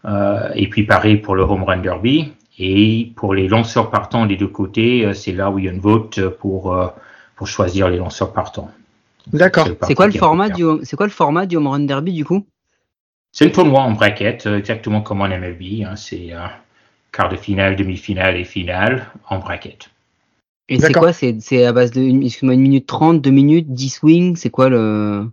Euh, 0.06 0.50
et 0.56 0.68
puis 0.70 0.84
pareil 0.84 1.18
pour 1.18 1.36
le 1.36 1.44
Home 1.44 1.64
Run 1.64 1.78
Derby. 1.78 2.34
Et 2.60 3.12
pour 3.16 3.34
les 3.36 3.48
lanceurs 3.48 3.92
partants 3.92 4.26
des 4.26 4.36
deux 4.36 4.48
côtés, 4.48 5.14
c'est 5.14 5.32
là 5.32 5.52
où 5.52 5.60
il 5.60 5.66
y 5.66 5.68
a 5.70 5.72
une 5.72 5.80
vote 5.80 6.20
pour, 6.40 6.74
euh, 6.74 6.88
pour 7.38 7.48
choisir 7.48 7.88
les 7.88 7.98
lanceurs 7.98 8.34
partants. 8.34 8.70
D'accord. 9.28 9.70
C'est 9.84 9.96
quoi 9.96 10.08
le 10.08 10.14
format 10.14 10.50
du, 10.50 10.64
c'est 10.84 10.98
quoi 10.98 11.06
le 11.06 11.12
format 11.12 11.46
du 11.46 11.56
home 11.56 11.68
run 11.68 11.80
derby 11.82 12.12
du 12.12 12.26
coup? 12.26 12.46
C'est 13.32 13.46
un 13.46 13.50
tournoi 13.50 13.82
en 13.82 13.92
bracket, 13.92 14.48
euh, 14.48 14.58
exactement 14.58 15.02
comme 15.02 15.22
en 15.22 15.28
MLB. 15.28 15.84
Hein, 15.86 15.96
c'est 15.96 16.34
euh, 16.34 16.48
quart 17.12 17.30
de 17.30 17.36
finale, 17.36 17.76
demi-finale 17.76 18.38
et 18.38 18.44
finale 18.44 19.08
en 19.30 19.40
bracket. 19.40 19.90
Et 20.70 20.80
c'est 20.80 20.94
quoi? 20.94 21.14
C'est 21.14 21.38
c'est 21.40 21.66
à 21.66 21.72
base 21.72 21.92
de 21.92 22.02
une, 22.02 22.30
minute 22.60 22.88
30, 22.88 23.22
deux 23.22 23.32
minutes, 23.32 23.72
10 23.72 23.90
swings, 23.90 24.36
c'est 24.36 24.50
quoi 24.50 24.70
le 24.70 25.30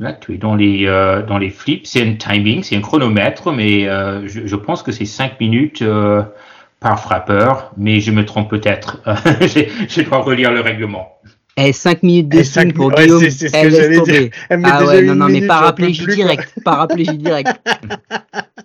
Là, 0.00 0.14
tu 0.14 0.34
es 0.34 0.38
dans 0.38 0.54
les, 0.54 0.86
euh, 0.86 1.22
dans 1.22 1.36
les 1.36 1.50
flips. 1.50 1.86
C'est 1.86 2.02
un 2.02 2.14
timing, 2.14 2.62
c'est 2.62 2.76
un 2.76 2.80
chronomètre, 2.80 3.52
mais 3.52 3.86
euh, 3.88 4.26
je, 4.26 4.46
je 4.46 4.56
pense 4.56 4.82
que 4.82 4.90
c'est 4.90 5.04
5 5.04 5.38
minutes 5.38 5.82
euh, 5.82 6.22
par 6.82 7.00
frappeur, 7.00 7.72
mais 7.76 8.00
je 8.00 8.10
me 8.10 8.24
trompe 8.24 8.50
peut-être. 8.50 9.00
J'ai- 9.40 9.70
je 9.88 10.02
dois 10.02 10.18
relire 10.18 10.52
le 10.52 10.60
règlement. 10.60 11.08
Eh, 11.56 11.72
5 11.72 12.02
minutes 12.02 12.28
de 12.30 12.38
Eh, 12.38 12.44
cinq 12.44 12.62
swing 12.62 12.72
pour 12.72 12.86
ouais, 12.88 13.04
Guillaume. 13.04 13.20
c'est- 13.20 13.30
c'est 13.30 13.48
ce 13.48 13.56
Eh, 13.56 13.62
que 13.62 13.68
laisse 13.68 13.98
tomber. 13.98 14.30
Elle 14.48 14.58
met 14.60 14.68
Ah 14.72 14.78
déjà 14.80 14.92
ouais, 14.92 15.00
une 15.00 15.06
non, 15.08 15.14
non, 15.14 15.28
mais 15.28 15.46
paraplégie 15.46 16.06
direct. 16.06 16.54
Paraplégie 16.64 17.18
direct. 17.18 17.50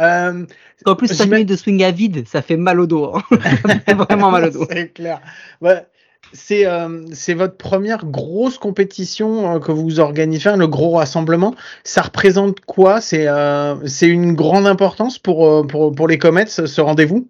Euh, 0.00 0.44
En 0.86 0.96
plus, 0.96 1.06
5 1.08 1.24
J'ima- 1.24 1.36
minutes 1.36 1.48
de 1.50 1.56
swing 1.56 1.82
à 1.84 1.90
vide, 1.92 2.26
ça 2.26 2.42
fait 2.42 2.56
mal 2.56 2.80
au 2.80 2.86
dos. 2.86 3.12
hein. 3.14 3.22
ça 3.66 3.78
fait 3.78 3.94
vraiment 3.94 4.30
mal 4.30 4.46
au 4.46 4.50
dos. 4.50 4.66
C'est 4.68 4.92
clair. 4.92 5.20
Ouais. 5.60 5.86
C'est 6.32 6.66
euh, 6.66 7.04
c'est 7.12 7.34
votre 7.34 7.56
première 7.56 8.04
grosse 8.04 8.58
compétition 8.58 9.54
euh, 9.54 9.58
que 9.60 9.70
vous 9.70 10.00
organisez, 10.00 10.56
le 10.56 10.66
gros 10.66 10.96
rassemblement. 10.96 11.54
Ça 11.84 12.02
représente 12.02 12.60
quoi? 12.62 13.00
C'est 13.00 13.28
euh, 13.28 13.76
c'est 13.86 14.08
une 14.08 14.32
grande 14.34 14.66
importance 14.66 15.16
pour, 15.18 15.46
euh, 15.46 15.62
pour, 15.64 15.94
pour 15.94 16.08
les 16.08 16.18
Comets, 16.18 16.46
ce 16.46 16.66
ce 16.66 16.80
rendez-vous? 16.80 17.28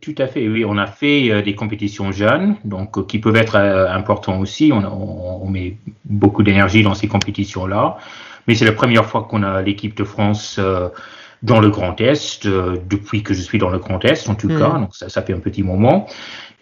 Tout 0.00 0.14
à 0.18 0.26
fait, 0.26 0.48
oui. 0.48 0.64
On 0.64 0.78
a 0.78 0.86
fait 0.86 1.30
euh, 1.30 1.42
des 1.42 1.54
compétitions 1.54 2.10
jeunes, 2.10 2.56
donc 2.64 2.98
euh, 2.98 3.02
qui 3.04 3.20
peuvent 3.20 3.36
être 3.36 3.54
euh, 3.56 3.88
importants 3.88 4.40
aussi. 4.40 4.72
On, 4.72 4.78
on- 4.78 5.42
on 5.44 5.48
met 5.48 5.76
beaucoup 6.04 6.42
d'énergie 6.42 6.82
dans 6.82 6.94
ces 6.94 7.06
compétitions-là. 7.06 7.96
Mais 8.48 8.54
c'est 8.56 8.64
la 8.64 8.72
première 8.72 9.04
fois 9.06 9.22
qu'on 9.30 9.42
a 9.44 9.62
l'équipe 9.62 9.96
de 9.96 10.02
France 10.04 10.56
euh, 10.58 10.88
dans 11.42 11.60
le 11.60 11.70
Grand 11.70 12.00
Est, 12.00 12.46
euh, 12.46 12.76
depuis 12.88 13.22
que 13.22 13.32
je 13.32 13.40
suis 13.42 13.58
dans 13.58 13.70
le 13.70 13.78
Grand 13.78 14.04
Est, 14.04 14.28
en 14.28 14.34
tout 14.34 14.48
Mhm. 14.48 14.58
cas. 14.58 14.70
Donc 14.70 14.96
ça, 14.96 15.08
ça 15.08 15.22
fait 15.22 15.34
un 15.34 15.38
petit 15.38 15.62
moment. 15.62 16.06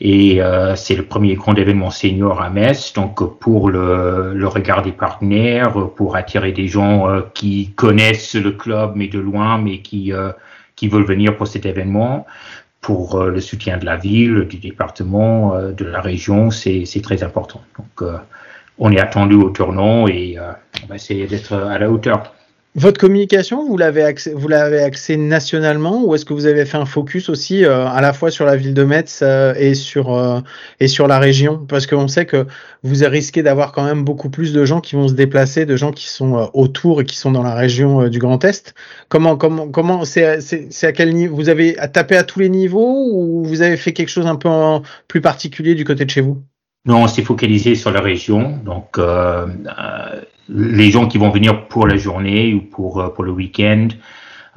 Et 0.03 0.43
euh, 0.43 0.75
c'est 0.77 0.97
le 0.97 1.05
premier 1.05 1.35
grand 1.35 1.55
événement 1.55 1.91
senior 1.91 2.43
à 2.43 2.51
Metz. 2.51 2.93
Donc 2.93 3.39
pour 3.39 3.71
le, 3.71 4.35
le 4.35 4.49
regard 4.49 4.83
des 4.83 4.93
partenaires, 4.93 5.73
pour 5.97 6.17
attirer 6.17 6.53
des 6.53 6.69
gens 6.69 7.09
euh, 7.09 7.23
qui 7.33 7.71
connaissent 7.75 8.35
le 8.35 8.53
club, 8.53 8.93
mais 8.97 9.09
de 9.09 9.19
loin, 9.19 9.57
mais 9.57 9.79
qui, 9.79 10.13
euh, 10.13 10.31
qui 10.77 10.89
veulent 10.89 11.05
venir 11.07 11.37
pour 11.39 11.47
cet 11.47 11.65
événement 11.65 12.27
pour 12.85 13.14
euh, 13.14 13.31
le 13.31 13.40
soutien 13.40 13.79
de 13.79 13.87
la 13.87 13.97
ville, 13.97 14.44
du 14.44 14.59
département, 14.59 15.55
euh, 15.55 15.73
de 15.73 15.87
la 15.87 16.03
région, 16.03 16.51
c'est 16.51 16.85
très 17.03 17.23
important. 17.23 17.62
Donc, 17.79 18.03
euh, 18.03 18.18
on 18.77 18.92
est 18.92 19.01
attendu 19.01 19.37
au 19.37 19.49
tournant 19.49 20.07
et 20.07 20.37
on 20.83 20.87
va 20.88 20.97
essayer 20.97 21.27
d'être 21.27 21.55
à 21.55 21.79
la 21.79 21.88
hauteur. 21.88 22.35
Votre 22.77 22.99
communication, 22.99 23.65
vous 23.69 23.77
l'avez 23.77 24.03
axé, 24.03 24.35
vous 24.35 24.49
l'avez 24.49 24.81
axé 24.81 25.17
nationalement 25.17 26.05
ou 26.05 26.13
est-ce 26.17 26.25
que 26.25 26.35
vous 26.35 26.47
avez 26.47 26.67
fait 26.67 26.77
un 26.77 26.87
focus 26.87 27.29
aussi 27.29 27.65
euh, 27.65 27.87
à 27.87 28.01
la 28.01 28.13
fois 28.13 28.33
sur 28.33 28.47
la 28.47 28.57
ville 28.57 28.75
de 28.75 28.83
Metz 28.83 29.21
euh, 29.23 29.55
et 29.57 29.75
sur 29.75 30.13
euh, 30.13 30.41
et 30.81 30.89
sur 30.89 31.07
la 31.07 31.21
région? 31.21 31.65
Parce 31.69 31.87
qu'on 31.87 32.09
sait 32.09 32.27
que 32.27 32.49
vous 32.83 32.97
risquez 33.09 33.45
d'avoir 33.45 33.71
quand 33.71 33.85
même 33.85 34.03
beaucoup 34.03 34.29
plus 34.29 34.53
de 34.53 34.65
gens 34.65 34.81
qui 34.81 34.97
vont 34.97 35.07
se 35.07 35.15
déplacer, 35.15 35.67
de 35.67 35.77
gens 35.77 35.93
qui 35.93 36.09
sont 36.09 36.37
euh, 36.37 36.47
autour 36.53 37.01
et 37.01 37.05
qui 37.05 37.17
sont 37.17 37.31
dans 37.31 37.45
la 37.45 37.55
région 37.55 38.03
euh, 38.03 38.09
du 38.11 38.19
Grand 38.19 38.43
Est. 38.45 38.75
Comment 39.09 39.37
comment 39.37 39.69
comment 39.69 40.05
c'est 40.05 40.41
c'est 40.41 40.87
à 40.87 40.93
quel 40.93 41.15
niveau 41.15 41.37
Vous 41.37 41.49
avez 41.51 41.77
tapé 41.93 42.17
à 42.17 42.25
tous 42.25 42.41
les 42.41 42.49
niveaux 42.49 43.09
ou 43.13 43.45
vous 43.45 43.63
avez 43.63 43.77
fait 43.77 43.93
quelque 43.93 44.09
chose 44.09 44.27
un 44.27 44.37
peu 44.37 44.49
plus 45.07 45.21
particulier 45.21 45.77
du 45.77 45.85
côté 45.85 46.05
de 46.05 46.11
chez 46.11 46.23
vous? 46.23 46.43
Non, 46.87 47.05
on 47.05 47.07
s'est 47.07 47.23
focalisé 47.23 47.77
sur 47.77 47.90
la 47.92 48.01
région. 48.01 48.59
Donc, 48.62 48.99
euh, 48.99 49.47
euh, 49.47 50.20
les 50.51 50.90
gens 50.90 51.09
qui 51.09 51.16
vont 51.16 51.31
venir 51.31 51.66
pour 51.68 51.87
la 51.87 51.97
journée 51.97 52.53
ou 52.53 52.61
pour, 52.61 53.01
euh, 53.01 53.09
pour 53.09 53.25
le 53.25 53.33
week-end, 53.33 53.88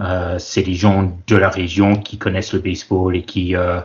euh, 0.01 0.37
c'est 0.37 0.63
des 0.63 0.73
gens 0.73 1.17
de 1.25 1.35
la 1.37 1.49
région 1.49 1.95
qui 1.95 2.17
connaissent 2.17 2.51
le 2.51 2.59
baseball 2.59 3.15
et 3.15 3.23
qui, 3.23 3.55
euh, 3.55 3.79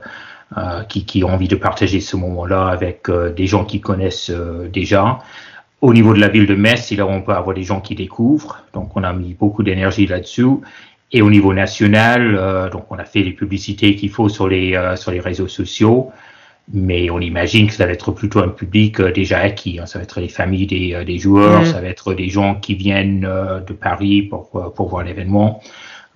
euh, 0.57 0.83
qui, 0.89 1.05
qui 1.05 1.23
ont 1.23 1.29
envie 1.29 1.47
de 1.47 1.55
partager 1.55 2.01
ce 2.01 2.17
moment-là 2.17 2.67
avec 2.67 3.09
des 3.37 3.47
gens 3.47 3.65
qui 3.65 3.81
connaissent 3.81 4.33
déjà. 4.73 5.21
Au 5.81 5.95
niveau 5.95 6.13
de 6.13 6.21
la 6.21 6.29
ville 6.29 6.47
de 6.47 6.57
Metz, 6.57 6.91
là 6.93 7.07
on 7.07 7.23
peut 7.23 7.33
avoir 7.33 7.55
des 7.55 7.63
gens 7.63 7.81
qui 7.81 7.95
découvrent. 7.95 8.59
Donc, 8.75 8.97
on 8.97 9.05
a 9.05 9.13
mis 9.13 9.35
beaucoup 9.35 9.63
d'énergie 9.63 10.09
là-dessus. 10.09 10.49
Et 11.13 11.23
au 11.23 11.31
niveau 11.31 11.55
national, 11.55 12.71
donc 12.73 12.91
on 12.91 12.99
a 12.99 13.05
fait 13.05 13.23
les 13.23 13.33
publicités 13.33 13.95
qu'il 13.95 14.11
faut 14.11 14.29
sur 14.29 14.49
les, 14.49 14.79
sur 14.97 15.13
les 15.13 15.21
réseaux 15.21 15.49
sociaux 15.49 16.11
mais 16.73 17.11
on 17.11 17.19
imagine 17.21 17.67
que 17.67 17.73
ça 17.75 17.87
va 17.87 17.93
être 17.93 18.13
plutôt 18.13 18.39
un 18.41 18.49
public 18.49 19.01
euh, 19.01 19.11
déjà 19.13 19.39
acquis. 19.39 19.79
hein. 19.81 19.87
Ça 19.87 19.99
va 19.99 20.05
être 20.05 20.21
les 20.21 20.29
familles 20.29 20.67
des, 20.67 20.95
euh, 20.95 21.05
des 21.05 21.19
joueurs, 21.19 21.61
Mhm. 21.61 21.67
ça 21.67 21.81
va 21.81 21.89
être 21.89 22.15
des 22.15 22.29
gens 22.29 22.55
qui 22.55 22.75
viennent 22.75 23.25
euh, 23.25 23.61
de 23.61 23.73
Paris 23.73 24.23
pour, 24.23 24.73
pour 24.75 24.89
voir 24.89 25.05
l'événement, 25.05 25.61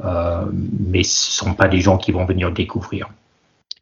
mais 0.02 1.02
ce 1.02 1.42
ne 1.42 1.48
sont 1.48 1.54
pas 1.54 1.68
des 1.68 1.80
gens 1.80 1.96
qui 1.98 2.12
vont 2.12 2.24
venir 2.26 2.52
découvrir. 2.52 3.09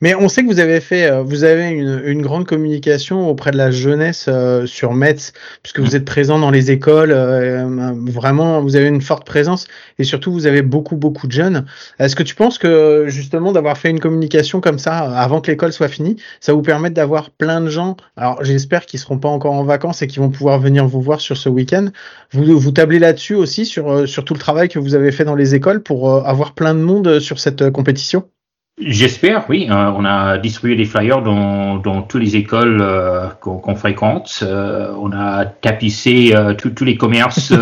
Mais 0.00 0.14
on 0.14 0.28
sait 0.28 0.42
que 0.42 0.48
vous 0.48 0.58
avez 0.60 0.80
fait, 0.80 1.06
euh, 1.10 1.22
vous 1.22 1.44
avez 1.44 1.68
une, 1.68 2.02
une 2.04 2.20
grande 2.20 2.46
communication 2.46 3.28
auprès 3.28 3.52
de 3.52 3.56
la 3.56 3.70
jeunesse 3.70 4.26
euh, 4.28 4.66
sur 4.66 4.92
Metz, 4.92 5.32
puisque 5.62 5.80
vous 5.80 5.92
Mm. 5.92 5.96
êtes 5.96 6.04
présent 6.04 6.38
dans 6.38 6.50
les 6.50 6.70
écoles, 6.70 7.12
euh, 7.12 7.92
vraiment, 8.06 8.60
vous 8.60 8.76
avez 8.76 8.88
une 8.88 9.00
forte 9.00 9.24
présence, 9.26 9.66
et 9.98 10.04
surtout 10.04 10.32
vous 10.32 10.46
avez 10.46 10.62
beaucoup 10.62 10.96
beaucoup 10.96 11.26
de 11.26 11.32
jeunes. 11.32 11.64
Est-ce 11.98 12.16
que 12.16 12.22
tu 12.24 12.34
penses 12.34 12.58
que 12.58 13.04
justement 13.08 13.52
d'avoir 13.52 13.78
fait 13.78 13.90
une 13.90 14.00
communication 14.00 14.60
comme 14.60 14.78
ça 14.78 15.04
euh, 15.08 15.14
avant 15.14 15.40
que 15.40 15.50
l'école 15.50 15.72
soit 15.72 15.88
finie, 15.88 16.16
ça 16.40 16.52
vous 16.52 16.62
permet 16.62 16.90
d'avoir 16.90 17.30
plein 17.30 17.60
de 17.60 17.68
gens 17.70 17.96
Alors 18.16 18.44
j'espère 18.44 18.86
qu'ils 18.86 19.00
seront 19.00 19.18
pas 19.18 19.28
encore 19.28 19.54
en 19.54 19.64
vacances 19.64 20.02
et 20.02 20.06
qu'ils 20.08 20.20
vont 20.22 20.30
pouvoir 20.30 20.58
venir 20.58 20.86
vous 20.86 21.00
voir 21.00 21.20
sur 21.20 21.36
ce 21.36 21.48
week-end. 21.48 21.88
Vous 22.32 22.58
vous 22.58 22.72
tablez 22.72 22.98
là-dessus 22.98 23.34
aussi 23.34 23.64
sur 23.64 23.90
euh, 23.90 24.06
sur 24.06 24.24
tout 24.24 24.34
le 24.34 24.40
travail 24.40 24.68
que 24.68 24.78
vous 24.78 24.94
avez 24.94 25.12
fait 25.12 25.24
dans 25.24 25.34
les 25.36 25.54
écoles 25.54 25.82
pour 25.82 26.10
euh, 26.10 26.22
avoir 26.24 26.54
plein 26.54 26.74
de 26.74 26.80
monde 26.80 27.06
euh, 27.08 27.20
sur 27.20 27.38
cette 27.38 27.62
euh, 27.62 27.70
compétition? 27.70 28.28
J'espère, 28.76 29.48
oui. 29.48 29.68
Euh, 29.70 29.92
on 29.96 30.04
a 30.04 30.36
distribué 30.36 30.74
des 30.74 30.84
flyers 30.84 31.22
dans, 31.22 31.76
dans 31.76 32.02
toutes 32.02 32.20
les 32.22 32.34
écoles 32.34 32.78
euh, 32.80 33.28
qu'on 33.40 33.76
fréquente. 33.76 34.40
Euh, 34.42 34.92
on 34.98 35.12
a 35.12 35.46
tapissé 35.46 36.32
euh, 36.34 36.54
tous- 36.54 36.84
les 36.84 36.96
commerces 36.96 37.52
de, 37.52 37.56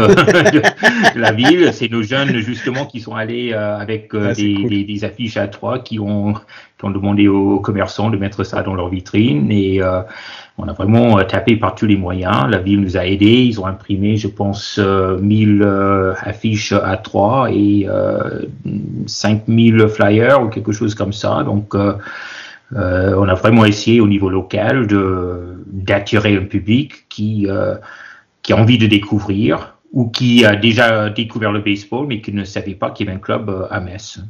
de 1.14 1.20
la 1.20 1.32
ville. 1.32 1.68
C'est 1.74 1.90
nos 1.90 2.02
jeunes, 2.02 2.38
justement, 2.38 2.86
qui 2.86 3.00
sont 3.00 3.14
allés 3.14 3.52
avec 3.52 4.10
Ah, 4.14 4.32
des, 4.32 4.54
cool. 4.54 4.70
des, 4.70 4.84
des 4.84 5.04
affiches 5.04 5.36
à 5.36 5.48
trois 5.48 5.80
qui 5.80 5.98
ont, 6.00 6.32
ont 6.84 6.90
demandé 6.90 7.28
aux 7.28 7.60
commerçants 7.60 8.10
de 8.10 8.16
mettre 8.16 8.44
ça 8.44 8.62
dans 8.62 8.74
leur 8.74 8.88
vitrine. 8.88 9.50
Et 9.50 9.82
euh, 9.82 10.02
on 10.58 10.68
a 10.68 10.72
vraiment 10.72 11.18
euh, 11.18 11.24
tapé 11.24 11.56
par 11.56 11.74
tous 11.74 11.86
les 11.86 11.96
moyens. 11.96 12.46
La 12.48 12.58
ville 12.58 12.80
nous 12.80 12.96
a 12.96 13.06
aidés. 13.06 13.42
Ils 13.44 13.60
ont 13.60 13.66
imprimé, 13.66 14.16
je 14.16 14.28
pense, 14.28 14.78
euh, 14.78 15.18
1000 15.18 15.62
euh, 15.62 16.14
affiches 16.20 16.72
à 16.72 16.96
trois 16.96 17.50
et 17.50 17.86
euh, 17.88 18.42
5000 19.06 19.88
flyers 19.88 20.42
ou 20.42 20.48
quelque 20.48 20.72
chose 20.72 20.94
comme 20.94 21.12
ça. 21.12 21.42
Donc, 21.42 21.74
on 22.74 23.28
a 23.28 23.34
vraiment 23.34 23.64
essayé 23.66 24.00
au 24.00 24.08
niveau 24.08 24.30
local 24.30 24.86
d'attirer 25.66 26.36
un 26.36 26.44
public 26.44 27.06
qui 27.08 27.46
qui 28.42 28.52
a 28.52 28.56
envie 28.56 28.78
de 28.78 28.86
découvrir 28.86 29.76
ou 29.92 30.08
qui 30.08 30.44
a 30.46 30.56
déjà 30.56 31.10
découvert 31.10 31.52
le 31.52 31.60
baseball 31.60 32.06
mais 32.06 32.22
qui 32.22 32.32
ne 32.32 32.44
savait 32.44 32.74
pas 32.74 32.90
qu'il 32.90 33.06
y 33.06 33.10
avait 33.10 33.18
un 33.18 33.20
club 33.20 33.68
à 33.70 33.78
Metz. 33.80 34.20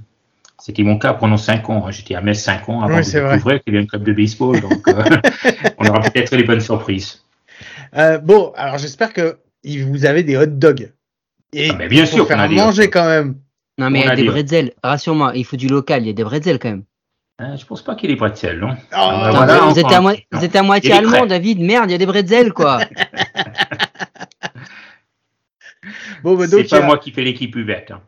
C'était 0.64 0.84
mon 0.84 0.96
cas 0.96 1.12
pendant 1.14 1.36
cinq 1.36 1.68
ans. 1.70 1.90
J'étais 1.90 2.14
à 2.14 2.20
Metz 2.20 2.38
cinq 2.40 2.68
ans 2.68 2.82
avant 2.82 2.94
Oui, 2.94 3.00
de 3.00 3.02
c'est 3.06 3.20
vrai. 3.20 3.34
découvrir 3.36 3.62
qu'il 3.64 3.72
y 3.74 3.76
avait 3.76 3.84
un 3.84 3.88
club 3.88 4.04
de 4.04 4.12
baseball. 4.12 4.60
Donc, 4.60 4.86
euh, 4.88 5.02
on 5.78 5.86
aura 5.86 6.00
peut-être 6.02 6.36
des 6.36 6.44
bonnes 6.44 6.60
surprises. 6.60 7.24
Euh, 7.96 8.18
bon, 8.18 8.52
alors 8.56 8.78
j'espère 8.78 9.12
que 9.12 9.38
vous 9.64 10.04
avez 10.06 10.22
des 10.22 10.36
hot 10.36 10.46
dogs. 10.46 10.92
Et 11.52 11.70
Ah, 11.70 11.74
mais 11.78 11.88
bien 11.88 12.04
il 12.04 12.06
faut 12.06 12.14
sûr 12.16 12.26
faire 12.28 12.38
a 12.40 12.46
des 12.48 12.54
manger 12.54 12.88
quand 12.90 13.04
même. 13.06 13.36
Non, 13.78 13.90
mais 13.90 14.00
il 14.00 14.04
y 14.04 14.06
On 14.06 14.10
a 14.10 14.12
a 14.12 14.16
des 14.16 14.24
bretzels. 14.24 14.72
Rassure-moi, 14.84 15.32
il 15.34 15.44
faut 15.44 15.56
du 15.56 15.66
local, 15.66 16.02
il 16.02 16.06
y 16.06 16.10
a 16.10 16.12
des 16.12 16.24
bretzels 16.24 16.58
quand 16.60 16.70
même. 16.70 16.84
Euh, 17.40 17.56
je 17.56 17.66
pense 17.66 17.82
pas 17.82 17.94
qu'il 17.96 18.08
y 18.08 18.12
ait 18.12 18.14
des 18.14 18.18
bretzels, 18.20 18.60
non? 18.60 18.70
Oh, 18.70 18.96
voilà, 18.96 19.58
vous, 19.60 19.78
êtes 19.78 19.84
à 19.86 19.88
enfin, 19.88 20.00
moi- 20.00 20.12
non. 20.12 20.38
vous 20.38 20.44
êtes 20.44 20.54
à 20.54 20.62
moitié 20.62 20.92
allemand. 20.92 21.26
David. 21.26 21.58
Merde, 21.60 21.90
il 21.90 21.92
y 21.92 21.94
a 21.96 21.98
des 21.98 22.06
bretzels, 22.06 22.52
quoi. 22.52 22.78
Bon, 26.22 26.36
bah, 26.36 26.46
C'est 26.48 26.68
pas 26.70 26.76
a- 26.78 26.86
moi 26.86 26.98
qui 26.98 27.10
fais 27.10 27.22
l'équipe 27.22 27.52
buvette. 27.52 27.90
hein. 27.90 28.00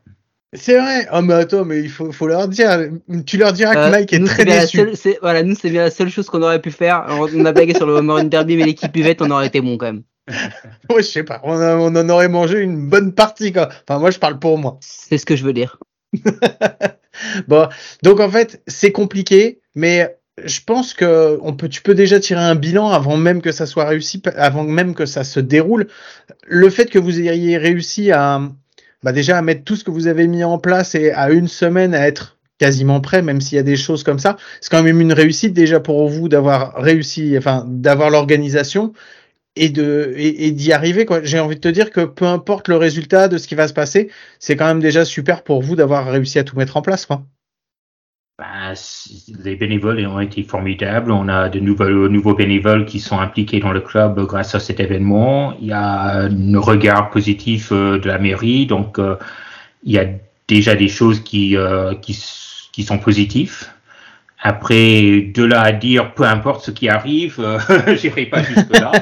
C'est 0.55 0.79
vrai. 0.79 1.07
Oh, 1.13 1.21
mais 1.23 1.35
attends, 1.35 1.65
mais 1.65 1.81
il 1.81 1.91
faut, 1.91 2.11
faut 2.13 2.27
leur 2.27 2.49
dire. 2.49 2.89
Tu 3.27 3.37
leur 3.37 3.53
diras 3.53 3.75
que 3.75 3.79
Euh, 3.81 3.91
Mike 3.91 4.13
est 4.13 4.25
très 4.25 4.45
déçu. 4.45 4.79
seule- 4.97 5.17
voilà, 5.21 5.43
nous, 5.43 5.55
c'est 5.55 5.71
bien 5.71 5.83
la 5.83 5.91
seule 5.91 6.09
chose 6.11 6.27
qu'on 6.27 6.43
aurait 6.43 6.61
pu 6.61 6.71
faire. 6.71 7.07
On 7.11 7.29
on 7.35 7.45
a 7.45 7.53
blagué 7.53 7.75
sur 7.75 7.87
le 7.87 8.01
Marine 8.03 8.29
Derby, 8.29 8.57
mais 8.57 8.65
l'équipe 8.65 8.93
buvette, 8.93 9.21
on 9.23 9.31
aurait 9.31 9.47
été 9.49 9.61
bon 9.61 9.77
quand 9.77 9.87
même. 9.87 10.03
Ouais, 10.91 11.03
je 11.03 11.09
sais 11.09 11.23
pas. 11.25 11.41
On, 11.45 11.59
a- 11.59 11.77
on 11.77 11.95
en 11.97 12.09
aurait 12.09 12.29
mangé 12.29 12.61
une 12.61 12.89
bonne 12.89 13.13
partie, 13.13 13.53
quoi. 13.53 13.69
Enfin, 13.89 13.99
moi, 13.99 14.11
je 14.11 14.19
parle 14.19 14.39
pour 14.39 14.57
moi. 14.59 14.79
C'est 14.81 15.19
ce 15.19 15.27
que 15.27 15.37
je 15.37 15.45
veux 15.45 15.53
dire. 15.53 15.79
Bon, 17.47 17.69
donc 18.03 18.21
en 18.21 18.29
fait, 18.29 18.63
c'est 18.67 18.91
compliqué, 18.93 19.61
mais 19.75 20.17
je 20.45 20.61
pense 20.67 20.95
que 20.95 21.39
on 21.43 21.53
peut, 21.55 21.69
tu 21.69 21.81
peux 21.81 21.95
déjà 21.95 22.19
tirer 22.19 22.41
un 22.43 22.57
bilan 22.57 22.91
avant 22.91 23.17
même 23.17 23.41
que 23.41 23.53
ça 23.53 23.67
soit 23.67 23.85
réussi, 23.85 24.21
avant 24.37 24.65
même 24.65 24.95
que 24.95 25.07
ça 25.07 25.23
se 25.23 25.39
déroule. 25.39 25.87
Le 26.47 26.69
fait 26.71 26.87
que 26.87 26.99
vous 26.99 27.21
ayez 27.21 27.57
réussi 27.57 28.11
à, 28.11 28.41
bah 29.05 29.13
déjà 29.13 29.37
à 29.39 29.43
mettre 29.43 29.65
tout 29.65 29.77
ce 29.77 29.85
que 29.85 29.91
vous 29.91 30.07
avez 30.07 30.27
mis 30.27 30.43
en 30.45 30.59
place 30.59 30.95
et 30.95 31.13
à 31.13 31.31
une 31.31 31.47
semaine 31.47 31.95
à 31.95 32.09
être 32.09 32.39
quasiment 32.59 33.01
prêt, 33.01 33.21
même 33.21 33.41
s'il 33.41 33.57
y 33.57 33.59
a 33.59 33.63
des 33.63 33.77
choses 33.77 34.03
comme 34.03 34.19
ça, 34.19 34.39
c'est 34.63 34.71
quand 34.71 34.83
même 34.83 35.01
une 35.01 35.13
réussite 35.13 35.53
déjà 35.53 35.79
pour 35.79 36.09
vous 36.09 36.29
d'avoir 36.31 36.75
réussi, 36.77 37.37
enfin 37.37 37.67
d'avoir 37.69 38.09
l'organisation 38.09 38.95
et 39.57 39.69
d'y 39.69 40.73
arriver. 40.73 41.07
J'ai 41.23 41.39
envie 41.39 41.57
de 41.57 41.61
te 41.61 41.69
dire 41.69 41.91
que 41.91 42.07
peu 42.07 42.25
importe 42.25 42.69
le 42.69 42.77
résultat 42.77 43.29
de 43.29 43.37
ce 43.39 43.47
qui 43.47 43.55
va 43.55 43.69
se 43.69 43.75
passer, 43.75 44.11
c'est 44.39 44.57
quand 44.57 44.67
même 44.67 44.81
déjà 44.81 45.05
super 45.05 45.43
pour 45.43 45.61
vous 45.61 45.77
d'avoir 45.77 46.11
réussi 46.11 46.39
à 46.39 46.45
tout 46.45 46.57
mettre 46.57 46.77
en 46.77 46.83
place. 46.83 47.07
C- 48.75 49.33
les 49.45 49.55
bénévoles 49.57 50.05
ont 50.07 50.21
été 50.21 50.43
formidables. 50.43 51.13
On 51.13 51.29
a 51.29 51.49
de 51.49 51.61
nouveaux, 51.61 52.35
bénévoles 52.35 52.85
qui 52.85 52.99
sont 52.99 53.19
impliqués 53.19 53.61
dans 53.61 53.73
le 53.73 53.81
club 53.81 54.21
grâce 54.27 54.55
à 54.55 54.61
cet 54.61 54.81
événement. 54.81 55.55
Il 55.61 55.69
y 55.69 55.73
a 55.73 56.23
un 56.25 56.59
regard 56.59 57.11
positif 57.11 57.71
euh, 57.73 57.99
de 57.99 58.09
la 58.09 58.19
mairie, 58.19 58.67
donc 58.67 58.99
euh, 58.99 59.17
il 59.85 59.93
y 59.93 59.99
a 59.99 60.07
déjà 60.49 60.75
des 60.75 60.89
choses 60.89 61.21
qui, 61.21 61.57
euh, 61.57 61.95
qui, 61.95 62.19
qui 62.73 62.83
sont 62.83 62.99
positives. 62.99 63.69
Après, 64.47 65.23
de 65.35 65.43
là 65.43 65.63
à 65.63 65.73
dire, 65.73 66.13
peu 66.13 66.25
importe 66.25 66.67
ce 66.67 66.71
qui 66.71 66.87
arrive, 66.91 67.37
euh, 67.41 67.59
j'irai 67.97 68.27
pas 68.27 68.43
jusque-là. 68.43 68.93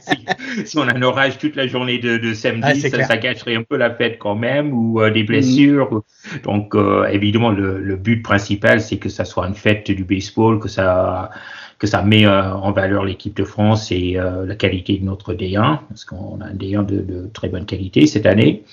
si, 0.00 0.66
si 0.66 0.78
on 0.78 0.82
a 0.82 0.96
un 0.96 1.02
orage 1.02 1.38
toute 1.38 1.54
la 1.54 1.68
journée 1.68 1.98
de, 1.98 2.18
de 2.18 2.34
samedi, 2.34 2.66
Ah, 2.66 2.74
ça, 2.74 3.04
ça 3.04 3.16
gâcherait 3.18 3.54
un 3.54 3.62
peu 3.62 3.76
la 3.76 3.94
fête 3.94 4.18
quand 4.18 4.34
même, 4.34 4.72
ou 4.72 5.00
euh, 5.00 5.10
des 5.10 5.22
blessures. 5.22 6.02
Donc, 6.42 6.74
euh, 6.74 7.06
évidemment, 7.06 7.50
le, 7.50 7.78
le 7.78 7.94
but 7.96 8.20
principal, 8.20 8.80
c'est 8.80 8.96
que 8.96 9.08
ça 9.08 9.24
soit 9.24 9.46
une 9.46 9.54
fête 9.54 9.88
du 9.92 10.02
baseball, 10.02 10.58
que 10.58 10.68
ça, 10.68 11.30
que 11.78 11.86
ça 11.86 12.02
met 12.02 12.26
euh, 12.26 12.52
en 12.52 12.72
valeur 12.72 13.04
l'équipe 13.04 13.36
de 13.36 13.44
France 13.44 13.92
et 13.92 14.14
euh, 14.16 14.44
la 14.44 14.56
qualité 14.56 14.98
de 14.98 15.04
notre 15.04 15.34
D1, 15.34 15.80
parce 15.88 16.04
qu'on 16.04 16.40
a 16.40 16.46
un 16.46 16.54
D1 16.54 16.84
de, 16.84 17.00
de 17.00 17.30
très 17.32 17.48
bonne 17.48 17.64
qualité 17.66 18.06
cette 18.06 18.26
année, 18.26 18.64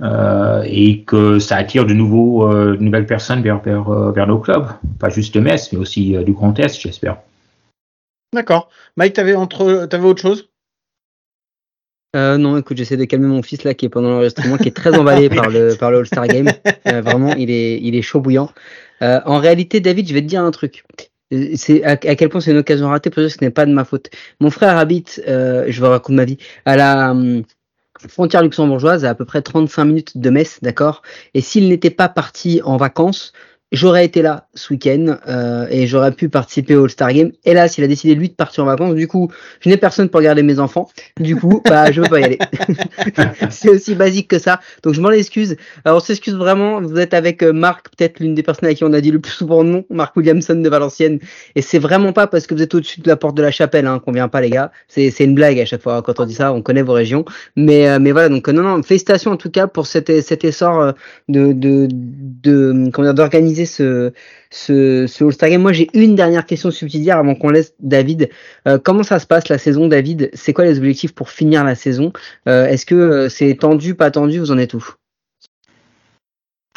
et 0.00 1.02
que 1.02 1.38
ça 1.38 1.56
attire 1.56 1.86
de 1.86 1.94
nouveaux, 1.94 2.48
euh, 2.50 2.76
de 2.76 2.82
nouvelles 2.82 3.06
personnes 3.06 3.42
vers, 3.42 3.60
vers, 3.60 3.88
euh, 3.88 4.12
vers 4.12 4.26
nos 4.26 4.38
clubs, 4.38 4.68
pas 4.98 5.08
juste 5.08 5.34
de 5.34 5.40
Metz, 5.40 5.72
mais 5.72 5.78
aussi 5.78 6.16
euh, 6.16 6.22
du 6.22 6.32
Grand 6.32 6.58
Est, 6.58 6.80
j'espère. 6.80 7.18
D'accord. 8.32 8.68
Mike, 8.96 9.14
t'avais 9.14 9.34
entre, 9.34 9.86
t'avais 9.86 10.06
autre 10.06 10.22
chose? 10.22 10.48
Euh, 12.16 12.38
non, 12.38 12.56
écoute, 12.56 12.76
j'essaie 12.76 12.96
de 12.96 13.04
calmer 13.04 13.26
mon 13.26 13.42
fils 13.42 13.64
là 13.64 13.74
qui 13.74 13.86
est 13.86 13.88
pendant 13.88 14.10
l'enregistrement, 14.10 14.56
qui 14.56 14.68
est 14.68 14.76
très 14.76 14.96
emballé 14.96 15.28
par 15.34 15.48
le 15.50 15.76
par 15.76 15.90
le 15.90 15.98
All-Star 15.98 16.26
Game. 16.26 16.48
Euh, 16.86 17.02
vraiment, 17.02 17.34
il 17.34 17.50
est 17.50 17.78
il 17.80 17.94
est 17.94 18.02
chaud 18.02 18.20
bouillant. 18.20 18.50
Euh, 19.02 19.20
en 19.26 19.38
réalité, 19.38 19.80
David, 19.80 20.08
je 20.08 20.14
vais 20.14 20.22
te 20.22 20.26
dire 20.26 20.42
un 20.42 20.50
truc. 20.50 20.84
Euh, 21.34 21.50
C'est 21.54 21.84
à, 21.84 21.90
à 21.90 21.96
quel 21.96 22.30
point 22.30 22.40
c'est 22.40 22.50
une 22.50 22.58
occasion 22.58 22.88
ratée 22.88 23.10
dire 23.10 23.16
que 23.16 23.28
ce 23.28 23.36
n'est 23.42 23.50
pas 23.50 23.66
de 23.66 23.72
ma 23.72 23.84
faute. 23.84 24.10
Mon 24.40 24.50
frère 24.50 24.78
habite, 24.78 25.22
euh, 25.28 25.66
je 25.68 25.80
vais 25.80 25.88
raconter 25.88 26.16
ma 26.16 26.24
vie, 26.24 26.38
à 26.64 26.76
la 26.76 27.10
hum, 27.10 27.42
frontière 28.06 28.42
luxembourgeoise, 28.42 29.04
à 29.04 29.10
à 29.10 29.14
peu 29.14 29.24
près 29.24 29.42
35 29.42 29.84
minutes 29.84 30.18
de 30.18 30.30
Metz, 30.30 30.58
d'accord? 30.62 31.02
Et 31.34 31.40
s'il 31.40 31.68
n'était 31.68 31.90
pas 31.90 32.08
parti 32.08 32.60
en 32.64 32.76
vacances, 32.76 33.32
j'aurais 33.72 34.04
été 34.04 34.22
là 34.22 34.48
ce 34.54 34.72
week-end 34.72 35.16
euh, 35.28 35.66
et 35.70 35.86
j'aurais 35.86 36.12
pu 36.12 36.28
participer 36.28 36.76
au 36.76 36.84
All-Star 36.84 37.12
Game. 37.12 37.32
Hélas, 37.44 37.78
il 37.78 37.84
a 37.84 37.86
décidé 37.86 38.14
lui 38.14 38.28
de 38.28 38.34
partir 38.34 38.64
en 38.64 38.66
vacances. 38.66 38.94
Du 38.94 39.08
coup, 39.08 39.30
je 39.60 39.68
n'ai 39.68 39.76
personne 39.76 40.08
pour 40.08 40.20
garder 40.20 40.42
mes 40.42 40.58
enfants. 40.58 40.88
Du 41.20 41.36
coup, 41.36 41.62
bah, 41.68 41.90
je 41.90 42.00
veux 42.00 42.08
pas 42.08 42.20
y 42.20 42.24
aller. 42.24 42.38
c'est 43.50 43.68
aussi 43.68 43.94
basique 43.94 44.28
que 44.28 44.38
ça. 44.38 44.60
Donc, 44.82 44.94
je 44.94 45.00
m'en 45.00 45.10
excuse. 45.10 45.56
Alors, 45.84 45.98
on 45.98 46.00
s'excuse 46.00 46.34
vraiment. 46.34 46.80
Vous 46.80 46.98
êtes 46.98 47.14
avec 47.14 47.42
euh, 47.42 47.52
Marc, 47.52 47.88
peut-être 47.96 48.20
l'une 48.20 48.34
des 48.34 48.42
personnes 48.42 48.68
à 48.68 48.74
qui 48.74 48.84
on 48.84 48.92
a 48.92 49.00
dit 49.00 49.10
le 49.10 49.20
plus 49.20 49.32
souvent 49.32 49.64
non, 49.64 49.84
Marc 49.90 50.16
Williamson 50.16 50.56
de 50.56 50.68
Valenciennes. 50.68 51.18
Et 51.54 51.62
c'est 51.62 51.78
vraiment 51.78 52.12
pas 52.12 52.26
parce 52.26 52.46
que 52.46 52.54
vous 52.54 52.62
êtes 52.62 52.74
au-dessus 52.74 53.00
de 53.00 53.08
la 53.08 53.16
porte 53.16 53.36
de 53.36 53.42
la 53.42 53.50
chapelle 53.50 53.86
hein, 53.86 54.00
qu'on 54.04 54.12
vient 54.12 54.28
pas, 54.28 54.40
les 54.40 54.50
gars. 54.50 54.72
C'est 54.88 55.10
c'est 55.10 55.24
une 55.24 55.34
blague 55.34 55.58
à 55.58 55.66
chaque 55.66 55.82
fois 55.82 56.02
quand 56.02 56.20
on 56.20 56.24
dit 56.24 56.34
ça. 56.34 56.52
On 56.52 56.62
connaît 56.62 56.82
vos 56.82 56.92
régions. 56.92 57.24
Mais, 57.56 57.88
euh, 57.88 57.98
mais 58.00 58.12
voilà. 58.12 58.28
Donc, 58.28 58.48
euh, 58.48 58.52
non, 58.52 58.62
non, 58.62 58.82
félicitations 58.82 59.32
en 59.32 59.36
tout 59.36 59.50
cas 59.50 59.66
pour 59.66 59.86
cet, 59.86 60.22
cet 60.22 60.44
essor 60.44 60.80
euh, 60.80 60.92
de, 61.28 61.52
de, 61.52 61.88
de, 61.90 62.90
comment 62.92 63.08
dire, 63.08 63.14
d'organiser 63.14 63.57
ce, 63.66 64.12
ce, 64.50 65.24
All-Star. 65.24 65.50
Moi, 65.58 65.72
j'ai 65.72 65.88
une 65.94 66.14
dernière 66.14 66.46
question 66.46 66.70
subsidiaire 66.70 67.18
avant 67.18 67.34
qu'on 67.34 67.50
laisse 67.50 67.74
David. 67.80 68.30
Euh, 68.66 68.78
comment 68.82 69.02
ça 69.02 69.18
se 69.18 69.26
passe 69.26 69.48
la 69.48 69.58
saison, 69.58 69.88
David? 69.88 70.30
C'est 70.34 70.52
quoi 70.52 70.64
les 70.64 70.78
objectifs 70.78 71.14
pour 71.14 71.30
finir 71.30 71.64
la 71.64 71.74
saison? 71.74 72.12
Euh, 72.48 72.66
Est-ce 72.66 72.86
que 72.86 72.94
euh, 72.94 73.28
c'est 73.28 73.54
tendu, 73.54 73.94
pas 73.94 74.10
tendu? 74.10 74.38
Vous 74.38 74.50
en 74.50 74.58
êtes 74.58 74.74
où? 74.74 74.84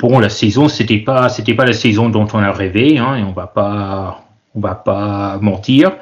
Bon, 0.02 0.18
la 0.18 0.30
saison, 0.30 0.68
c'était 0.68 0.98
pas, 0.98 1.30
c'était 1.30 1.54
pas 1.54 1.66
la 1.66 1.74
saison 1.74 2.10
dont 2.10 2.28
on 2.34 2.40
a 2.40 2.52
rêvé, 2.52 2.98
hein, 2.98 3.16
et 3.18 3.24
on 3.24 3.34
va 3.34 3.46
pas, 3.46 4.31
on 4.56 4.60
va 4.60 4.76
pas 4.76 5.38
mentir. 5.42 5.94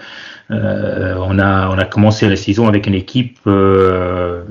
Euh, 0.51 1.15
on 1.19 1.37
a, 1.37 1.69
on 1.69 1.77
a 1.77 1.85
commencé 1.85 2.27
la 2.27 2.35
saison 2.35 2.67
avec 2.67 2.87
une 2.87 2.95
équipe 2.95 3.37
euh, 3.45 4.43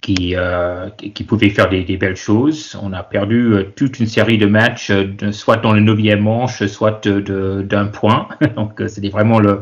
qui, 0.00 0.34
euh, 0.36 0.88
qui, 0.90 1.22
pouvait 1.22 1.50
faire 1.50 1.68
des, 1.68 1.84
des 1.84 1.96
belles 1.96 2.16
choses. 2.16 2.76
On 2.82 2.92
a 2.92 3.04
perdu 3.04 3.52
euh, 3.54 3.62
toute 3.76 4.00
une 4.00 4.08
série 4.08 4.36
de 4.38 4.46
matchs, 4.46 4.90
euh, 4.90 5.04
de- 5.04 5.30
soit 5.30 5.58
dans 5.58 5.72
le 5.72 5.78
neuvième 5.80 6.20
manche, 6.22 6.66
soit 6.66 7.06
de- 7.06 7.20
de- 7.20 7.62
d'un 7.62 7.86
point. 7.86 8.26
Donc, 8.56 8.80
euh, 8.80 8.88
c'était 8.88 9.10
vraiment 9.10 9.38
le, 9.38 9.60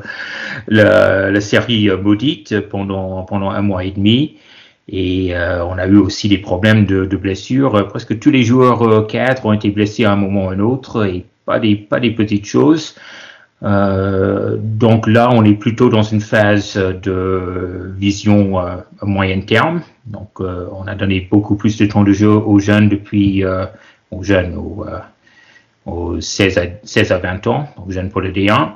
la, 0.69 1.31
la 1.31 1.41
série 1.41 1.91
maudite 2.03 2.61
pendant, 2.69 3.23
pendant 3.25 3.51
un 3.51 3.63
mois 3.63 3.85
et 3.85 3.91
demi. 3.91 4.37
Et 4.89 5.33
on 5.35 5.79
a 5.79 5.87
eu 5.87 5.97
aussi 5.97 6.29
des 6.29 6.39
problèmes 6.39 6.87
de, 6.87 7.05
de 7.07 7.17
blessures. 7.17 7.87
Presque 7.89 8.19
tous 8.19 8.31
les 8.31 8.43
joueurs 8.43 9.07
cadres 9.07 9.47
ont 9.47 9.53
été 9.53 9.71
blessés 9.71 10.05
à 10.05 10.13
un 10.13 10.17
moment 10.17 10.47
ou 10.47 10.49
à 10.51 10.53
un 10.55 10.59
autre, 10.59 11.07
et 11.07 11.25
pas 11.47 11.61
des, 11.61 11.77
pas 11.77 12.01
des 12.01 12.11
petites 12.11 12.47
choses. 12.47 12.97
Euh, 13.63 14.57
donc 14.59 15.07
là, 15.07 15.31
on 15.31 15.45
est 15.45 15.55
plutôt 15.55 15.89
dans 15.89 16.03
une 16.03 16.21
phase 16.21 16.77
de 16.77 17.93
vision 17.97 18.59
euh, 18.59 18.77
à 19.01 19.05
moyen 19.07 19.41
terme. 19.41 19.83
Donc, 20.07 20.41
euh, 20.41 20.67
on 20.73 20.87
a 20.87 20.95
donné 20.95 21.29
beaucoup 21.31 21.55
plus 21.55 21.77
de 21.79 21.87
temps 21.87 22.03
de 22.03 22.13
jeu 22.13 22.31
aux 22.31 22.59
jeunes 22.59 22.89
depuis, 22.89 23.45
euh, 23.45 23.67
aux 24.11 24.23
jeunes, 24.23 24.57
aux, 24.57 24.85
euh, 24.87 24.99
aux 25.87 26.21
16, 26.21 26.59
à, 26.59 26.63
16 26.83 27.13
à 27.13 27.19
20 27.19 27.47
ans, 27.47 27.69
aux 27.87 27.91
jeunes 27.91 28.11
pour 28.11 28.21
le 28.21 28.33
D1 28.33 28.73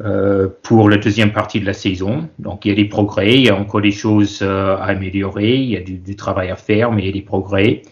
euh, 0.00 0.48
pour 0.62 0.88
la 0.88 0.96
deuxième 0.96 1.32
partie 1.32 1.58
de 1.58 1.66
la 1.66 1.72
saison. 1.72 2.28
Donc 2.38 2.64
il 2.64 2.68
y 2.68 2.72
a 2.72 2.76
des 2.76 2.84
progrès, 2.84 3.34
il 3.34 3.46
y 3.46 3.48
a 3.48 3.56
encore 3.56 3.80
des 3.80 3.90
choses 3.90 4.40
euh, 4.42 4.76
à 4.76 4.84
améliorer, 4.84 5.56
il 5.56 5.70
y 5.70 5.76
a 5.76 5.80
du, 5.80 5.94
du 5.94 6.14
travail 6.14 6.50
à 6.50 6.56
faire, 6.56 6.92
mais 6.92 7.02
il 7.02 7.06
y 7.06 7.08
a 7.08 7.12
des 7.12 7.22
progrès. 7.22 7.82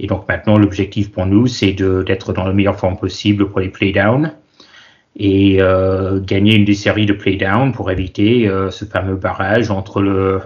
Et 0.00 0.08
donc 0.08 0.26
maintenant, 0.28 0.58
l'objectif 0.58 1.12
pour 1.12 1.24
nous, 1.24 1.46
c'est 1.46 1.72
d'être 1.72 2.32
dans 2.32 2.44
la 2.44 2.52
meilleure 2.52 2.76
forme 2.76 2.96
possible 2.96 3.48
pour 3.48 3.60
les 3.60 3.68
playdowns 3.68 4.32
et 5.18 5.58
euh, 5.62 6.20
gagner 6.20 6.56
une 6.56 6.64
des 6.66 6.74
séries 6.74 7.06
de 7.06 7.14
playdowns 7.14 7.72
pour 7.72 7.90
éviter 7.90 8.46
euh, 8.48 8.70
ce 8.70 8.84
fameux 8.84 9.16
barrage 9.16 9.70
entre 9.70 10.02
le, 10.02 10.40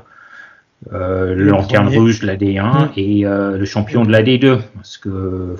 euh, 0.93 1.35
le 1.35 1.45
lanterne 1.45 1.89
rouge 1.89 2.21
de 2.21 2.27
la 2.27 2.37
D1 2.37 2.87
Mm. 2.87 2.89
et 2.97 3.27
euh, 3.27 3.59
le 3.59 3.65
champion 3.65 4.05
de 4.05 4.13
la 4.13 4.23
D2. 4.23 4.61
Parce 4.77 4.97
que 4.97 5.57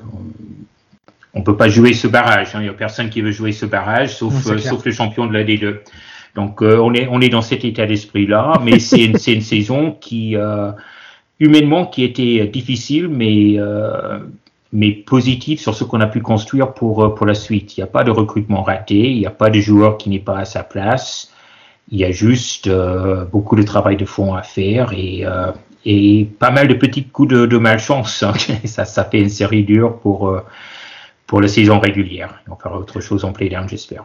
on 1.35 1.43
peut 1.43 1.57
pas 1.57 1.69
jouer 1.69 1.93
ce 1.93 2.07
barrage. 2.09 2.55
hein. 2.55 2.61
Il 2.61 2.67
y 2.67 2.69
a 2.69 2.73
personne 2.73 3.09
qui 3.11 3.21
veut 3.21 3.31
jouer 3.33 3.53
ce 3.53 3.67
barrage, 3.67 4.15
sauf, 4.17 4.33
Non, 4.47 4.79
le 4.85 4.93
champion 4.93 5.27
de 5.27 5.33
la 5.33 5.45
D2. 5.45 5.77
Donc 6.37 6.63
on 6.63 6.95
est 6.95 7.09
on 7.11 7.21
est 7.21 7.29
dans 7.29 7.43
cet 7.43 7.65
état 7.65 7.87
d'esprit 7.87 8.27
là, 8.27 8.53
mais 8.65 8.79
c'est 8.79 9.05
une, 9.05 9.17
une 9.27 9.41
saison 9.41 9.93
qui 10.01 10.37
humainement 11.41 11.87
qui 11.87 12.05
était 12.05 12.47
difficile, 12.47 13.09
mais 13.09 13.57
mais 14.73 14.93
positive 14.93 15.61
sur 15.61 15.75
ce 15.75 15.85
qu'on 15.85 16.01
a 16.01 16.07
pu 16.07 16.21
construire 16.21 16.73
pour 16.75 17.05
euh, 17.05 17.15
pour 17.15 17.27
la 17.27 17.35
suite. 17.35 17.77
Il 17.77 17.81
n'y 17.81 17.85
a 17.85 17.89
pas 17.89 18.05
de 18.05 18.11
recrutement 18.11 18.63
raté, 18.63 19.11
il 19.11 19.19
n'y 19.19 19.27
a 19.27 19.31
pas 19.31 19.51
de 19.51 19.61
joueur 19.61 19.99
qui 19.99 20.11
n'est 20.11 20.19
pas 20.21 20.39
à 20.39 20.45
sa 20.45 20.63
place. 20.63 21.33
Il 21.91 21.99
y 21.99 22.05
a 22.05 22.13
juste 22.13 22.69
euh, 22.69 23.25
beaucoup 23.25 23.57
de 23.57 23.63
travail 23.65 23.97
de 23.97 24.05
fond 24.05 24.35
à 24.35 24.43
faire 24.43 24.93
et 24.93 25.25
euh, 25.27 25.53
et 25.85 26.27
pas 26.39 26.51
mal 26.51 26.69
de 26.69 26.75
petits 26.75 27.05
coups 27.09 27.29
de, 27.31 27.47
de 27.47 27.59
malchance. 27.59 28.23
hein. 28.23 28.35
ça 28.65 28.85
ça 28.85 29.05
fait 29.05 29.21
une 29.21 29.29
série 29.31 29.65
dure 29.65 29.99
pour 29.99 30.29
euh, 30.29 30.45
pour 31.27 31.41
la 31.41 31.49
saison 31.49 31.79
régulière. 31.81 32.43
On 32.51 32.57
fera 32.57 32.79
autre 32.79 33.01
chose 33.01 33.25
en 33.25 33.33
playdown, 33.33 33.69
j'espère. 33.69 34.05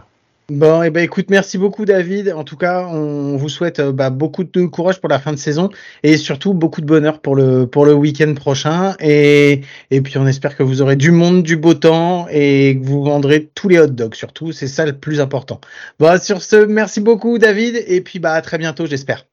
Bon, 0.49 0.83
et 0.83 0.87
eh 0.87 0.89
ben 0.91 1.03
écoute, 1.03 1.31
merci 1.31 1.57
beaucoup 1.57 1.85
David. 1.85 2.31
En 2.31 2.43
tout 2.43 2.55
cas, 2.55 2.85
on 2.85 3.35
vous 3.35 3.49
souhaite 3.49 3.79
euh, 3.79 3.91
bah, 3.91 4.11
beaucoup 4.11 4.43
de 4.43 4.65
courage 4.65 4.99
pour 4.99 5.09
la 5.09 5.17
fin 5.17 5.31
de 5.31 5.37
saison 5.37 5.71
et 6.03 6.17
surtout 6.17 6.53
beaucoup 6.53 6.81
de 6.81 6.85
bonheur 6.85 7.19
pour 7.19 7.35
le 7.35 7.65
pour 7.65 7.83
le 7.83 7.93
week-end 7.93 8.31
prochain. 8.35 8.95
Et 8.99 9.61
et 9.89 10.01
puis 10.01 10.19
on 10.19 10.27
espère 10.27 10.55
que 10.55 10.61
vous 10.61 10.83
aurez 10.83 10.97
du 10.97 11.09
monde, 11.09 11.41
du 11.41 11.57
beau 11.57 11.73
temps 11.73 12.27
et 12.29 12.77
que 12.79 12.85
vous 12.85 13.03
vendrez 13.03 13.49
tous 13.55 13.69
les 13.69 13.79
hot 13.79 13.87
dogs. 13.87 14.13
Surtout, 14.13 14.51
c'est 14.51 14.67
ça 14.67 14.85
le 14.85 14.93
plus 14.93 15.19
important. 15.19 15.59
Bon, 15.97 16.21
sur 16.21 16.43
ce, 16.43 16.57
merci 16.57 17.01
beaucoup 17.01 17.39
David 17.39 17.83
et 17.87 18.01
puis 18.01 18.19
bah 18.19 18.33
à 18.33 18.41
très 18.43 18.59
bientôt, 18.59 18.85
j'espère. 18.85 19.25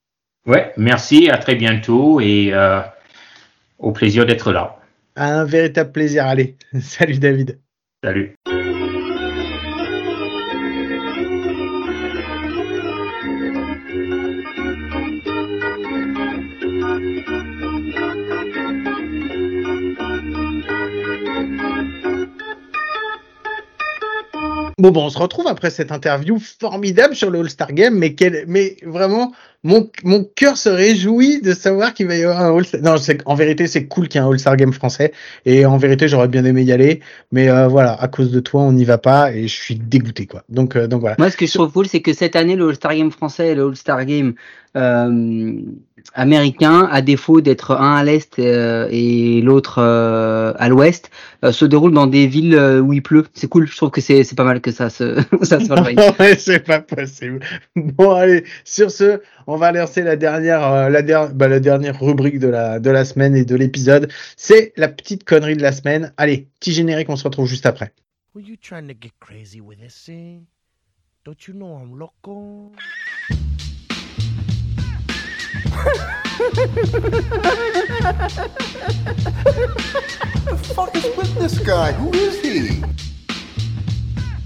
Ouais, 0.46 0.72
merci, 0.78 1.28
à 1.28 1.36
très 1.36 1.56
bientôt 1.56 2.20
et 2.20 2.54
euh, 2.54 2.80
au 3.78 3.92
plaisir 3.92 4.24
d'être 4.24 4.50
là. 4.50 4.78
Un 5.16 5.44
véritable 5.44 5.92
plaisir. 5.92 6.26
Allez, 6.26 6.56
salut 6.80 7.18
David. 7.18 7.58
Salut. 8.02 8.34
Bon, 24.82 24.90
bon, 24.90 25.04
on 25.04 25.10
se 25.10 25.18
retrouve 25.18 25.46
après 25.46 25.70
cette 25.70 25.92
interview 25.92 26.40
formidable 26.40 27.14
sur 27.14 27.30
le 27.30 27.38
All-Star 27.38 27.72
Game, 27.72 27.94
mais, 27.94 28.14
quel, 28.14 28.46
vraiment, 28.84 29.32
mon, 29.62 29.88
mon 30.02 30.24
cœur 30.24 30.56
se 30.56 30.68
réjouit 30.68 31.40
de 31.40 31.54
savoir 31.54 31.94
qu'il 31.94 32.08
va 32.08 32.16
y 32.16 32.24
avoir 32.24 32.40
un 32.40 32.52
All-Star. 32.52 32.80
Non, 32.82 32.96
en 33.26 33.34
vérité, 33.36 33.68
c'est 33.68 33.86
cool 33.86 34.08
qu'il 34.08 34.20
y 34.20 34.24
ait 34.24 34.26
un 34.26 34.28
All-Star 34.28 34.56
Game 34.56 34.72
français, 34.72 35.12
et 35.46 35.64
en 35.66 35.76
vérité, 35.76 36.08
j'aurais 36.08 36.26
bien 36.26 36.44
aimé 36.44 36.64
y 36.64 36.72
aller, 36.72 36.98
mais 37.30 37.48
euh, 37.48 37.68
voilà, 37.68 37.94
à 37.94 38.08
cause 38.08 38.32
de 38.32 38.40
toi, 38.40 38.62
on 38.62 38.72
n'y 38.72 38.84
va 38.84 38.98
pas, 38.98 39.32
et 39.32 39.46
je 39.46 39.54
suis 39.54 39.76
dégoûté, 39.76 40.26
quoi. 40.26 40.42
Donc, 40.48 40.74
euh, 40.74 40.88
donc 40.88 41.00
voilà. 41.00 41.14
Moi, 41.16 41.30
ce 41.30 41.36
que 41.36 41.46
je 41.46 41.52
trouve 41.52 41.70
cool, 41.70 41.86
c'est 41.86 42.00
que 42.00 42.12
cette 42.12 42.34
année, 42.34 42.56
le 42.56 42.70
All-Star 42.70 42.96
Game 42.96 43.12
français 43.12 43.50
et 43.50 43.54
le 43.54 43.68
All-Star 43.68 44.04
Game 44.04 44.34
euh, 44.76 45.60
américain, 46.14 46.88
à 46.90 47.02
défaut 47.02 47.40
d'être 47.40 47.72
un 47.72 47.96
à 47.96 48.04
l'est 48.04 48.38
euh, 48.38 48.88
et 48.90 49.40
l'autre 49.42 49.76
euh, 49.78 50.52
à 50.58 50.68
l'ouest, 50.68 51.10
euh, 51.44 51.52
se 51.52 51.64
déroule 51.64 51.92
dans 51.92 52.06
des 52.06 52.26
villes 52.26 52.56
où 52.56 52.92
il 52.92 53.02
pleut. 53.02 53.24
C'est 53.34 53.48
cool, 53.48 53.66
je 53.66 53.76
trouve 53.76 53.90
que 53.90 54.00
c'est 54.00 54.34
pas 54.34 54.44
mal 54.44 54.60
que 54.60 54.70
ça 54.70 54.90
se 54.90 55.16
ça 55.42 55.60
se 55.60 56.36
c'est 56.38 56.60
pas 56.60 56.80
possible. 56.80 57.40
Bon 57.76 58.12
allez, 58.12 58.44
sur 58.64 58.90
ce, 58.90 59.20
on 59.46 59.56
va 59.56 59.72
lancer 59.72 60.02
la 60.02 60.16
dernière 60.16 60.90
la, 60.90 61.02
dernière 61.02 61.34
bah, 61.34 61.48
la 61.48 61.60
dernière 61.60 62.00
rubrique 62.00 62.38
de 62.38 62.48
la 62.48 62.78
de 62.78 62.90
la 62.90 63.04
semaine 63.04 63.36
et 63.36 63.44
de 63.44 63.56
l'épisode. 63.56 64.10
C'est 64.36 64.72
la 64.76 64.88
petite 64.88 65.24
connerie 65.24 65.56
de 65.56 65.62
la 65.62 65.72
semaine. 65.72 66.12
Allez, 66.16 66.48
petit 66.60 66.72
générique, 66.72 67.08
on 67.08 67.16
se 67.16 67.24
retrouve 67.24 67.48
juste 67.48 67.66
après. 67.66 67.92
Were 68.34 68.42
you 68.42 68.56
trying 68.56 68.88
to 68.88 68.94
get 68.94 69.12
crazy 69.20 69.60
with 69.60 69.78
this 69.78 69.94
thing? 70.06 70.46
Don't 71.24 71.46
you 71.46 71.54
know 71.54 71.76
I'm 71.76 71.98
loco? 71.98 72.72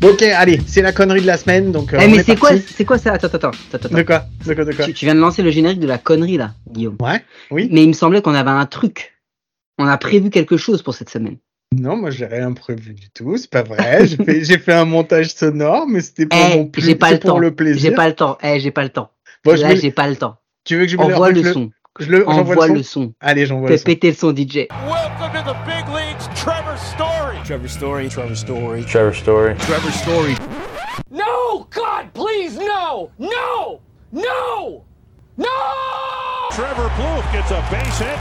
Ok, 0.03 0.22
allez, 0.22 0.61
c'est 0.66 0.83
la 0.83 0.93
connerie 0.93 1.20
de 1.20 1.27
la 1.27 1.37
semaine, 1.37 1.72
donc. 1.72 1.93
Euh, 1.93 1.99
eh, 2.01 2.09
mais 2.09 2.22
c'est 2.22 2.37
quoi, 2.37 2.51
c'est 2.57 2.85
quoi 2.85 2.99
ça? 2.99 3.12
Attends, 3.12 3.29
attends, 3.29 3.51
attends, 3.72 3.89
De 3.89 4.03
quoi, 4.03 4.24
de 4.47 4.55
quoi, 4.55 4.64
de 4.64 4.72
quoi? 4.72 4.85
Tu, 4.87 5.05
viens 5.05 5.14
de 5.14 5.20
lancer 5.20 5.43
le 5.43 5.51
générique 5.51 5.81
de 5.81 5.87
la 5.87 5.99
connerie 5.99 6.37
là, 6.37 6.55
Guillaume. 6.70 6.97
Ouais, 7.01 7.22
oui. 7.51 7.68
Mais 7.72 7.83
il 7.83 7.89
me 7.89 7.93
semblait 7.93 8.22
qu'on 8.22 8.35
avait 8.35 8.51
un 8.51 8.66
truc. 8.66 9.14
On 9.79 9.87
a 9.87 9.99
prévu 9.99 10.31
quelque 10.31 10.57
chose 10.57 10.83
pour 10.83 10.95
cette 10.95 11.11
semaine. 11.11 11.37
Non, 11.74 11.97
moi 11.97 12.11
j'ai 12.11 12.27
rien 12.27 12.53
prévu 12.53 12.95
du 12.95 13.11
tout, 13.11 13.37
c'est 13.37 13.51
pas 13.51 13.62
vrai. 13.62 14.07
j'ai 14.07 14.16
fait, 14.16 14.59
fait, 14.59 14.72
un 14.72 14.85
montage 14.85 15.35
sonore, 15.35 15.87
mais 15.89 16.01
c'était 16.01 16.27
pour 16.27 16.39
eh, 16.39 16.57
mon 16.57 16.66
plaisir, 16.66 16.99
pas 16.99 17.12
le 17.12 17.18
temps. 17.18 17.39
le 17.39 17.55
plaisir. 17.55 17.83
J'ai 17.83 17.91
pas 17.91 18.09
le 18.09 18.14
temps. 18.14 18.39
Eh, 18.43 18.61
j'ai 18.61 18.70
pas 18.70 18.85
le 18.85 18.91
temps. 18.91 19.11
là, 19.45 19.74
j'ai 19.74 19.91
pas 19.91 20.09
le 20.09 20.16
temps. 20.16 20.37
Tu 20.67 20.77
veux 20.77 20.85
que 20.85 20.91
je 20.91 20.97
Envoie 20.97 21.31
le, 21.31 21.43
le 21.43 21.53
son. 21.53 21.71
Je 22.01 22.11
le, 22.11 22.29
Envoie 22.29 22.67
le 22.67 22.83
son. 22.83 23.14
Allez, 23.21 23.47
j'envoie 23.47 23.71
le 23.71 23.77
son. 23.77 23.85
Fais 23.85 23.95
péter 23.95 24.09
le 24.11 24.17
son, 24.17 24.35
DJ. 24.35 24.67
Welcome 24.69 25.33
to 25.33 25.43
the 25.45 25.57
big 25.64 25.87
leagues, 25.95 26.19
Trevor 26.35 26.77
Story. 26.77 27.39
Trevor 27.45 27.69
Story. 27.69 28.09
Trevor 28.09 28.35
Story. 28.35 28.85
Trevor 28.85 29.14
Story. 29.14 29.55
Trevor 29.59 29.93
Story. 29.93 30.37
No! 31.09 31.69
God, 31.71 32.12
please, 32.14 32.59
no! 32.59 33.12
No! 33.21 33.81
No! 34.11 34.83
No! 35.37 35.47
Trevor 36.51 36.89
Plouffe 36.99 37.33
gets 37.33 37.53
a 37.53 37.62
base 37.71 37.99
hit, 38.01 38.19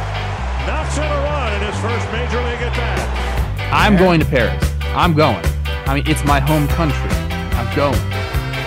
knocks 0.67 0.97
in 0.97 1.03
a 1.03 1.21
run 1.25 1.51
in 1.53 1.61
his 1.65 1.75
first 1.81 2.05
major 2.11 2.37
league 2.43 2.61
at 2.61 2.73
bat. 2.77 3.73
I'm 3.73 3.97
going 3.97 4.19
to 4.19 4.25
Paris. 4.27 4.63
I'm 4.93 5.15
going. 5.15 5.43
I 5.87 5.95
mean, 5.95 6.03
it's 6.05 6.23
my 6.23 6.39
home 6.41 6.67
country. 6.67 7.09
I'm 7.57 7.75
going. 7.75 7.99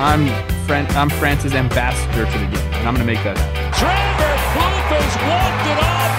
I'm 0.01 0.27
Fran- 0.67 0.91
I'm 0.97 1.11
France's 1.11 1.55
ambassador 1.55 2.27
to 2.27 2.39
the 2.39 2.47
game, 2.47 2.75
and 2.75 2.89
I'm 2.89 2.95
going 2.95 3.07
to 3.07 3.13
make 3.13 3.23
that 3.23 3.39
happen. 3.39 3.58
Trevor 3.79 4.37
Plouffe 4.55 4.91
has 4.91 5.15
walked 5.29 5.67
it 5.71 5.79
off. 5.79 6.15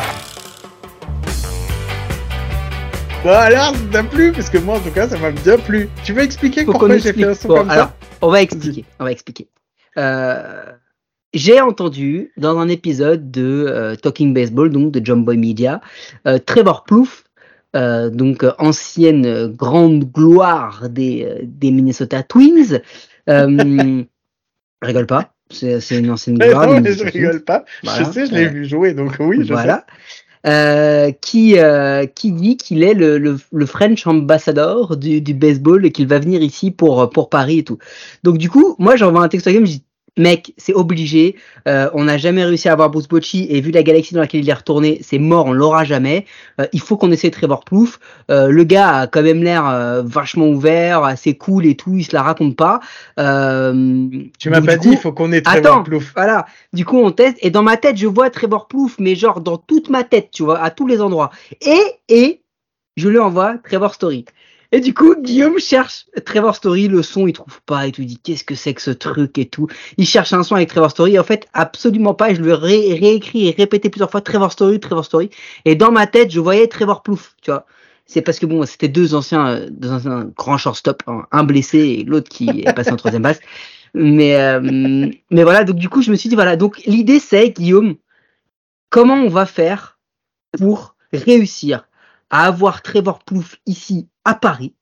Bon 3.24 3.32
alors, 3.32 3.76
ça 3.76 3.82
t'a 3.91 4.03
plu 4.03 4.32
Parce 4.32 4.49
que 4.49 4.57
moi, 4.60 4.78
en 4.78 4.80
tout 4.80 4.91
cas, 4.91 5.10
ça 5.10 5.18
m'a 5.18 5.32
bien 5.32 5.57
plu. 5.57 5.89
Tu 6.05 6.14
veux 6.14 6.24
expliquer 6.24 6.64
Faut 6.64 6.72
pourquoi 6.72 6.97
j'ai 6.97 7.12
fait 7.12 7.26
un 7.26 7.34
son 7.34 7.49
bon, 7.49 7.55
comme 7.55 7.70
alors, 7.70 7.88
ça 7.88 7.95
On 8.22 8.30
va 8.30 8.41
expliquer. 8.41 8.86
On 8.99 9.03
va 9.03 9.12
expliquer. 9.12 9.49
Euh, 9.97 10.72
j'ai 11.34 11.60
entendu 11.60 12.32
dans 12.38 12.57
un 12.57 12.70
épisode 12.70 13.30
de 13.30 13.66
euh, 13.68 13.95
Talking 13.95 14.34
Baseball, 14.34 14.70
donc 14.70 14.93
de 14.93 15.05
Jumbo 15.05 15.34
Media, 15.34 15.82
euh, 16.28 16.39
Trevor 16.39 16.86
Plouffe, 16.86 17.26
euh, 17.76 18.10
donc 18.10 18.45
ancienne 18.57 19.47
grande 19.47 20.05
gloire 20.05 20.88
des, 20.89 21.41
des 21.43 21.72
Minnesota 21.72 22.24
Twins, 22.24 22.80
euh, 23.30 24.03
rigole 24.82 25.07
pas. 25.07 25.34
C'est 25.52 25.97
une 25.97 26.12
ancienne 26.12 26.38
gloire. 26.38 26.68
non, 26.68 26.84
je 26.86 27.04
rigole 27.04 27.41
pas. 27.41 27.66
Je 27.84 28.04
sais, 28.04 28.26
je 28.28 28.34
l'ai 28.34 28.47
vu 28.47 28.66
jouer, 28.66 28.93
donc 28.93 29.16
oui, 29.20 29.45
je 29.45 29.54
voilà. 29.54 29.86
Euh, 30.47 31.12
qui, 31.12 31.60
euh, 31.60 32.06
qui 32.06 32.32
dit 32.32 32.56
qu'il 32.56 32.82
est 32.82 32.93
le, 32.93 33.18
le, 33.18 33.38
le, 33.52 33.66
French 33.66 34.08
ambassador 34.08 34.95
du, 34.95 35.20
du 35.20 35.34
baseball 35.34 35.86
et 35.86 35.91
qu'il 35.91 36.08
va 36.08 36.18
venir 36.18 36.41
ici 36.41 36.72
pour, 36.72 37.10
pour 37.10 37.30
Paris 37.30 37.60
et 37.60 37.64
tout. 37.66 37.78
Donc 38.24 38.38
du 38.38 38.50
coup, 38.50 38.74
moi 38.80 38.95
j'envoie 38.95 39.22
un 39.22 39.28
texte 39.28 39.47
à 39.47 39.52
game, 39.52 39.66
je 39.66 39.72
dis 39.74 39.84
mec, 40.20 40.53
c'est 40.57 40.74
obligé. 40.74 41.36
Euh, 41.67 41.89
on 41.93 42.03
n'a 42.03 42.17
jamais 42.17 42.43
réussi 42.43 42.70
à 42.70 42.74
avoir 42.74 42.89
Bruce 42.89 43.07
Bocci 43.07 43.47
et 43.49 43.61
vu 43.61 43.72
la 43.72 43.82
galaxie 43.82 44.13
dans 44.13 44.20
laquelle 44.20 44.41
il 44.41 44.49
est 44.49 44.53
retourné, 44.53 44.99
c'est 45.01 45.17
mort, 45.17 45.47
on 45.47 45.53
l'aura 45.53 45.84
jamais. 45.84 46.26
Euh, 46.59 46.67
il 46.74 46.82
faut 46.82 46.97
qu'on 46.97 47.11
essaie 47.11 47.32
Trevor 47.32 47.63
Plouffe. 47.63 47.99
Euh, 48.30 48.49
le 48.49 48.63
gars 48.63 48.97
a 48.97 49.07
quand 49.07 49.24
même 49.24 49.43
l'air 49.43 49.67
euh, 49.67 50.03
vachement 50.03 50.47
ouvert, 50.47 51.03
assez 51.03 51.36
cool 51.36 51.65
et 51.65 51.76
tout, 51.76 51.95
il 51.95 52.03
se 52.03 52.15
la 52.15 52.22
raconte 52.22 52.55
pas. 52.55 52.80
Tu 53.17 54.49
m'as 54.49 54.61
pas 54.61 54.78
dit, 54.78 54.89
il 54.91 54.97
faut 54.97 55.13
qu'on 55.13 55.32
ait 55.32 55.41
Trevor 55.41 55.74
attends, 55.74 55.84
Plouffe. 55.84 56.13
Voilà, 56.15 56.45
du 56.74 56.86
coup 56.86 56.97
on 56.97 57.11
teste 57.11 57.38
et 57.41 57.49
dans 57.49 57.63
ma 57.63 57.78
tête, 57.78 57.97
je 57.97 58.07
vois 58.07 58.30
Trevor 58.30 58.67
Plouffe, 58.67 58.97
mais 58.99 59.15
genre 59.15 59.41
dans 59.41 59.57
toute 59.57 59.89
ma 59.89 60.03
tête, 60.03 60.30
tu 60.32 60.43
vois, 60.43 60.59
à 60.59 60.70
tous 60.70 60.86
les 60.86 61.01
endroits. 61.01 61.32
Et, 61.61 61.82
et, 62.09 62.41
je 62.97 63.07
lui 63.07 63.20
envoie 63.20 63.55
Trevor 63.63 63.93
Story. 63.93 64.26
Et 64.72 64.82
du 64.82 64.93
coup, 64.93 65.15
Guillaume 65.15 65.57
cherche 65.57 66.05
Trevor 66.26 66.55
Story, 66.55 66.88
le 66.88 67.01
son, 67.01 67.28
il 67.28 67.34
trouve 67.34 67.59
pas 67.65 67.88
et 67.88 67.91
tout. 67.91 68.01
Il 68.01 68.07
dit 68.07 68.20
qu'est-ce 68.20 68.43
que 68.43 68.53
c'est 68.53 68.76
que 68.76 68.82
ce 68.82 68.91
truc 68.91 69.38
et 69.39 69.45
tout. 69.45 69.67
Il 69.97 70.05
cherche 70.05 70.32
un 70.32 70.43
son 70.43 70.55
avec 70.55 70.70
Trevor 70.70 70.91
Story. 70.91 71.17
En 71.17 71.24
fait, 71.24 71.47
absolument 71.53 72.13
pas. 72.13 72.34
Je 72.34 72.41
lui 72.41 72.51
ai 72.51 72.53
réécrit 72.53 73.47
et 73.47 73.51
répété 73.51 73.89
plusieurs 73.89 74.11
fois 74.11 74.22
Trevor 74.22 74.51
Story, 74.51 74.80
Trevor 74.80 75.05
Story. 75.05 75.32
Et 75.65 75.76
dans 75.76 75.91
ma 75.91 76.05
tête, 76.05 76.32
je 76.32 76.39
voyais 76.39 76.67
Trevor 76.67 77.01
Plouf, 77.01 77.36
tu 77.41 77.49
vois. 77.49 77.65
C'est 78.05 78.22
parce 78.22 78.39
que 78.39 78.45
bon, 78.45 78.65
c'était 78.65 78.88
deux 78.88 79.15
anciens, 79.15 79.67
deux 79.70 79.91
anciens 79.91 80.32
grands 80.36 80.57
shortstop, 80.57 81.03
un 81.32 81.43
blessé 81.43 81.78
et 81.80 82.03
l'autre 82.03 82.30
qui 82.30 82.49
est 82.49 82.74
passé 82.74 82.91
en 82.91 82.95
troisième 82.95 83.24
base. 83.24 83.39
Mais, 83.95 84.36
euh, 84.36 84.59
mais 84.61 85.43
voilà. 85.43 85.63
Donc 85.63 85.78
du 85.78 85.89
coup, 85.89 86.01
je 86.01 86.11
me 86.11 86.15
suis 86.15 86.30
dit 86.30 86.36
voilà. 86.36 86.55
Donc 86.55 86.80
l'idée 86.86 87.20
c'est 87.20 87.49
Guillaume, 87.49 87.95
comment 88.89 89.15
on 89.15 89.30
va 89.30 89.45
faire 89.45 89.99
pour 90.57 90.95
réussir 91.11 91.88
à 92.30 92.45
avoir 92.45 92.82
Trevor 92.82 93.19
Plouf 93.19 93.57
ici 93.65 94.07
à 94.25 94.36
Paris. 94.36 94.73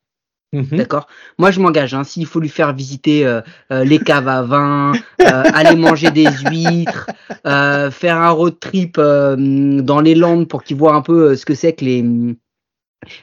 Mhm. 0.53 0.77
D'accord? 0.77 1.07
Moi, 1.37 1.51
je 1.51 1.59
m'engage. 1.59 1.93
Hein, 1.93 2.03
S'il 2.03 2.25
faut 2.25 2.39
lui 2.39 2.49
faire 2.49 2.73
visiter 2.73 3.25
euh, 3.25 3.41
euh, 3.71 3.83
les 3.83 3.99
caves 3.99 4.27
à 4.27 4.43
vin, 4.43 4.93
euh, 5.21 5.43
aller 5.53 5.75
manger 5.75 6.09
des 6.11 6.27
huîtres, 6.49 7.07
faire 7.43 8.17
un 8.17 8.29
road 8.29 8.59
trip 8.59 8.97
dans 8.97 10.01
les 10.01 10.15
Landes 10.15 10.47
pour 10.47 10.63
qu'il 10.63 10.77
voit 10.77 10.93
un 10.93 11.01
peu 11.01 11.35
ce 11.35 11.45
que 11.45 11.53
c'est 11.55 11.73
que 11.73 11.85
les 11.85 12.05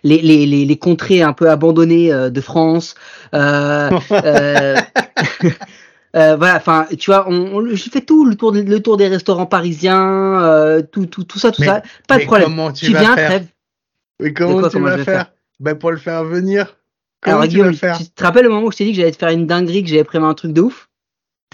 les, 0.03 0.22
les, 0.22 0.47
les, 0.47 0.64
les, 0.64 0.79
contrées 0.79 1.20
un 1.20 1.33
peu 1.35 1.51
abandonnées 1.51 2.11
de 2.11 2.41
France. 2.41 2.95
voilà. 3.33 4.87
Enfin, 6.14 6.87
tu 6.99 7.11
vois, 7.11 7.27
on, 7.29 7.57
on, 7.57 7.66
je 7.75 7.91
fais 7.91 8.01
tout 8.01 8.25
le 8.25 8.37
tour, 8.37 8.53
le 8.53 8.81
tour 8.81 8.97
des 8.97 9.09
restaurants 9.09 9.47
parisiens, 9.47 10.81
tout, 10.93 11.07
tout, 11.07 11.25
tout 11.25 11.39
ça, 11.39 11.51
tout 11.51 11.64
ça. 11.64 11.83
Pas 12.07 12.18
de 12.18 12.25
problème. 12.25 12.72
Tu, 12.72 12.87
viens, 12.97 13.14
Trève. 13.14 13.47
Mais 14.21 14.33
comment 14.33 14.69
tu 14.69 14.81
vas 14.81 14.99
faire 14.99 15.33
ben 15.61 15.75
pour 15.77 15.93
le 15.93 15.99
faire 15.99 16.25
venir. 16.25 16.77
Alors, 17.23 17.45
tu, 17.45 17.59
tu 17.59 18.11
te 18.11 18.23
rappelles 18.23 18.43
le 18.45 18.51
moment 18.51 18.67
où 18.67 18.73
je 18.73 18.77
t'ai 18.77 18.85
dit 18.85 18.91
que 18.91 18.97
j'allais 18.99 19.12
te 19.12 19.17
faire 19.17 19.31
une 19.31 19.47
dinguerie, 19.47 19.83
que 19.83 19.89
j'avais 19.89 20.05
prévu 20.05 20.25
un 20.25 20.35
truc 20.35 20.53
de 20.53 20.61
ouf? 20.61 20.91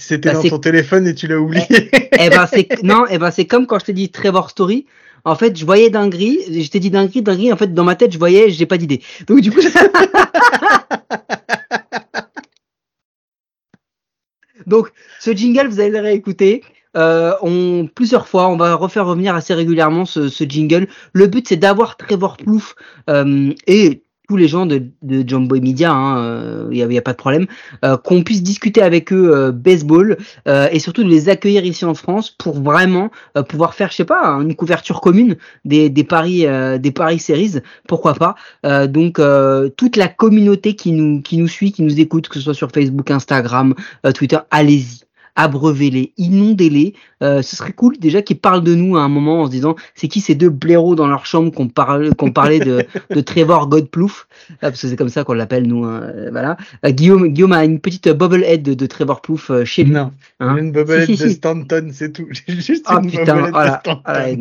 C'était 0.01 0.33
bah, 0.33 0.43
dans 0.43 0.49
ton 0.49 0.59
téléphone 0.59 1.07
et 1.07 1.15
tu 1.15 1.27
l'as 1.29 1.39
oublié. 1.39 1.65
Eh, 1.71 2.09
eh 2.13 2.31
ben 2.31 2.47
c'est 2.47 2.83
non, 2.83 3.05
eh 3.09 3.19
ben 3.19 3.31
c'est 3.31 3.45
comme 3.45 3.67
quand 3.67 3.79
je 3.79 3.85
t'ai 3.85 3.93
dit 3.93 4.11
Trevor 4.11 4.51
Story. 4.51 4.87
En 5.25 5.37
fait, 5.37 5.57
je 5.57 5.67
voyais 5.67 5.91
dinguerie, 5.91 6.63
je 6.63 6.69
t'ai 6.71 6.81
dit 6.81 6.91
dinguerie, 6.91 7.23
dinguerie. 7.23 7.53
En 7.53 7.57
fait, 7.57 7.75
dans 7.75 7.85
ma 7.85 7.95
tête, 7.95 8.11
je 8.13 8.19
voyais, 8.19 8.51
j'ai 8.51 8.67
pas 8.67 8.79
d'idée. 8.79 9.03
Donc 9.27 9.41
du 9.41 9.53
coup. 9.53 9.61
Donc, 14.67 14.91
ce 15.19 15.33
jingle, 15.33 15.69
vous 15.69 15.81
allez 15.81 15.91
le 15.91 16.01
réécouter. 16.01 16.63
Euh, 16.97 17.35
on, 17.43 17.89
plusieurs 17.95 18.29
fois, 18.29 18.49
on 18.49 18.57
va 18.57 18.75
refaire 18.75 19.07
revenir 19.07 19.35
assez 19.35 19.55
régulièrement 19.55 20.05
ce, 20.05 20.29
jingle. 20.49 20.89
Le 21.13 21.27
but, 21.27 21.49
c'est 21.49 21.57
d'avoir 21.57 21.97
Trevor 21.97 22.37
Plouffe 22.37 22.75
euh, 23.09 23.53
et 23.67 24.03
tous 24.31 24.37
les 24.37 24.47
gens 24.47 24.65
de, 24.65 24.85
de 25.03 25.29
Jumbo 25.29 25.61
Media, 25.61 25.89
il 25.89 25.93
hein, 25.93 26.69
n'y 26.71 26.83
a, 26.85 26.87
y 26.87 26.99
a, 26.99 27.03
pas 27.03 27.11
de 27.11 27.17
problème, 27.17 27.49
euh, 27.85 27.97
qu'on 27.97 28.23
puisse 28.23 28.45
discuter 28.45 28.81
avec 28.81 29.13
eux 29.13 29.29
euh, 29.35 29.51
baseball 29.51 30.19
euh, 30.47 30.69
et 30.71 30.79
surtout 30.79 31.03
de 31.03 31.09
les 31.09 31.29
accueillir 31.29 31.65
ici 31.65 31.85
en 31.85 31.95
France 31.95 32.31
pour 32.31 32.61
vraiment 32.61 33.11
euh, 33.37 33.43
pouvoir 33.43 33.75
faire, 33.75 33.91
je 33.91 33.97
sais 33.97 34.05
pas, 34.05 34.23
une 34.41 34.55
couverture 34.55 35.01
commune 35.01 35.37
des, 35.65 35.91
des 35.91 36.05
paris, 36.05 36.47
euh, 36.47 36.79
des 36.79 36.93
paris 36.93 37.19
series, 37.19 37.55
pourquoi 37.89 38.15
pas. 38.15 38.37
Euh, 38.65 38.87
donc 38.87 39.21
toute 39.77 39.97
la 39.97 40.07
communauté 40.07 40.77
qui 40.77 40.93
nous, 40.93 41.23
qui 41.23 41.37
nous 41.37 41.49
suit, 41.49 41.73
qui 41.73 41.83
nous 41.83 41.99
écoute, 41.99 42.29
que 42.29 42.37
ce 42.37 42.43
soit 42.43 42.55
sur 42.55 42.71
Facebook, 42.71 43.11
Instagram, 43.11 43.75
Twitter, 44.15 44.39
allez-y 44.53 45.10
abreuvez-les, 45.37 46.13
inondez-les. 46.17 46.95
Euh, 47.23 47.43
ce 47.43 47.57
serait 47.57 47.73
cool 47.73 47.99
déjà 47.99 48.23
qu'ils 48.23 48.39
parlent 48.39 48.63
de 48.63 48.75
nous 48.75 48.97
à 48.97 49.03
un 49.03 49.09
moment 49.09 49.43
en 49.43 49.47
se 49.47 49.51
disant 49.51 49.77
c'est 49.95 50.09
qui 50.09 50.21
ces 50.21 50.35
deux 50.35 50.51
blaireaux 50.51 50.95
dans 50.95 51.07
leur 51.07 51.27
chambre 51.27 51.53
qu'on 51.53 51.69
parle, 51.69 52.15
qu'on 52.15 52.33
parlait 52.33 52.61
de, 52.61 52.85
de 53.15 53.21
Trevor 53.21 53.69
Godplouf, 53.69 54.27
euh, 54.51 54.57
parce 54.61 54.81
que 54.81 54.89
c'est 54.89 54.97
comme 54.97 55.09
ça 55.09 55.25
qu'on 55.25 55.35
l'appelle 55.35 55.67
nous. 55.67 55.85
Hein, 55.85 56.13
voilà. 56.31 56.57
Euh, 56.85 56.91
Guillaume, 56.91 57.29
Guillaume 57.29 57.53
a 57.53 57.65
une 57.65 57.81
petite 57.81 58.09
bobblehead 58.09 58.63
de, 58.63 58.75
de 58.75 58.87
Trevor 58.87 59.21
Plouf 59.21 59.51
euh, 59.51 59.65
chez 59.65 59.85
lui. 59.85 59.93
Non, 59.93 60.13
hein 60.41 60.57
une 60.57 60.73
bobblehead 60.73 61.07
si, 61.07 61.17
si, 61.17 61.25
de. 61.25 61.29
Stanton, 61.31 61.91
c'est 61.93 62.13
tout. 62.13 62.27
J'ai 62.49 62.61
juste 62.61 62.87
oh, 62.91 62.99
une 63.03 63.11
putain, 63.11 63.35
bobblehead 63.35 63.53
voilà, 63.53 63.71
de 63.71 63.91
Stanton. 63.91 64.03
voilà. 64.05 64.37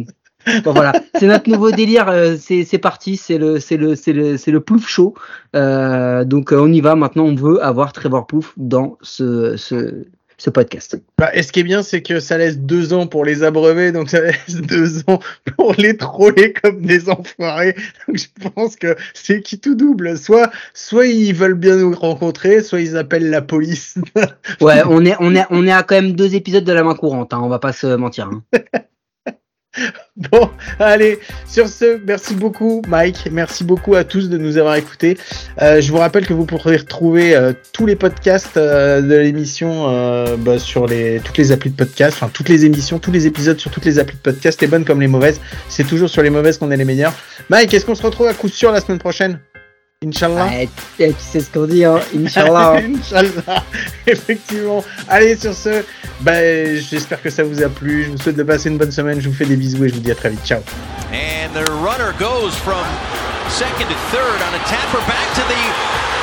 Bon 0.64 0.72
voilà, 0.72 0.94
c'est 1.16 1.28
notre 1.28 1.50
nouveau 1.50 1.70
délire, 1.72 2.08
euh, 2.08 2.36
c'est 2.40 2.64
c'est 2.64 2.78
parti, 2.78 3.18
c'est 3.18 3.38
le 3.38 3.60
c'est 3.60 3.76
le 3.78 3.96
c'est 3.96 4.14
le 4.14 4.38
c'est 4.38 4.52
le 4.52 4.62
plouf 4.62 4.88
show. 4.88 5.14
Euh, 5.56 6.24
donc 6.24 6.52
on 6.54 6.72
y 6.72 6.80
va 6.82 6.96
maintenant, 6.96 7.26
on 7.26 7.36
veut 7.36 7.64
avoir 7.64 7.92
Trevor 7.92 8.26
Plouf 8.26 8.54
dans 8.58 8.98
ce 9.02 9.58
ce 9.58 10.06
ce 10.40 10.50
podcast. 10.50 11.00
Bah, 11.18 11.30
et 11.34 11.44
ce 11.44 11.52
qui 11.52 11.60
est 11.60 11.64
bien, 11.64 11.84
c'est 11.84 12.02
que 12.02 12.20
ça 12.20 12.38
laisse 12.38 12.58
deux 12.58 12.94
ans 12.94 13.06
pour 13.06 13.26
les 13.26 13.44
abreuver, 13.44 13.92
donc 13.92 14.10
ça 14.10 14.22
laisse 14.22 14.56
deux 14.56 15.02
ans 15.08 15.20
pour 15.58 15.74
les 15.78 15.98
troller 15.98 16.54
comme 16.54 16.82
des 16.82 17.10
enfoirés. 17.10 17.76
Donc 18.08 18.18
je 18.18 18.50
pense 18.50 18.76
que 18.76 18.96
c'est 19.14 19.42
qui 19.42 19.60
tout 19.60 19.76
double. 19.76 20.18
Soit, 20.18 20.50
soit 20.74 21.06
ils 21.06 21.34
veulent 21.34 21.54
bien 21.54 21.76
nous 21.76 21.94
rencontrer, 21.94 22.64
soit 22.64 22.82
ils 22.82 22.98
appellent 22.98 23.30
la 23.30 23.42
police. 23.42 23.96
ouais, 24.62 24.82
on 24.88 25.06
est, 25.06 25.16
on 25.20 25.36
est, 25.36 25.46
on 25.52 25.68
est 25.68 25.72
à 25.72 25.84
quand 25.84 25.96
même 25.96 26.14
deux 26.14 26.34
épisodes 26.36 26.64
de 26.64 26.74
la 26.74 26.84
main 26.84 26.96
courante, 26.96 27.34
hein, 27.34 27.42
on 27.44 27.50
va 27.50 27.60
pas 27.60 27.74
se 27.74 27.88
mentir. 27.96 28.30
Hein. 28.32 28.44
Bon, 30.32 30.50
allez, 30.80 31.20
sur 31.48 31.68
ce, 31.68 32.00
merci 32.06 32.36
beaucoup 32.36 32.82
Mike, 32.88 33.30
merci 33.32 33.64
beaucoup 33.64 33.96
à 33.96 34.04
tous 34.04 34.30
de 34.30 34.38
nous 34.38 34.58
avoir 34.58 34.76
écoutés. 34.76 35.18
Euh, 35.62 35.80
je 35.80 35.92
vous 35.92 35.98
rappelle 35.98 36.26
que 36.26 36.34
vous 36.34 36.46
pourrez 36.46 36.78
retrouver 36.78 37.36
euh, 37.36 37.54
tous 37.72 37.86
les 37.86 37.96
podcasts 37.96 38.58
euh, 38.58 39.02
de 39.02 39.16
l'émission 39.16 39.88
bah, 40.38 40.60
sur 40.60 40.88
les, 40.88 41.22
toutes 41.24 41.38
les 41.38 41.52
applis 41.52 41.70
de 41.70 41.76
podcast, 41.76 42.18
enfin 42.20 42.30
toutes 42.34 42.50
les 42.50 42.66
émissions, 42.66 43.00
tous 43.00 43.12
les 43.12 43.28
épisodes 43.28 43.60
sur 43.60 43.72
toutes 43.72 43.86
les 43.86 44.00
applis 44.00 44.18
de 44.18 44.22
podcast, 44.22 44.60
les 44.62 44.68
bonnes 44.68 44.86
comme 44.86 45.02
les 45.02 45.08
mauvaises. 45.08 45.40
C'est 45.70 45.88
toujours 45.88 46.10
sur 46.10 46.22
les 46.22 46.30
mauvaises 46.30 46.58
qu'on 46.58 46.72
est 46.72 46.78
les 46.78 46.86
meilleurs. 46.86 47.14
Mike, 47.50 47.74
est-ce 47.74 47.86
qu'on 47.86 47.96
se 47.96 48.04
retrouve 48.04 48.28
à 48.28 48.34
coup 48.34 48.50
sûr 48.50 48.72
la 48.72 48.82
semaine 48.82 49.00
prochaine? 49.00 49.40
Inch'Allah. 50.02 50.46
Ouais, 50.46 50.70
tu 50.98 51.14
sais 51.20 51.42
ce 51.42 51.50
qu'on 51.50 51.66
dit, 51.66 51.84
hein. 51.84 52.00
Inch'Allah. 52.16 52.76
Inch'Allah. 52.78 53.66
Effectivement. 54.08 54.82
Allez, 55.10 55.36
sur 55.36 55.54
ce, 55.54 55.84
ben, 56.22 56.78
j'espère 56.78 57.22
que 57.22 57.30
ça 57.30 57.44
vous 57.44 57.62
a 57.62 57.68
plu. 57.68 58.06
Je 58.06 58.12
vous 58.12 58.18
souhaite 58.18 58.38
de 58.38 58.44
passer 58.44 58.70
une 58.70 58.78
bonne 58.78 58.94
semaine. 58.94 59.20
Je 59.20 59.28
vous 59.28 59.36
fais 59.36 59.44
des 59.44 59.58
bisous 59.58 59.84
et 59.84 59.90
je 59.90 59.96
vous 59.96 60.00
dis 60.00 60.12
à 60.12 60.16
très 60.16 60.30
vite. 60.30 60.40
Ciao. 60.46 60.62
And 61.12 61.52
the 61.54 61.70
runner 61.84 62.14
goes 62.18 62.56
from 62.64 62.86
second 63.50 63.90
to 63.90 63.96
third 64.10 64.40
on 64.40 64.56
a 64.56 64.64
tapper 64.72 65.04
back 65.06 65.28
to 65.36 65.42
the 65.52 66.19